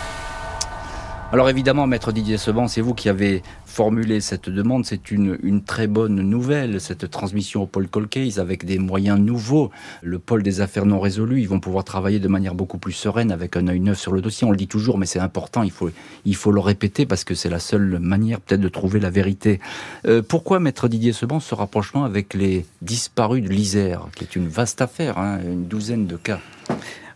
Alors 1.33 1.49
évidemment, 1.49 1.87
maître 1.87 2.13
Didier 2.13 2.37
Seban, 2.37 2.69
c'est 2.69 2.83
vous 2.83 2.93
qui 2.93 3.09
avez 3.09 3.43
formulé 3.73 4.21
cette 4.21 4.51
demande. 4.51 4.85
C'est 4.85 5.11
une, 5.11 5.39
une 5.43 5.65
très 5.65 5.87
bonne 5.87 6.21
nouvelle, 6.21 6.81
cette 6.81 7.11
transmission 7.11 7.63
au 7.63 7.67
pôle 7.67 7.89
Colcase 7.89 8.39
avec 8.39 8.67
des 8.67 8.79
moyens 8.79 9.19
nouveaux. 9.19 9.71
Le 10.03 10.19
pôle 10.19 10.43
des 10.43 10.61
affaires 10.61 10.85
non 10.85 11.01
résolues, 11.01 11.41
ils 11.41 11.49
vont 11.49 11.59
pouvoir 11.59 11.85
travailler 11.85 12.21
de 12.21 12.29
manière 12.29 12.55
beaucoup 12.55 12.79
plus 12.79 12.93
sereine 12.93 13.33
avec 13.33 13.57
un 13.57 13.67
œil 13.69 13.81
neuf 13.81 13.99
sur 13.99 14.13
le 14.13 14.21
dossier. 14.21 14.47
On 14.47 14.51
le 14.51 14.59
dit 14.59 14.69
toujours, 14.69 14.99
mais 14.99 15.07
c'est 15.07 15.19
important, 15.19 15.63
il 15.63 15.71
faut, 15.71 15.91
il 16.27 16.37
faut 16.37 16.53
le 16.53 16.61
répéter 16.61 17.07
parce 17.07 17.25
que 17.25 17.35
c'est 17.35 17.49
la 17.49 17.59
seule 17.59 17.99
manière 17.99 18.41
peut-être 18.41 18.61
de 18.61 18.69
trouver 18.69 19.01
la 19.01 19.11
vérité. 19.11 19.59
Euh, 20.07 20.21
pourquoi, 20.23 20.61
maître 20.61 20.87
Didier 20.89 21.15
Seban, 21.15 21.41
ce 21.41 21.55
rapprochement 21.55 22.05
avec 22.05 22.35
les 22.35 22.67
disparus 22.83 23.43
de 23.43 23.49
l'Isère, 23.49 24.07
qui 24.15 24.25
est 24.25 24.37
une 24.37 24.49
vaste 24.49 24.83
affaire, 24.83 25.17
hein, 25.17 25.41
une 25.43 25.67
douzaine 25.67 26.07
de 26.07 26.17
cas? 26.17 26.41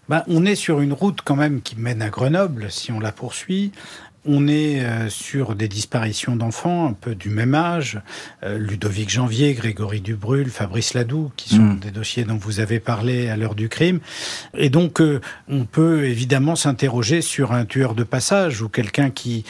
Ben, 0.09 0.23
on 0.29 0.47
est 0.47 0.55
sur 0.55 0.81
une 0.81 0.93
route 0.93 1.19
quand 1.25 1.35
même 1.35 1.61
qui 1.61 1.75
mène 1.77 2.01
à 2.01 2.11
Grenoble, 2.11 2.67
si 2.71 2.93
on 2.93 3.01
la 3.01 3.11
poursuit, 3.11 3.73
on 4.27 4.49
est 4.49 4.81
euh, 4.81 5.09
sur 5.09 5.55
des 5.55 5.69
disparitions 5.69 6.37
d'enfants 6.37 6.89
un 6.89 6.93
peu 6.93 7.15
du 7.15 7.31
même 7.31 7.55
âge. 7.55 8.01
Euh, 8.43 8.59
Ludovic 8.59 9.11
Janvier, 9.11 9.55
Grégory 9.55 10.01
Dubrul, 10.01 10.51
Fabrice 10.51 10.95
Ladoux, 10.95 11.31
qui 11.37 11.51
sont 11.51 11.63
mm. 11.63 11.79
des 11.79 11.91
dossiers 11.91 12.25
dont 12.25 12.37
vous 12.37 12.61
avez 12.61 12.81
parlé 12.81 13.29
à 13.29 13.37
l'heure 13.37 13.55
du 13.55 13.69
crime. 13.69 14.01
Et 14.57 14.71
donc, 14.71 15.01
euh, 15.01 15.21
on 15.49 15.65
peut 15.65 16.05
évidemment 16.05 16.57
s'interroger 16.57 17.23
sur 17.23 17.53
un 17.53 17.65
tueur 17.65 17.95
de 17.95 18.05
passage 18.05 18.63
ou 18.63 18.69
quelqu'un 18.69 19.11
qui 19.11 19.45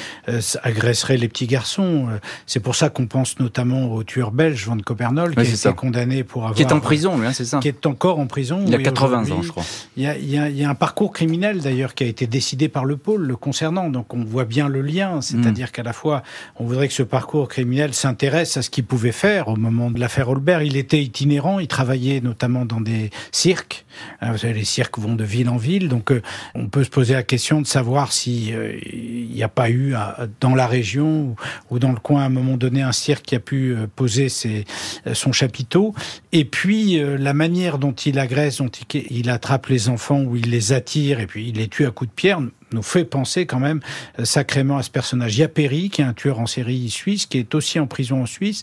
agresserait 0.62 1.17
les 1.17 1.29
petits 1.29 1.47
garçons. 1.47 2.09
C'est 2.47 2.61
pour 2.61 2.75
ça 2.75 2.91
qu'on 2.91 3.07
pense 3.07 3.39
notamment 3.39 3.93
au 3.93 4.05
tueur 4.05 4.31
belge, 4.31 4.67
Van 4.67 4.77
Copernol, 4.79 5.35
qui 5.35 5.41
a 5.41 5.45
été 5.45 5.73
condamné 5.75 6.25
pour 6.25 6.43
avoir... 6.43 6.55
Qui 6.55 6.62
est 6.62 6.73
en 6.73 6.81
prison, 6.81 7.21
hein, 7.23 7.33
c'est 7.33 7.45
ça 7.45 7.59
Qui 7.59 7.69
est 7.69 7.87
encore 7.87 8.19
en 8.19 8.27
prison. 8.27 8.65
Il 8.67 8.75
a 8.75 8.79
80 8.79 9.31
ans, 9.31 9.43
je 9.43 9.49
crois. 9.49 9.65
Il 9.97 10.03
y 10.03 10.07
a, 10.07 10.17
il 10.19 10.57
y 10.57 10.65
a 10.65 10.71
un 10.71 10.75
parcours 10.75 11.12
criminel, 11.12 11.61
d'ailleurs, 11.61 11.95
qui 11.95 12.05
a 12.05 12.07
été 12.07 12.27
décidé 12.27 12.69
par 12.69 12.85
le 12.85 12.97
pôle 12.97 13.23
le 13.23 13.37
concernant. 13.37 13.89
Donc, 13.89 14.15
on 14.15 14.25
voit 14.25 14.45
bien 14.45 14.66
le 14.69 14.83
lien, 14.83 15.21
c'est-à-dire 15.21 15.69
mm. 15.69 15.71
qu'à 15.71 15.83
la 15.83 15.93
fois, 15.93 16.23
on 16.59 16.65
voudrait 16.65 16.89
que 16.89 16.95
ce 16.95 17.03
parcours 17.03 17.49
criminel 17.49 17.95
s'intéresse 17.95 18.57
à 18.57 18.63
ce 18.63 18.71
qu'il 18.71 18.85
pouvait 18.85 19.13
faire 19.13 19.49
au 19.49 19.57
moment 19.57 19.91
de 19.91 20.01
l'affaire 20.01 20.29
Holbert. 20.29 20.63
Il 20.63 20.77
était 20.77 21.03
itinérant, 21.03 21.59
il 21.59 21.69
travaillait 21.69 22.21
notamment 22.21 22.65
dans 22.65 22.81
des 22.81 23.11
cirques. 23.33 23.85
Hein, 24.21 24.33
vous 24.33 24.39
savez, 24.39 24.55
les 24.55 24.65
cirques 24.65 24.99
vont 24.99 25.15
de 25.15 25.25
ville 25.25 25.49
en 25.49 25.57
ville, 25.57 25.89
donc 25.89 26.13
euh, 26.13 26.23
on 26.55 26.69
peut 26.69 26.85
se 26.85 26.91
poser 26.91 27.15
la 27.15 27.23
question 27.23 27.61
de 27.61 27.67
savoir 27.67 28.13
si 28.13 28.53
euh, 28.53 28.79
il 28.93 29.31
n'y 29.31 29.43
a 29.43 29.49
pas 29.49 29.71
eu 29.71 29.95
dans 30.41 30.55
la 30.55 30.67
région 30.67 31.37
ou, 31.71 31.79
dans 31.79 31.93
le 31.93 31.99
coin 31.99 32.23
à 32.23 32.27
un 32.27 32.31
moment 32.31 32.57
donné 32.57 32.83
un 32.83 32.93
cirque 32.93 33.25
qui 33.25 33.35
a 33.35 33.41
pu 33.41 33.73
euh, 33.73 33.87
poser 33.95 34.29
ses, 34.29 34.65
son 35.13 35.33
chapiteau. 35.33 35.95
Et 36.33 36.45
puis 36.45 37.01
la 37.01 37.33
manière 37.33 37.79
dont 37.79 37.93
il 37.93 38.19
agresse, 38.19 38.59
dont 38.59 38.69
il, 38.69 39.07
il 39.11 39.31
attrape 39.31 39.67
les 39.67 39.89
enfants, 39.89 40.21
où 40.21 40.37
il 40.37 40.51
les 40.51 40.73
attire 40.73 41.21
et 41.21 41.27
puis 41.27 41.49
il 41.49 41.57
les 41.57 41.69
tue 41.69 41.87
à 41.87 41.91
coups 41.91 42.11
de 42.11 42.15
pierre 42.15 42.41
nous 42.73 42.83
fait 42.83 43.05
penser 43.05 43.47
quand 43.47 43.61
même 43.61 43.81
euh, 44.19 44.25
sacrément 44.25 44.79
à 44.79 44.83
ce 44.83 44.91
personnage. 44.91 45.39
Yaperi, 45.39 45.91
qui 45.91 46.03
est 46.03 46.05
un 46.05 46.13
tueur 46.13 46.41
en 46.41 46.47
série 46.47 46.89
suisse, 46.91 47.27
qui 47.27 47.39
est 47.39 47.55
aussi 47.55 47.79
en 47.79 47.87
prison 47.87 48.23
en 48.23 48.27
Suisse. 48.27 48.63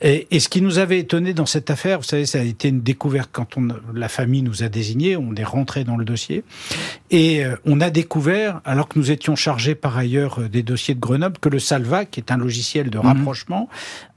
Et, 0.00 0.26
et, 0.30 0.40
ce 0.40 0.48
qui 0.48 0.62
nous 0.62 0.78
avait 0.78 0.98
étonné 0.98 1.34
dans 1.34 1.46
cette 1.46 1.70
affaire, 1.70 1.98
vous 1.98 2.04
savez, 2.04 2.26
ça 2.26 2.38
a 2.38 2.42
été 2.42 2.68
une 2.68 2.80
découverte 2.80 3.30
quand 3.32 3.56
on, 3.56 3.68
la 3.94 4.08
famille 4.08 4.42
nous 4.42 4.62
a 4.62 4.68
désignés, 4.68 5.16
on 5.16 5.34
est 5.34 5.44
rentré 5.44 5.84
dans 5.84 5.96
le 5.96 6.04
dossier, 6.04 6.44
et 7.10 7.44
euh, 7.44 7.56
on 7.64 7.80
a 7.80 7.90
découvert, 7.90 8.60
alors 8.64 8.88
que 8.88 8.98
nous 8.98 9.10
étions 9.10 9.36
chargés 9.36 9.74
par 9.74 9.96
ailleurs 9.96 10.40
euh, 10.40 10.48
des 10.48 10.62
dossiers 10.62 10.94
de 10.94 11.00
Grenoble, 11.00 11.38
que 11.38 11.48
le 11.48 11.58
Salva, 11.58 12.04
qui 12.04 12.20
est 12.20 12.30
un 12.32 12.36
logiciel 12.36 12.90
de 12.90 12.98
mhm. 12.98 13.06
rapprochement, 13.06 13.68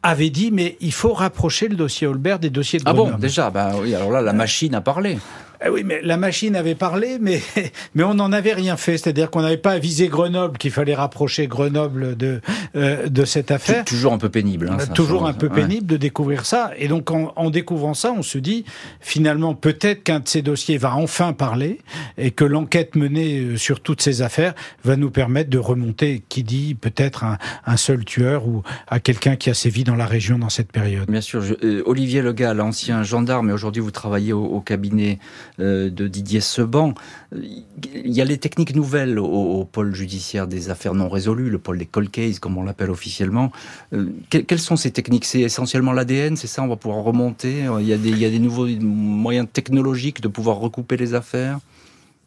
avait 0.03 0.29
dit 0.29 0.51
mais 0.51 0.77
il 0.81 0.93
faut 0.93 1.13
rapprocher 1.13 1.67
le 1.67 1.75
dossier 1.75 2.07
Holbert 2.07 2.39
des 2.39 2.49
dossiers 2.49 2.79
de 2.79 2.83
Grenoble. 2.83 3.09
Ah 3.09 3.15
bon, 3.15 3.19
déjà, 3.19 3.49
bah 3.49 3.73
oui, 3.81 3.95
alors 3.95 4.11
là, 4.11 4.21
la 4.21 4.33
machine 4.33 4.75
a 4.75 4.81
parlé. 4.81 5.17
Eh 5.65 5.69
oui, 5.69 5.83
mais 5.83 5.99
la 6.03 6.17
machine 6.17 6.55
avait 6.55 6.75
parlé, 6.75 7.17
mais, 7.19 7.41
mais 7.95 8.03
on 8.03 8.13
n'en 8.13 8.31
avait 8.31 8.53
rien 8.53 8.77
fait. 8.77 8.97
C'est-à-dire 8.97 9.31
qu'on 9.31 9.41
n'avait 9.41 9.57
pas 9.57 9.71
avisé 9.71 10.07
Grenoble, 10.07 10.57
qu'il 10.59 10.71
fallait 10.71 10.93
rapprocher 10.93 11.47
Grenoble 11.47 12.15
de, 12.15 12.39
euh, 12.75 13.09
de 13.09 13.25
cette 13.25 13.49
affaire. 13.49 13.83
Toujours 13.83 14.13
un 14.13 14.19
peu 14.19 14.29
pénible. 14.29 14.69
Hein, 14.71 14.77
toujours 14.93 15.25
un 15.25 15.33
peu 15.33 15.49
pénible 15.49 15.87
de 15.87 15.97
découvrir 15.97 16.45
ça. 16.45 16.71
Et 16.77 16.87
donc, 16.87 17.09
en, 17.09 17.33
en, 17.35 17.49
découvrant 17.49 17.95
ça, 17.95 18.13
on 18.15 18.21
se 18.21 18.37
dit, 18.37 18.65
finalement, 18.99 19.55
peut-être 19.55 20.03
qu'un 20.03 20.19
de 20.19 20.27
ces 20.27 20.43
dossiers 20.43 20.77
va 20.77 20.95
enfin 20.95 21.33
parler 21.33 21.79
et 22.17 22.29
que 22.29 22.45
l'enquête 22.45 22.95
menée 22.95 23.39
euh, 23.39 23.57
sur 23.57 23.79
toutes 23.79 24.01
ces 24.01 24.21
affaires 24.21 24.53
va 24.83 24.95
nous 24.95 25.09
permettre 25.09 25.49
de 25.49 25.57
remonter, 25.57 26.23
qui 26.29 26.43
dit 26.43 26.75
peut-être 26.75 27.23
un, 27.23 27.39
un, 27.65 27.77
seul 27.77 28.05
tueur 28.05 28.47
ou 28.47 28.61
à 28.87 28.99
quelqu'un 28.99 29.35
qui 29.35 29.49
a 29.49 29.55
sévi 29.55 29.83
dans 29.83 29.95
la 29.95 30.05
région 30.05 30.37
dans 30.37 30.49
cette 30.49 30.71
période. 30.71 31.09
Bien 31.09 31.21
sûr. 31.21 31.41
Je, 31.41 31.55
euh, 31.63 31.81
Olivier 31.87 32.21
Legal, 32.21 32.61
ancien 32.61 33.01
gendarme, 33.01 33.49
et 33.49 33.53
aujourd'hui 33.53 33.81
vous 33.81 33.91
travaillez 33.91 34.33
au, 34.33 34.43
au 34.43 34.61
cabinet 34.61 35.17
euh, 35.54 35.54
de 35.59 36.07
Didier 36.07 36.41
Seban. 36.41 36.93
Il 37.33 38.11
y 38.11 38.21
a 38.21 38.25
les 38.25 38.37
techniques 38.37 38.75
nouvelles 38.75 39.19
au, 39.19 39.65
pôle 39.65 39.93
judiciaire 39.93 40.47
des 40.47 40.69
affaires 40.69 40.93
non 40.93 41.09
résolues, 41.09 41.49
le 41.49 41.59
pôle 41.59 41.77
des 41.77 41.85
cold 41.85 42.11
cases, 42.11 42.39
comme 42.39 42.57
on 42.57 42.63
l'appelle 42.63 42.89
officiellement. 42.89 43.51
Euh, 43.93 44.09
quelles 44.29 44.59
sont 44.59 44.75
ces 44.75 44.91
techniques? 44.91 45.25
C'est 45.25 45.41
essentiellement 45.41 45.93
l'ADN, 45.93 46.35
c'est 46.35 46.47
ça? 46.47 46.61
On 46.63 46.67
va 46.67 46.75
pouvoir 46.75 47.03
remonter? 47.03 47.65
Il 47.79 47.87
y 47.87 47.93
a 48.25 48.29
des 48.29 48.39
nouveaux 48.39 48.67
moyens 48.67 49.47
technologiques 49.51 50.21
de 50.21 50.27
pouvoir 50.27 50.57
recouper 50.57 50.97
les 50.97 51.13
affaires? 51.13 51.59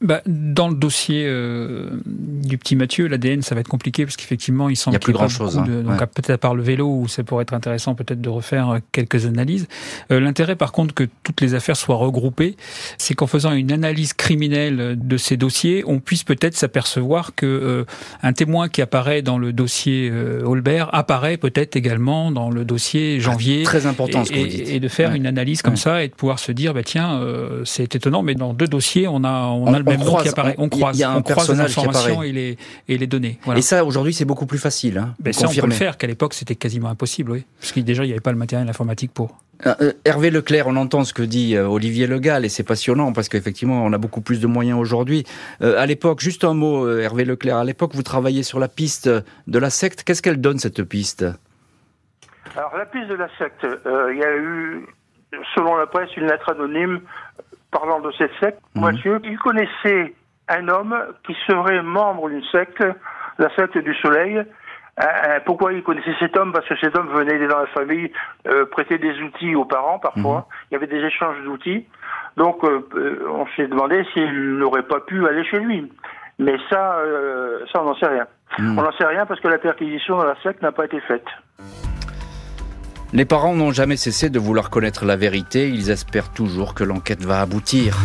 Bah, 0.00 0.22
dans 0.26 0.68
le 0.68 0.76
dossier 0.76 1.24
euh, 1.26 1.90
du 2.04 2.56
petit 2.56 2.76
Mathieu, 2.76 3.08
l'ADN, 3.08 3.42
ça 3.42 3.56
va 3.56 3.62
être 3.62 3.68
compliqué 3.68 4.04
parce 4.04 4.16
qu'effectivement, 4.16 4.68
il 4.68 4.76
semble 4.76 4.96
qu'il 4.98 5.12
n'y 5.12 5.18
a 5.18 5.18
plus 5.18 5.26
grand 5.26 5.28
chose. 5.28 5.58
Hein. 5.58 5.64
donc 5.66 5.98
peut-être 5.98 6.30
à 6.30 6.38
part 6.38 6.54
le 6.54 6.62
vélo, 6.62 6.86
où 6.86 7.08
ça 7.08 7.24
pourrait 7.24 7.42
être 7.42 7.54
intéressant 7.54 7.96
peut-être 7.96 8.20
de 8.20 8.28
refaire 8.28 8.70
euh, 8.70 8.78
quelques 8.92 9.26
analyses. 9.26 9.66
Euh, 10.12 10.20
L'intérêt, 10.20 10.54
par 10.54 10.70
contre, 10.70 10.94
que 10.94 11.04
toutes 11.24 11.40
les 11.40 11.54
affaires 11.54 11.76
soient 11.76 11.96
regroupées, 11.96 12.56
c'est 12.96 13.14
qu'en 13.14 13.26
faisant 13.26 13.52
une 13.52 13.72
analyse 13.72 14.12
criminelle 14.12 14.96
de 14.96 15.16
ces 15.16 15.36
dossiers, 15.36 15.82
on 15.84 15.98
puisse 15.98 16.22
peut-être 16.22 16.56
s'apercevoir 16.56 17.34
que 17.34 17.46
euh, 17.46 17.84
un 18.22 18.32
témoin 18.32 18.68
qui 18.68 18.82
apparaît 18.82 19.22
dans 19.22 19.38
le 19.38 19.52
dossier 19.52 20.12
Holbert 20.44 20.94
apparaît 20.94 21.36
peut-être 21.36 21.74
également 21.74 22.30
dans 22.30 22.50
le 22.50 22.64
dossier 22.64 23.16
ah, 23.18 23.22
Janvier. 23.22 23.62
très 23.64 23.86
important 23.86 24.24
ce 24.24 24.32
et, 24.32 24.36
que 24.36 24.40
vous 24.40 24.46
dites. 24.46 24.68
Et 24.68 24.80
de 24.80 24.88
faire 24.88 25.12
une 25.14 25.26
analyse 25.26 25.62
comme 25.62 25.76
ça 25.76 26.04
et 26.04 26.08
de 26.08 26.14
pouvoir 26.14 26.38
se 26.38 26.52
dire, 26.52 26.72
bah 26.72 26.82
tiens, 26.84 27.20
c'est 27.64 27.96
étonnant, 27.96 28.22
mais 28.22 28.34
dans 28.34 28.54
deux 28.54 28.68
dossiers, 28.68 29.08
on 29.08 29.24
a 29.24 29.48
on, 29.48 29.72
a 29.72 29.78
le 29.78 29.84
on 29.88 29.96
croise, 30.04 30.22
qui 30.22 30.28
apparaît. 30.28 30.54
On 30.58 30.68
croise, 30.68 30.96
il 30.96 31.00
y 31.00 31.04
a 31.04 31.10
un 31.10 31.22
personnage 31.22 31.76
les 31.76 31.78
informations 31.78 32.22
et 32.22 32.32
les, 32.32 32.58
et 32.88 32.98
les 32.98 33.06
données. 33.06 33.38
Et 33.56 33.62
ça, 33.62 33.84
aujourd'hui, 33.84 34.14
c'est 34.14 34.24
beaucoup 34.24 34.46
plus 34.46 34.58
facile. 34.58 34.98
Hein, 34.98 35.14
ben 35.18 35.32
ça, 35.32 35.48
on 35.48 35.54
peut 35.54 35.66
le 35.66 35.72
faire, 35.72 35.96
qu'à 35.96 36.06
l'époque, 36.06 36.34
c'était 36.34 36.56
quasiment 36.56 36.88
impossible, 36.88 37.32
oui. 37.32 37.44
Parce 37.60 37.72
que 37.72 37.80
déjà, 37.80 38.04
il 38.04 38.06
n'y 38.06 38.12
avait 38.12 38.20
pas 38.20 38.32
le 38.32 38.38
matériel 38.38 38.68
informatique 38.68 39.12
pour. 39.12 39.38
Euh, 39.66 39.74
euh, 39.80 39.92
Hervé 40.04 40.30
Leclerc, 40.30 40.66
on 40.68 40.76
entend 40.76 41.04
ce 41.04 41.12
que 41.12 41.22
dit 41.22 41.56
euh, 41.56 41.66
Olivier 41.66 42.06
Legal 42.06 42.44
et 42.44 42.48
c'est 42.48 42.62
passionnant 42.62 43.12
parce 43.12 43.28
qu'effectivement 43.28 43.84
on 43.84 43.92
a 43.92 43.98
beaucoup 43.98 44.20
plus 44.20 44.40
de 44.40 44.46
moyens 44.46 44.78
aujourd'hui. 44.78 45.24
à 45.60 45.84
l'époque, 45.86 46.20
juste 46.20 46.44
un 46.44 46.54
mot, 46.54 46.88
Hervé 46.88 47.24
Leclerc, 47.24 47.56
à 47.56 47.64
l'époque 47.64 47.94
vous 47.94 48.02
travailliez 48.02 48.42
sur 48.42 48.60
la 48.60 48.68
piste 48.68 49.08
de 49.08 49.58
la 49.58 49.70
secte. 49.70 50.04
Qu'est-ce 50.04 50.22
qu'elle 50.22 50.40
donne 50.40 50.58
cette 50.58 50.82
piste? 50.84 51.24
Alors 52.56 52.76
la 52.76 52.86
piste 52.86 53.08
de 53.08 53.14
la 53.14 53.28
secte, 53.38 53.66
il 54.12 54.18
y 54.18 54.24
a 54.24 54.36
eu, 54.36 54.86
selon 55.54 55.76
la 55.76 55.86
presse, 55.86 56.16
une 56.16 56.26
lettre 56.26 56.50
anonyme 56.50 57.00
parlant 57.70 58.00
de 58.00 58.10
cette 58.12 58.32
secte. 58.40 58.60
Mhm. 58.74 58.84
Monsieur, 58.84 59.20
il 59.24 59.38
connaissait 59.38 60.14
un 60.48 60.68
homme 60.68 60.96
qui 61.26 61.36
serait 61.46 61.82
membre 61.82 62.28
d'une 62.30 62.44
secte, 62.44 62.82
la 63.38 63.54
secte 63.54 63.78
du 63.78 63.94
soleil. 63.96 64.38
Euh, 64.38 65.04
euh, 65.04 65.40
pourquoi 65.44 65.72
il 65.72 65.82
connaissait 65.82 66.14
cet 66.18 66.36
homme? 66.36 66.52
Parce 66.52 66.66
que 66.66 66.76
cet 66.78 66.96
homme 66.96 67.08
venait 67.08 67.46
dans 67.46 67.58
la 67.58 67.66
famille 67.66 68.10
euh, 68.48 68.66
prêter 68.66 68.98
des 68.98 69.20
outils 69.20 69.54
aux 69.54 69.64
parents 69.64 69.98
parfois. 69.98 70.38
Mhm. 70.38 70.44
Il 70.70 70.74
y 70.74 70.76
avait 70.76 70.86
des 70.86 71.04
échanges 71.04 71.42
d'outils. 71.44 71.86
Donc 72.36 72.62
on 72.62 73.46
s'est 73.56 73.66
demandé 73.66 74.04
s'il 74.12 74.58
n'aurait 74.58 74.84
pas 74.84 75.00
pu 75.00 75.26
aller 75.26 75.44
chez 75.44 75.58
lui. 75.58 75.90
Mais 76.38 76.56
ça, 76.70 77.00
ça 77.72 77.82
on 77.82 77.86
n'en 77.86 77.96
sait 77.96 78.06
rien. 78.06 78.26
Mhm. 78.58 78.78
On 78.78 78.82
n'en 78.82 78.92
sait 78.92 79.06
rien 79.06 79.26
parce 79.26 79.40
que 79.40 79.48
la 79.48 79.58
perquisition 79.58 80.16
dans 80.16 80.24
la 80.24 80.36
secte 80.42 80.62
n'a 80.62 80.72
pas 80.72 80.84
été 80.84 81.00
faite. 81.00 81.26
Les 83.14 83.24
parents 83.24 83.54
n'ont 83.54 83.72
jamais 83.72 83.96
cessé 83.96 84.28
de 84.28 84.38
vouloir 84.38 84.68
connaître 84.68 85.06
la 85.06 85.16
vérité, 85.16 85.70
ils 85.70 85.88
espèrent 85.88 86.28
toujours 86.28 86.74
que 86.74 86.84
l'enquête 86.84 87.24
va 87.24 87.40
aboutir. 87.40 88.02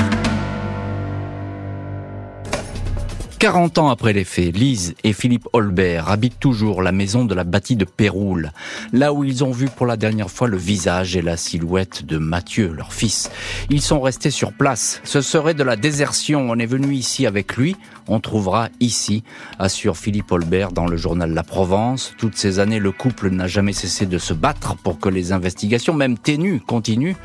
40 3.44 3.78
ans 3.80 3.90
après 3.90 4.14
les 4.14 4.24
faits, 4.24 4.56
Lise 4.56 4.96
et 5.04 5.12
Philippe 5.12 5.50
Holbert 5.52 6.08
habitent 6.08 6.40
toujours 6.40 6.82
la 6.82 6.94
maison 6.94 7.26
de 7.26 7.36
la 7.36 7.44
bâtie 7.44 7.76
de 7.76 7.84
Péroul, 7.84 8.54
là 8.94 9.12
où 9.12 9.26
ils 9.26 9.44
ont 9.44 9.52
vu 9.52 9.68
pour 9.68 9.86
la 9.86 9.98
dernière 9.98 10.32
fois 10.32 10.48
le 10.48 10.56
visage 10.56 11.18
et 11.18 11.22
la 11.22 11.36
silhouette 11.36 12.06
de 12.06 12.18
Mathieu, 12.18 12.72
leur 12.72 12.94
fils. 12.94 13.30
Ils 13.70 13.82
sont 13.82 14.00
restés 14.00 14.32
sur 14.32 14.54
place. 14.54 15.02
Ce 15.04 15.20
serait 15.20 15.56
de 15.56 15.64
la 15.64 15.76
désertion. 15.76 16.50
On 16.50 16.58
est 16.58 16.66
venu 16.66 16.94
ici 16.94 17.26
avec 17.26 17.58
lui. 17.58 17.76
On 18.08 18.22
trouvera 18.22 18.70
ici, 18.80 19.24
assure 19.60 19.98
Philippe 19.98 20.32
Holbert 20.32 20.72
dans 20.72 20.88
le 20.88 20.96
journal 20.96 21.34
La 21.34 21.44
Provence. 21.44 22.14
Toutes 22.18 22.38
ces 22.38 22.60
années, 22.60 22.80
le 22.80 22.94
couple 22.94 23.30
n'a 23.30 23.48
jamais 23.48 23.74
cessé 23.74 24.06
de 24.06 24.18
se 24.18 24.34
battre 24.34 24.78
pour 24.78 25.00
que 25.00 25.10
les 25.10 25.34
investigations, 25.34 25.94
même 25.94 26.18
ténues, 26.18 26.62
continuent. 26.62 27.16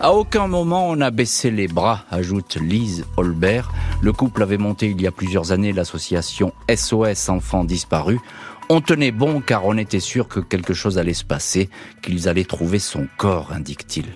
À 0.00 0.12
aucun 0.12 0.46
moment 0.46 0.88
on 0.88 1.00
a 1.00 1.10
baissé 1.10 1.50
les 1.50 1.68
bras, 1.68 2.04
ajoute 2.12 2.58
Lise 2.60 3.04
Holbert. 3.16 3.72
Le 4.02 4.12
couple 4.12 4.42
avait 4.42 4.58
monté 4.58 4.90
il 4.90 5.00
y 5.00 5.06
a 5.06 5.12
plusieurs 5.12 5.52
années 5.52 5.63
l'association 5.72 6.52
SOS 6.74 7.28
Enfants 7.28 7.64
Disparus. 7.64 8.20
On 8.68 8.80
tenait 8.80 9.10
bon 9.12 9.40
car 9.40 9.66
on 9.66 9.76
était 9.76 10.00
sûr 10.00 10.28
que 10.28 10.40
quelque 10.40 10.74
chose 10.74 10.98
allait 10.98 11.14
se 11.14 11.24
passer, 11.24 11.68
qu'ils 12.02 12.28
allaient 12.28 12.44
trouver 12.44 12.78
son 12.78 13.06
corps, 13.18 13.52
indique-t-il. 13.52 14.06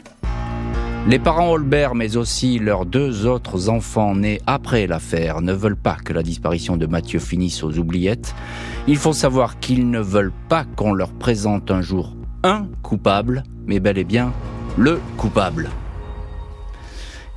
Les 1.06 1.18
parents 1.18 1.52
Holbert, 1.52 1.94
mais 1.94 2.16
aussi 2.16 2.58
leurs 2.58 2.84
deux 2.84 3.24
autres 3.24 3.68
enfants 3.70 4.14
nés 4.14 4.40
après 4.46 4.86
l'affaire, 4.86 5.40
ne 5.40 5.52
veulent 5.52 5.76
pas 5.76 5.96
que 6.04 6.12
la 6.12 6.22
disparition 6.22 6.76
de 6.76 6.86
Mathieu 6.86 7.18
finisse 7.18 7.62
aux 7.62 7.78
oubliettes. 7.78 8.34
Il 8.86 8.96
faut 8.96 9.14
savoir 9.14 9.58
qu'ils 9.58 9.90
ne 9.90 10.00
veulent 10.00 10.34
pas 10.48 10.64
qu'on 10.76 10.92
leur 10.92 11.12
présente 11.12 11.70
un 11.70 11.80
jour 11.80 12.14
un 12.42 12.68
coupable, 12.82 13.42
mais 13.66 13.80
bel 13.80 13.98
et 13.98 14.04
bien 14.04 14.32
le 14.76 15.00
coupable. 15.16 15.70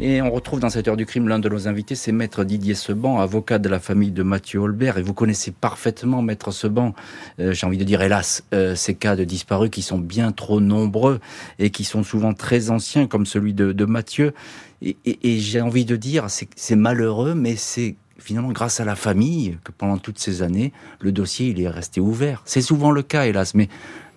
Et 0.04 0.20
on 0.20 0.32
retrouve 0.32 0.60
dans 0.60 0.72
cette 0.72 0.88
heure 0.88 0.98
du 0.98 1.06
crime 1.06 1.28
l'un 1.28 1.38
de 1.38 1.48
nos 1.48 1.68
invités, 1.68 1.94
c'est 1.94 2.12
Maître 2.12 2.44
Didier 2.44 2.74
Seban, 2.74 3.20
avocat 3.20 3.60
de 3.60 3.70
la 3.70 3.80
famille 3.80 4.10
de 4.10 4.24
Mathieu 4.24 4.60
Holbert. 4.60 4.98
Et 4.98 5.04
vous 5.04 5.14
connaissez 5.14 5.52
parfaitement, 5.52 6.24
Maître 6.24 6.50
Seban, 6.50 6.96
euh, 7.40 7.54
j'ai 7.54 7.68
envie 7.68 7.78
de 7.78 7.84
dire 7.84 8.02
hélas, 8.02 8.44
euh, 8.56 8.74
ces 8.74 8.96
cas 8.96 9.16
de 9.16 9.24
disparus 9.24 9.70
qui 9.70 9.84
sont 9.84 10.00
bien 10.00 10.32
trop 10.32 10.60
nombreux 10.60 11.20
et 11.60 11.70
qui 11.70 11.84
sont 11.84 12.02
souvent 12.02 12.34
très 12.34 12.72
anciens, 12.72 13.06
comme 13.06 13.28
celui 13.28 13.54
de, 13.54 13.86
Mathieu. 13.86 14.34
Et, 14.82 14.98
et, 15.06 15.36
et 15.36 15.40
j'ai 15.40 15.62
envie 15.62 15.86
de 15.86 15.96
dire, 15.96 16.26
c'est 16.30 16.76
malheureux, 16.76 17.36
mais 17.36 17.56
c'est 17.56 17.96
finalement 18.18 18.52
grâce 18.52 18.80
à 18.80 18.86
la 18.86 18.96
famille 18.96 19.60
que 19.64 19.72
pendant 19.72 20.00
toutes 20.00 20.18
ces 20.18 20.42
années, 20.42 20.74
le 21.00 21.12
dossier 21.12 21.50
il 21.50 21.62
est 21.62 21.70
resté 21.70 22.02
ouvert. 22.02 22.42
C'est 22.46 22.64
souvent 22.64 22.90
le 22.90 23.04
cas, 23.04 23.28
hélas, 23.28 23.54
mais 23.54 23.70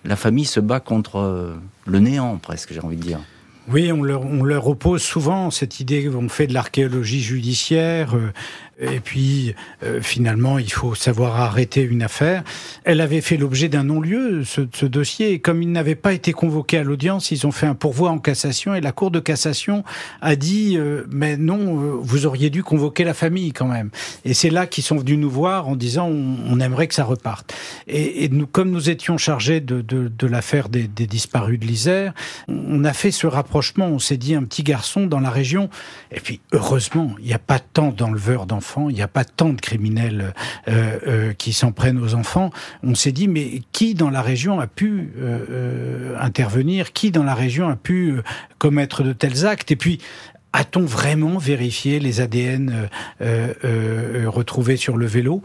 la 0.03 0.15
famille 0.15 0.45
se 0.45 0.59
bat 0.59 0.79
contre 0.79 1.17
euh, 1.17 1.53
le 1.85 1.99
néant, 1.99 2.37
presque, 2.37 2.73
j'ai 2.73 2.79
envie 2.79 2.97
de 2.97 3.03
dire. 3.03 3.19
Oui, 3.67 3.91
on 3.91 4.03
leur, 4.03 4.21
on 4.21 4.43
leur 4.43 4.67
oppose 4.67 5.01
souvent 5.01 5.49
cette 5.49 5.79
idée 5.79 6.05
qu'on 6.05 6.29
fait 6.29 6.45
de 6.45 6.53
l'archéologie 6.53 7.21
judiciaire, 7.21 8.15
euh, 8.15 8.31
et 8.79 8.99
puis 8.99 9.55
euh, 9.83 10.01
finalement 10.01 10.59
il 10.59 10.71
faut 10.71 10.95
savoir 10.95 11.39
arrêter 11.39 11.81
une 11.81 12.03
affaire. 12.03 12.43
Elle 12.83 13.01
avait 13.01 13.21
fait 13.21 13.37
l'objet 13.37 13.69
d'un 13.69 13.85
non-lieu, 13.85 14.43
ce, 14.43 14.85
dossier, 14.85 15.31
et 15.31 15.39
comme 15.39 15.61
il 15.61 15.71
n'avait 15.71 15.95
pas 15.95 16.13
été 16.13 16.31
convoqué 16.31 16.77
à 16.77 16.83
l'audience, 16.83 17.31
ils 17.31 17.47
ont 17.47 17.51
fait 17.51 17.65
un 17.65 17.75
pourvoi 17.75 18.11
en 18.11 18.19
cassation, 18.19 18.75
et 18.75 18.81
la 18.81 18.91
Cour 18.91 19.11
de 19.11 19.19
cassation 19.19 19.83
a 20.21 20.35
dit 20.35 20.77
euh, 20.77 21.05
mais 21.09 21.37
non, 21.37 21.81
euh, 21.81 21.97
vous 21.99 22.25
auriez 22.25 22.49
dû 22.49 22.63
convoquer 22.63 23.03
la 23.03 23.13
famille 23.13 23.51
quand 23.51 23.67
même. 23.67 23.89
Et 24.23 24.33
c'est 24.33 24.49
là 24.49 24.67
qu'ils 24.67 24.83
sont 24.83 24.97
venus 24.97 25.17
nous 25.17 25.29
voir 25.29 25.67
en 25.67 25.75
disant 25.75 26.07
on, 26.07 26.59
aimerait 26.59 26.87
que 26.87 26.93
ça 26.93 27.03
reparte. 27.03 27.53
Et, 27.87 28.23
et, 28.23 28.29
nous, 28.29 28.47
comme 28.47 28.71
nous 28.71 28.89
étions 28.89 29.17
chargés 29.17 29.59
de, 29.59 29.81
de, 29.81 30.07
de 30.07 30.27
l'affaire 30.27 30.69
des, 30.69 30.87
des, 30.87 31.05
disparus 31.05 31.59
de 31.59 31.65
l'Isère, 31.65 32.13
on 32.47 32.85
a 32.85 32.93
fait 32.93 33.11
ce 33.11 33.27
rapport 33.27 33.55
on 33.77 33.99
s'est 33.99 34.17
dit 34.17 34.35
un 34.35 34.43
petit 34.43 34.63
garçon 34.63 35.07
dans 35.07 35.19
la 35.19 35.29
région. 35.29 35.69
Et 36.11 36.19
puis, 36.19 36.39
heureusement, 36.51 37.15
il 37.19 37.25
n'y 37.25 37.33
a 37.33 37.39
pas 37.39 37.59
tant 37.59 37.89
d'enleveurs 37.89 38.45
d'enfants, 38.45 38.64
il 38.89 38.95
n'y 38.95 39.01
a 39.01 39.07
pas 39.07 39.23
tant 39.23 39.49
de 39.49 39.61
criminels 39.61 40.33
euh, 40.67 40.99
euh, 41.07 41.33
qui 41.33 41.53
s'en 41.53 41.71
prennent 41.71 41.99
aux 41.99 42.15
enfants. 42.15 42.51
On 42.83 42.95
s'est 42.95 43.11
dit, 43.11 43.27
mais 43.27 43.61
qui 43.71 43.93
dans 43.93 44.09
la 44.09 44.21
région 44.21 44.59
a 44.59 44.67
pu 44.67 45.11
euh, 45.17 46.15
intervenir? 46.19 46.93
Qui 46.93 47.11
dans 47.11 47.23
la 47.23 47.35
région 47.35 47.69
a 47.69 47.75
pu 47.75 48.15
commettre 48.57 49.03
de 49.03 49.13
tels 49.13 49.45
actes? 49.45 49.71
Et 49.71 49.75
puis, 49.75 49.99
a-t-on 50.53 50.85
vraiment 50.85 51.37
vérifié 51.37 51.99
les 51.99 52.21
ADN 52.21 52.87
retrouvés 53.19 54.77
sur 54.77 54.95
le 54.95 55.05
vélo? 55.05 55.41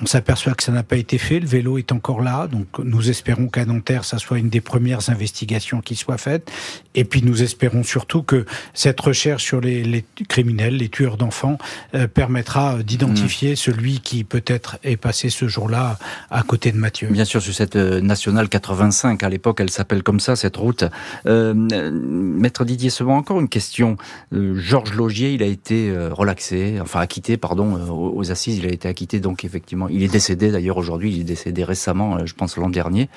On 0.00 0.06
s'aperçoit 0.06 0.54
que 0.54 0.62
ça 0.62 0.72
n'a 0.72 0.82
pas 0.82 0.96
été 0.96 1.18
fait, 1.18 1.40
le 1.40 1.46
vélo 1.46 1.78
est 1.78 1.92
encore 1.92 2.20
là, 2.20 2.46
donc 2.46 2.66
nous 2.78 3.08
espérons 3.08 3.46
qu'à 3.48 3.64
Nanterre, 3.64 4.04
ça 4.04 4.18
soit 4.18 4.38
une 4.38 4.50
des 4.50 4.60
premières 4.60 5.08
investigations 5.08 5.80
qui 5.80 5.96
soit 5.96 6.18
faite. 6.18 6.50
Et 6.94 7.04
puis 7.04 7.22
nous 7.22 7.42
espérons 7.42 7.82
surtout 7.82 8.22
que 8.22 8.44
cette 8.74 9.00
recherche 9.00 9.44
sur 9.44 9.60
les, 9.60 9.82
les 9.84 10.04
criminels, 10.28 10.76
les 10.76 10.88
tueurs 10.88 11.16
d'enfants, 11.16 11.58
euh, 11.94 12.06
permettra 12.08 12.82
d'identifier 12.82 13.52
mmh. 13.52 13.56
celui 13.56 14.00
qui 14.00 14.24
peut-être 14.24 14.78
est 14.82 14.96
passé 14.96 15.30
ce 15.30 15.48
jour-là 15.48 15.98
à 16.30 16.42
côté 16.42 16.72
de 16.72 16.76
Mathieu. 16.76 17.08
Bien 17.08 17.24
sûr, 17.24 17.40
sur 17.40 17.54
cette 17.54 17.76
euh, 17.76 18.00
nationale 18.00 18.48
85, 18.48 19.22
à 19.22 19.28
l'époque, 19.28 19.60
elle 19.60 19.70
s'appelle 19.70 20.02
comme 20.02 20.20
ça, 20.20 20.36
cette 20.36 20.56
route. 20.56 20.84
Euh, 21.26 21.54
Maître 21.54 22.64
Didier 22.64 22.90
Sevant, 22.90 23.16
encore 23.16 23.40
une 23.40 23.48
question. 23.48 23.96
Euh, 24.32 24.54
Georges 24.56 24.94
Logier, 24.94 25.32
il 25.32 25.42
a 25.42 25.46
été 25.46 25.90
euh, 25.90 26.12
relaxé, 26.12 26.78
enfin 26.80 27.00
acquitté, 27.00 27.36
pardon, 27.36 27.74
aux 27.90 28.30
assises, 28.30 28.58
il 28.58 28.66
a 28.66 28.72
été 28.72 28.88
acquitté, 28.88 29.20
donc 29.20 29.44
effectivement 29.44 29.85
il 29.90 30.02
est 30.02 30.12
décédé 30.12 30.50
d'ailleurs 30.50 30.76
aujourd'hui, 30.76 31.12
il 31.12 31.20
est 31.20 31.24
décédé 31.24 31.64
récemment, 31.64 32.16
euh, 32.16 32.26
je 32.26 32.34
pense 32.34 32.56
l'an 32.56 32.68
dernier. 32.68 33.08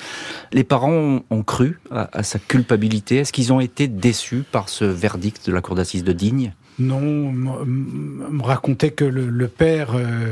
Les 0.51 0.63
parents 0.63 1.21
ont, 1.29 1.43
cru 1.43 1.79
à, 1.89 2.23
sa 2.23 2.37
culpabilité. 2.39 3.17
Est-ce 3.17 3.31
qu'ils 3.31 3.53
ont 3.53 3.59
été 3.59 3.87
déçus 3.87 4.43
par 4.51 4.69
ce 4.69 4.85
verdict 4.85 5.47
de 5.47 5.53
la 5.53 5.61
cour 5.61 5.75
d'assises 5.75 6.03
de 6.03 6.13
Digne? 6.13 6.53
Non, 6.77 7.31
me 7.31 8.41
racontait 8.41 8.91
que 8.91 9.03
le, 9.05 9.47
père, 9.47 9.95
euh, 9.95 10.31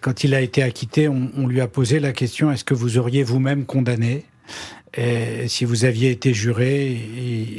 quand 0.00 0.24
il 0.24 0.34
a 0.34 0.40
été 0.40 0.62
acquitté, 0.62 1.08
on, 1.08 1.30
on, 1.36 1.46
lui 1.46 1.60
a 1.60 1.68
posé 1.68 2.00
la 2.00 2.12
question 2.12 2.50
est-ce 2.50 2.64
que 2.64 2.74
vous 2.74 2.98
auriez 2.98 3.22
vous-même 3.22 3.64
condamné? 3.64 4.24
Et 4.94 5.46
si 5.48 5.64
vous 5.64 5.84
aviez 5.84 6.10
été 6.10 6.34
juré, 6.34 6.90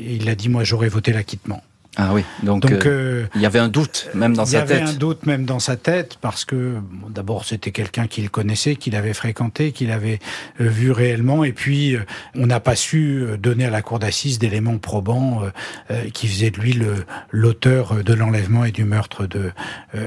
il 0.09 0.27
a 0.29 0.35
dit 0.35 0.49
moi 0.49 0.63
j'aurais 0.63 0.89
voté 0.89 1.13
l'acquittement. 1.13 1.63
Ah 1.97 2.13
oui, 2.13 2.23
donc, 2.41 2.61
donc 2.61 2.85
euh, 2.85 3.25
il 3.35 3.41
y 3.41 3.45
avait 3.45 3.59
un 3.59 3.67
doute 3.67 4.07
même 4.13 4.33
dans 4.33 4.45
sa 4.45 4.61
tête. 4.61 4.69
Il 4.69 4.73
y 4.79 4.81
avait 4.81 4.91
un 4.91 4.93
doute 4.93 5.25
même 5.25 5.43
dans 5.43 5.59
sa 5.59 5.75
tête 5.75 6.17
parce 6.21 6.45
que 6.45 6.75
bon, 6.79 7.09
d'abord 7.09 7.43
c'était 7.43 7.71
quelqu'un 7.71 8.07
qu'il 8.07 8.29
connaissait, 8.29 8.77
qu'il 8.77 8.95
avait 8.95 9.13
fréquenté, 9.13 9.73
qu'il 9.73 9.91
avait 9.91 10.19
euh, 10.61 10.69
vu 10.69 10.91
réellement, 10.91 11.43
et 11.43 11.51
puis 11.51 11.95
euh, 11.95 12.05
on 12.33 12.47
n'a 12.47 12.61
pas 12.61 12.77
su 12.77 13.25
donner 13.37 13.65
à 13.65 13.69
la 13.69 13.81
cour 13.81 13.99
d'assises 13.99 14.39
d'éléments 14.39 14.77
probants 14.77 15.41
euh, 15.91 16.09
qui 16.13 16.29
faisaient 16.29 16.51
de 16.51 16.59
lui 16.59 16.79
l'auteur 17.31 18.01
de 18.01 18.13
l'enlèvement 18.13 18.63
et 18.63 18.71
du 18.71 18.85
meurtre 18.85 19.25
de, 19.25 19.51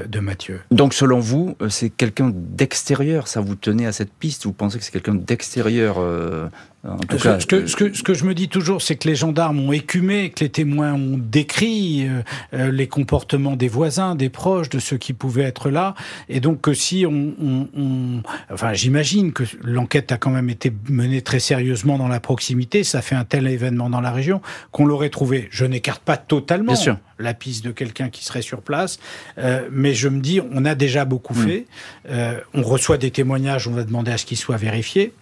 de 0.07 0.19
Mathieu. 0.19 0.61
Donc 0.71 0.95
selon 0.95 1.19
vous, 1.19 1.55
c'est 1.69 1.91
quelqu'un 1.91 2.31
d'extérieur, 2.33 3.27
ça 3.27 3.41
vous 3.41 3.55
tenait 3.55 3.85
à 3.85 3.91
cette 3.91 4.11
piste? 4.11 4.45
Vous 4.45 4.53
pensez 4.53 4.79
que 4.79 4.83
c'est 4.83 4.91
quelqu'un 4.91 5.13
d'extérieur 5.13 5.99
en 6.87 6.97
tout 6.97 7.17
ce, 7.17 7.23
cas, 7.23 7.39
ce, 7.39 7.45
que, 7.47 7.65
ce, 7.65 7.75
que, 7.75 7.93
ce 7.93 8.03
que 8.03 8.13
je 8.13 8.25
me 8.25 8.35
dis 8.35 8.47
toujours, 8.47 8.81
c'est 8.81 8.95
que 8.95 9.07
les 9.07 9.15
gendarmes 9.15 9.59
ont 9.59 9.71
écumé, 9.71 10.29
que 10.29 10.43
les 10.43 10.49
témoins 10.49 10.93
ont 10.93 11.17
décrit 11.17 11.74
euh, 12.53 12.71
les 12.71 12.87
comportements 12.87 13.55
des 13.55 13.67
voisins, 13.67 14.15
des 14.15 14.29
proches, 14.29 14.69
de 14.69 14.79
ceux 14.79 14.97
qui 14.97 15.13
pouvaient 15.13 15.43
être 15.43 15.69
là, 15.69 15.95
et 16.29 16.39
donc 16.39 16.61
que 16.61 16.73
si 16.73 17.05
on, 17.05 17.33
on, 17.41 17.67
on 17.77 18.21
enfin, 18.51 18.73
j'imagine 18.73 19.31
que 19.33 19.43
l'enquête 19.63 20.11
a 20.11 20.17
quand 20.17 20.31
même 20.31 20.49
été 20.49 20.71
menée 20.89 21.21
très 21.21 21.39
sérieusement 21.39 21.97
dans 21.97 22.07
la 22.07 22.19
proximité, 22.19 22.83
ça 22.83 23.01
fait 23.01 23.15
un 23.15 23.25
tel 23.25 23.47
événement 23.47 23.89
dans 23.89 24.01
la 24.01 24.11
région 24.11 24.41
qu'on 24.71 24.85
l'aurait 24.85 25.09
trouvé. 25.09 25.47
Je 25.51 25.65
n'écarte 25.65 26.01
pas 26.03 26.17
totalement 26.17 26.73
la 27.19 27.33
piste 27.33 27.63
de 27.63 27.71
quelqu'un 27.71 28.09
qui 28.09 28.25
serait 28.25 28.41
sur 28.41 28.61
place, 28.61 28.99
euh, 29.37 29.67
mais 29.71 29.93
je 29.93 30.09
me 30.09 30.19
dis, 30.19 30.41
on 30.51 30.65
a 30.65 30.75
déjà 30.75 31.05
beaucoup 31.05 31.33
mmh. 31.33 31.47
fait. 31.47 31.65
Euh, 32.09 32.39
on 32.53 32.61
reçoit 32.61 32.97
des 32.97 33.11
témoignages, 33.11 33.67
on 33.67 33.71
va 33.71 33.83
demander 33.83 34.11
à 34.11 34.17
ce 34.17 34.25
qu'ils 34.25 34.37
soient 34.37 34.57
vérifiés. 34.57 35.13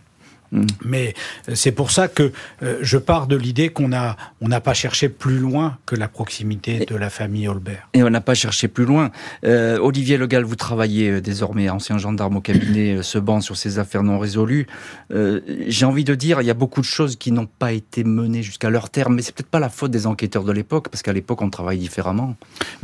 Mmh. 0.54 0.66
Mais 0.86 1.14
c'est 1.54 1.72
pour 1.72 1.91
ça 1.91 2.08
que 2.08 2.32
euh, 2.62 2.78
je 2.82 2.97
pars 2.97 3.28
de 3.28 3.36
l'idée 3.36 3.70
qu'on 3.70 3.91
a 3.91 4.16
on 4.39 4.47
n'a 4.47 4.62
pas 4.62 4.74
cherché 4.74 5.10
plus 5.10 5.39
loin 5.39 5.78
que 5.86 5.95
la 5.95 6.08
proximité 6.08 6.86
de 6.86 6.95
la 6.95 7.10
famille 7.10 7.47
Holbert. 7.47 7.89
Et 7.93 8.04
on 8.04 8.10
n'a 8.10 8.22
pas 8.22 8.36
cherché 8.36 8.68
plus 8.68 8.86
loin. 8.86 9.12
Euh, 9.45 9.78
Olivier 9.80 10.18
Legal, 10.18 10.43
vous 10.43 10.56
travaillez 10.56 11.10
euh, 11.10 11.22
désormais 11.22 11.70
ancien 11.70 11.97
gendarme 11.97 12.38
au 12.38 12.41
cabinet 12.41 12.97
euh, 12.97 13.01
Seban 13.01 13.41
sur 13.41 13.58
ces 13.58 13.80
affaires 13.80 14.04
non 14.04 14.20
résolues. 14.20 14.68
Euh, 15.12 15.41
J'ai 15.68 15.86
envie 15.86 16.04
de 16.04 16.16
dire, 16.16 16.41
il 16.41 16.45
y 16.45 16.51
a 16.51 16.54
beaucoup 16.54 16.82
de 16.82 16.86
choses 16.86 17.16
qui 17.16 17.32
n'ont 17.32 17.47
pas 17.47 17.72
été 17.72 18.04
menées 18.04 18.43
jusqu'à 18.43 18.70
leur 18.70 18.89
terme, 18.89 19.16
mais 19.16 19.22
c'est 19.22 19.34
peut-être 19.34 19.49
pas 19.49 19.60
la 19.60 19.70
faute 19.70 19.91
des 19.91 20.06
enquêteurs 20.06 20.43
de 20.43 20.51
l'époque, 20.51 20.89
parce 20.89 21.01
qu'à 21.01 21.14
l'époque 21.14 21.41
on 21.41 21.49
travaillait 21.49 21.82
différemment. 21.82 22.36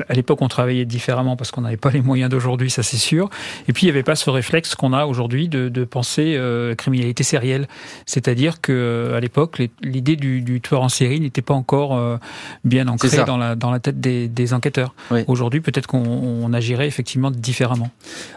À 0.07 0.13
l'époque 0.13 0.41
on 0.41 0.47
travaillait 0.47 0.85
différemment 0.85 1.35
parce 1.35 1.51
qu'on 1.51 1.61
n'avait 1.61 1.77
pas 1.77 1.91
les 1.91 2.01
moyens 2.01 2.29
d'aujourd'hui, 2.29 2.69
ça 2.69 2.83
c'est 2.83 2.97
sûr. 2.97 3.29
Et 3.67 3.73
puis 3.73 3.83
il 3.83 3.87
n'y 3.87 3.91
avait 3.91 4.03
pas 4.03 4.15
ce 4.15 4.29
réflexe 4.29 4.75
qu'on 4.75 4.93
a 4.93 5.05
aujourd'hui 5.05 5.49
de, 5.49 5.69
de 5.69 5.83
penser 5.83 6.35
euh, 6.37 6.75
criminalité 6.75 7.23
sérielle 7.23 7.58
réel. 7.59 7.67
C'est-à-dire 8.05 8.61
que 8.61 9.13
à 9.15 9.19
l'époque, 9.19 9.61
l'idée 9.81 10.15
du, 10.15 10.61
tueur 10.61 10.81
en 10.81 10.89
série 10.89 11.19
n'était 11.19 11.41
pas 11.41 11.53
encore 11.53 12.19
bien 12.63 12.87
ancrée 12.87 13.23
dans 13.25 13.37
la, 13.37 13.55
dans 13.55 13.71
la 13.71 13.79
tête 13.79 13.99
des, 13.99 14.53
enquêteurs. 14.53 14.93
Aujourd'hui, 15.27 15.61
peut-être 15.61 15.87
qu'on 15.87 16.51
agirait 16.53 16.87
effectivement 16.87 17.31
différemment. 17.31 17.91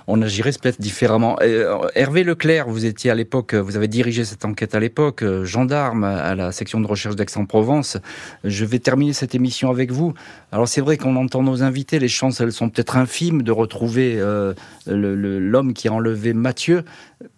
On 0.06 0.20
agirait 0.20 0.52
peut-être 0.52 0.80
différemment. 0.80 1.38
Hervé 1.94 2.24
Leclerc, 2.24 2.68
vous 2.68 2.84
étiez 2.84 3.10
à 3.10 3.14
l'époque, 3.14 3.54
vous 3.54 3.76
avez 3.76 3.88
dirigé 3.88 4.24
cette 4.24 4.44
enquête 4.44 4.74
à 4.74 4.80
l'époque, 4.80 5.24
gendarme 5.44 6.04
à 6.04 6.34
la 6.34 6.52
section 6.52 6.80
de 6.80 6.86
recherche 6.86 7.16
d'Aix-en-Provence. 7.16 7.98
Je 8.44 8.64
vais 8.64 8.78
terminer 8.78 9.12
cette 9.12 9.34
émission 9.34 9.70
avec 9.70 9.90
vous. 9.90 10.14
Alors 10.50 10.68
c'est 10.68 10.80
vrai 10.80 10.98
qu'on 10.98 11.16
entend 11.16 11.42
nos 11.42 11.62
invités, 11.62 11.98
les 11.98 12.08
chances 12.08 12.40
elles 12.40 12.52
sont 12.52 12.68
peut-être 12.68 12.96
infimes 12.96 13.42
de 13.42 13.52
retrouver 13.52 14.16
euh, 14.18 14.52
l'homme 14.86 15.72
qui 15.72 15.88
a 15.88 15.92
enlevé 15.92 16.34
Mathieu, 16.34 16.84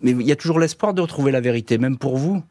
mais 0.01 0.13
il 0.13 0.23
y 0.23 0.33
a 0.33 0.37
toujours 0.37 0.59
l'espoir 0.59 0.95
de 0.95 1.01
retrouver 1.01 1.33
la 1.33 1.41
vérité, 1.41 1.79
même 1.79 1.99
pour 1.99 2.17
vous. 2.17 2.43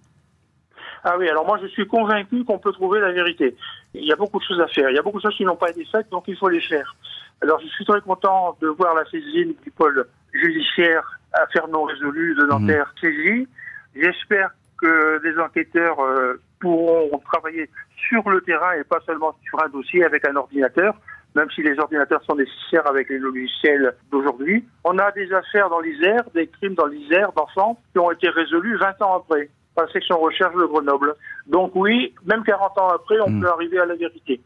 Ah 1.04 1.16
oui, 1.18 1.28
alors 1.28 1.46
moi 1.46 1.60
je 1.62 1.68
suis 1.68 1.86
convaincu 1.86 2.46
qu'on 2.46 2.60
peut 2.60 2.72
trouver 2.72 3.00
la 3.02 3.12
vérité. 3.12 3.56
Il 3.94 4.06
y 4.06 4.14
a 4.14 4.16
beaucoup 4.16 4.40
de 4.40 4.44
choses 4.44 4.62
à 4.62 4.68
faire, 4.68 4.90
il 4.90 4.96
y 4.96 5.00
a 5.00 5.02
beaucoup 5.02 5.18
de 5.18 5.24
choses 5.24 5.36
qui 5.36 5.44
n'ont 5.44 5.58
pas 5.58 5.70
été 5.70 5.86
faites, 5.86 6.10
donc 6.10 6.24
il 6.28 6.38
faut 6.38 6.50
les 6.50 6.62
faire. 6.62 6.96
Alors 7.42 7.60
je 7.60 7.68
suis 7.68 7.86
très 7.86 8.00
content 8.02 8.58
de 8.62 8.68
voir 8.68 8.96
la 8.96 9.04
saisine 9.06 9.54
du 9.64 9.72
pôle 9.72 10.08
judiciaire 10.32 11.20
affaire 11.34 11.68
non 11.68 11.84
résolue 11.84 12.36
de 12.36 12.46
Nanterre 12.46 12.94
mmh. 12.96 13.02
saisie. 13.02 13.48
J'espère 13.96 14.52
que 14.80 15.22
des 15.24 15.38
enquêteurs 15.40 16.00
euh, 16.00 16.42
pourront 16.60 17.18
travailler 17.26 17.70
sur 18.08 18.30
le 18.30 18.42
terrain 18.42 18.74
et 18.74 18.84
pas 18.84 19.00
seulement 19.06 19.36
sur 19.44 19.62
un 19.64 19.70
dossier 19.70 20.04
avec 20.04 20.26
un 20.26 20.36
ordinateur, 20.36 20.96
même 21.36 21.50
si 21.56 21.62
les 21.62 21.78
ordinateurs 21.80 22.22
sont 22.24 22.36
nécessaires 22.36 22.88
avec 22.88 23.10
les 23.10 23.20
logiciels 23.20 23.96
d'aujourd'hui. 24.12 24.66
On 24.84 24.98
a 24.98 25.12
des 25.12 25.32
affaires 25.34 25.70
dans 25.70 25.80
l'Isère, 25.80 26.24
des 26.34 26.48
crimes 26.48 26.76
dans 26.76 26.88
l'Isère 26.88 27.32
d'enfants 27.34 27.80
qui 27.92 28.00
ont 28.00 28.12
été 28.12 28.30
résolus 28.30 28.78
20 28.78 29.02
ans 29.02 29.18
après 29.18 29.50
par 29.76 29.86
la 29.86 29.92
section 29.92 30.20
recherche 30.20 30.56
de 30.56 30.66
Grenoble. 30.66 31.16
Donc 31.48 31.72
oui, 31.76 32.14
même 32.26 32.44
40 32.44 32.78
ans 32.80 32.90
après, 32.90 33.16
on 33.26 33.30
hmm. 33.30 33.42
peut 33.42 33.50
arriver 33.50 33.80
à 33.80 33.86
la 33.86 33.96
vérité. 33.96 34.40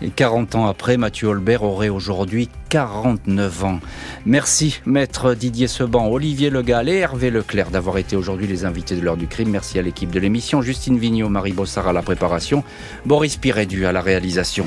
Et 0.00 0.10
40 0.10 0.56
ans 0.56 0.66
après, 0.66 0.96
Mathieu 0.96 1.28
Holbert 1.28 1.62
aurait 1.62 1.88
aujourd'hui 1.88 2.48
49 2.70 3.64
ans. 3.64 3.78
Merci, 4.26 4.80
maître 4.84 5.34
Didier 5.34 5.68
Seban, 5.68 6.08
Olivier 6.08 6.50
Legal 6.50 6.88
et 6.88 6.96
Hervé 6.96 7.30
Leclerc 7.30 7.70
d'avoir 7.70 7.98
été 7.98 8.16
aujourd'hui 8.16 8.48
les 8.48 8.64
invités 8.64 8.96
de 8.96 9.00
l'heure 9.00 9.16
du 9.16 9.28
crime. 9.28 9.50
Merci 9.50 9.78
à 9.78 9.82
l'équipe 9.82 10.10
de 10.10 10.18
l'émission, 10.18 10.60
Justine 10.60 10.98
Vignot, 10.98 11.28
Marie 11.28 11.52
Bossard 11.52 11.86
à 11.86 11.92
la 11.92 12.02
préparation, 12.02 12.64
Boris 13.06 13.36
Pirédu 13.36 13.86
à 13.86 13.92
la 13.92 14.00
réalisation. 14.00 14.66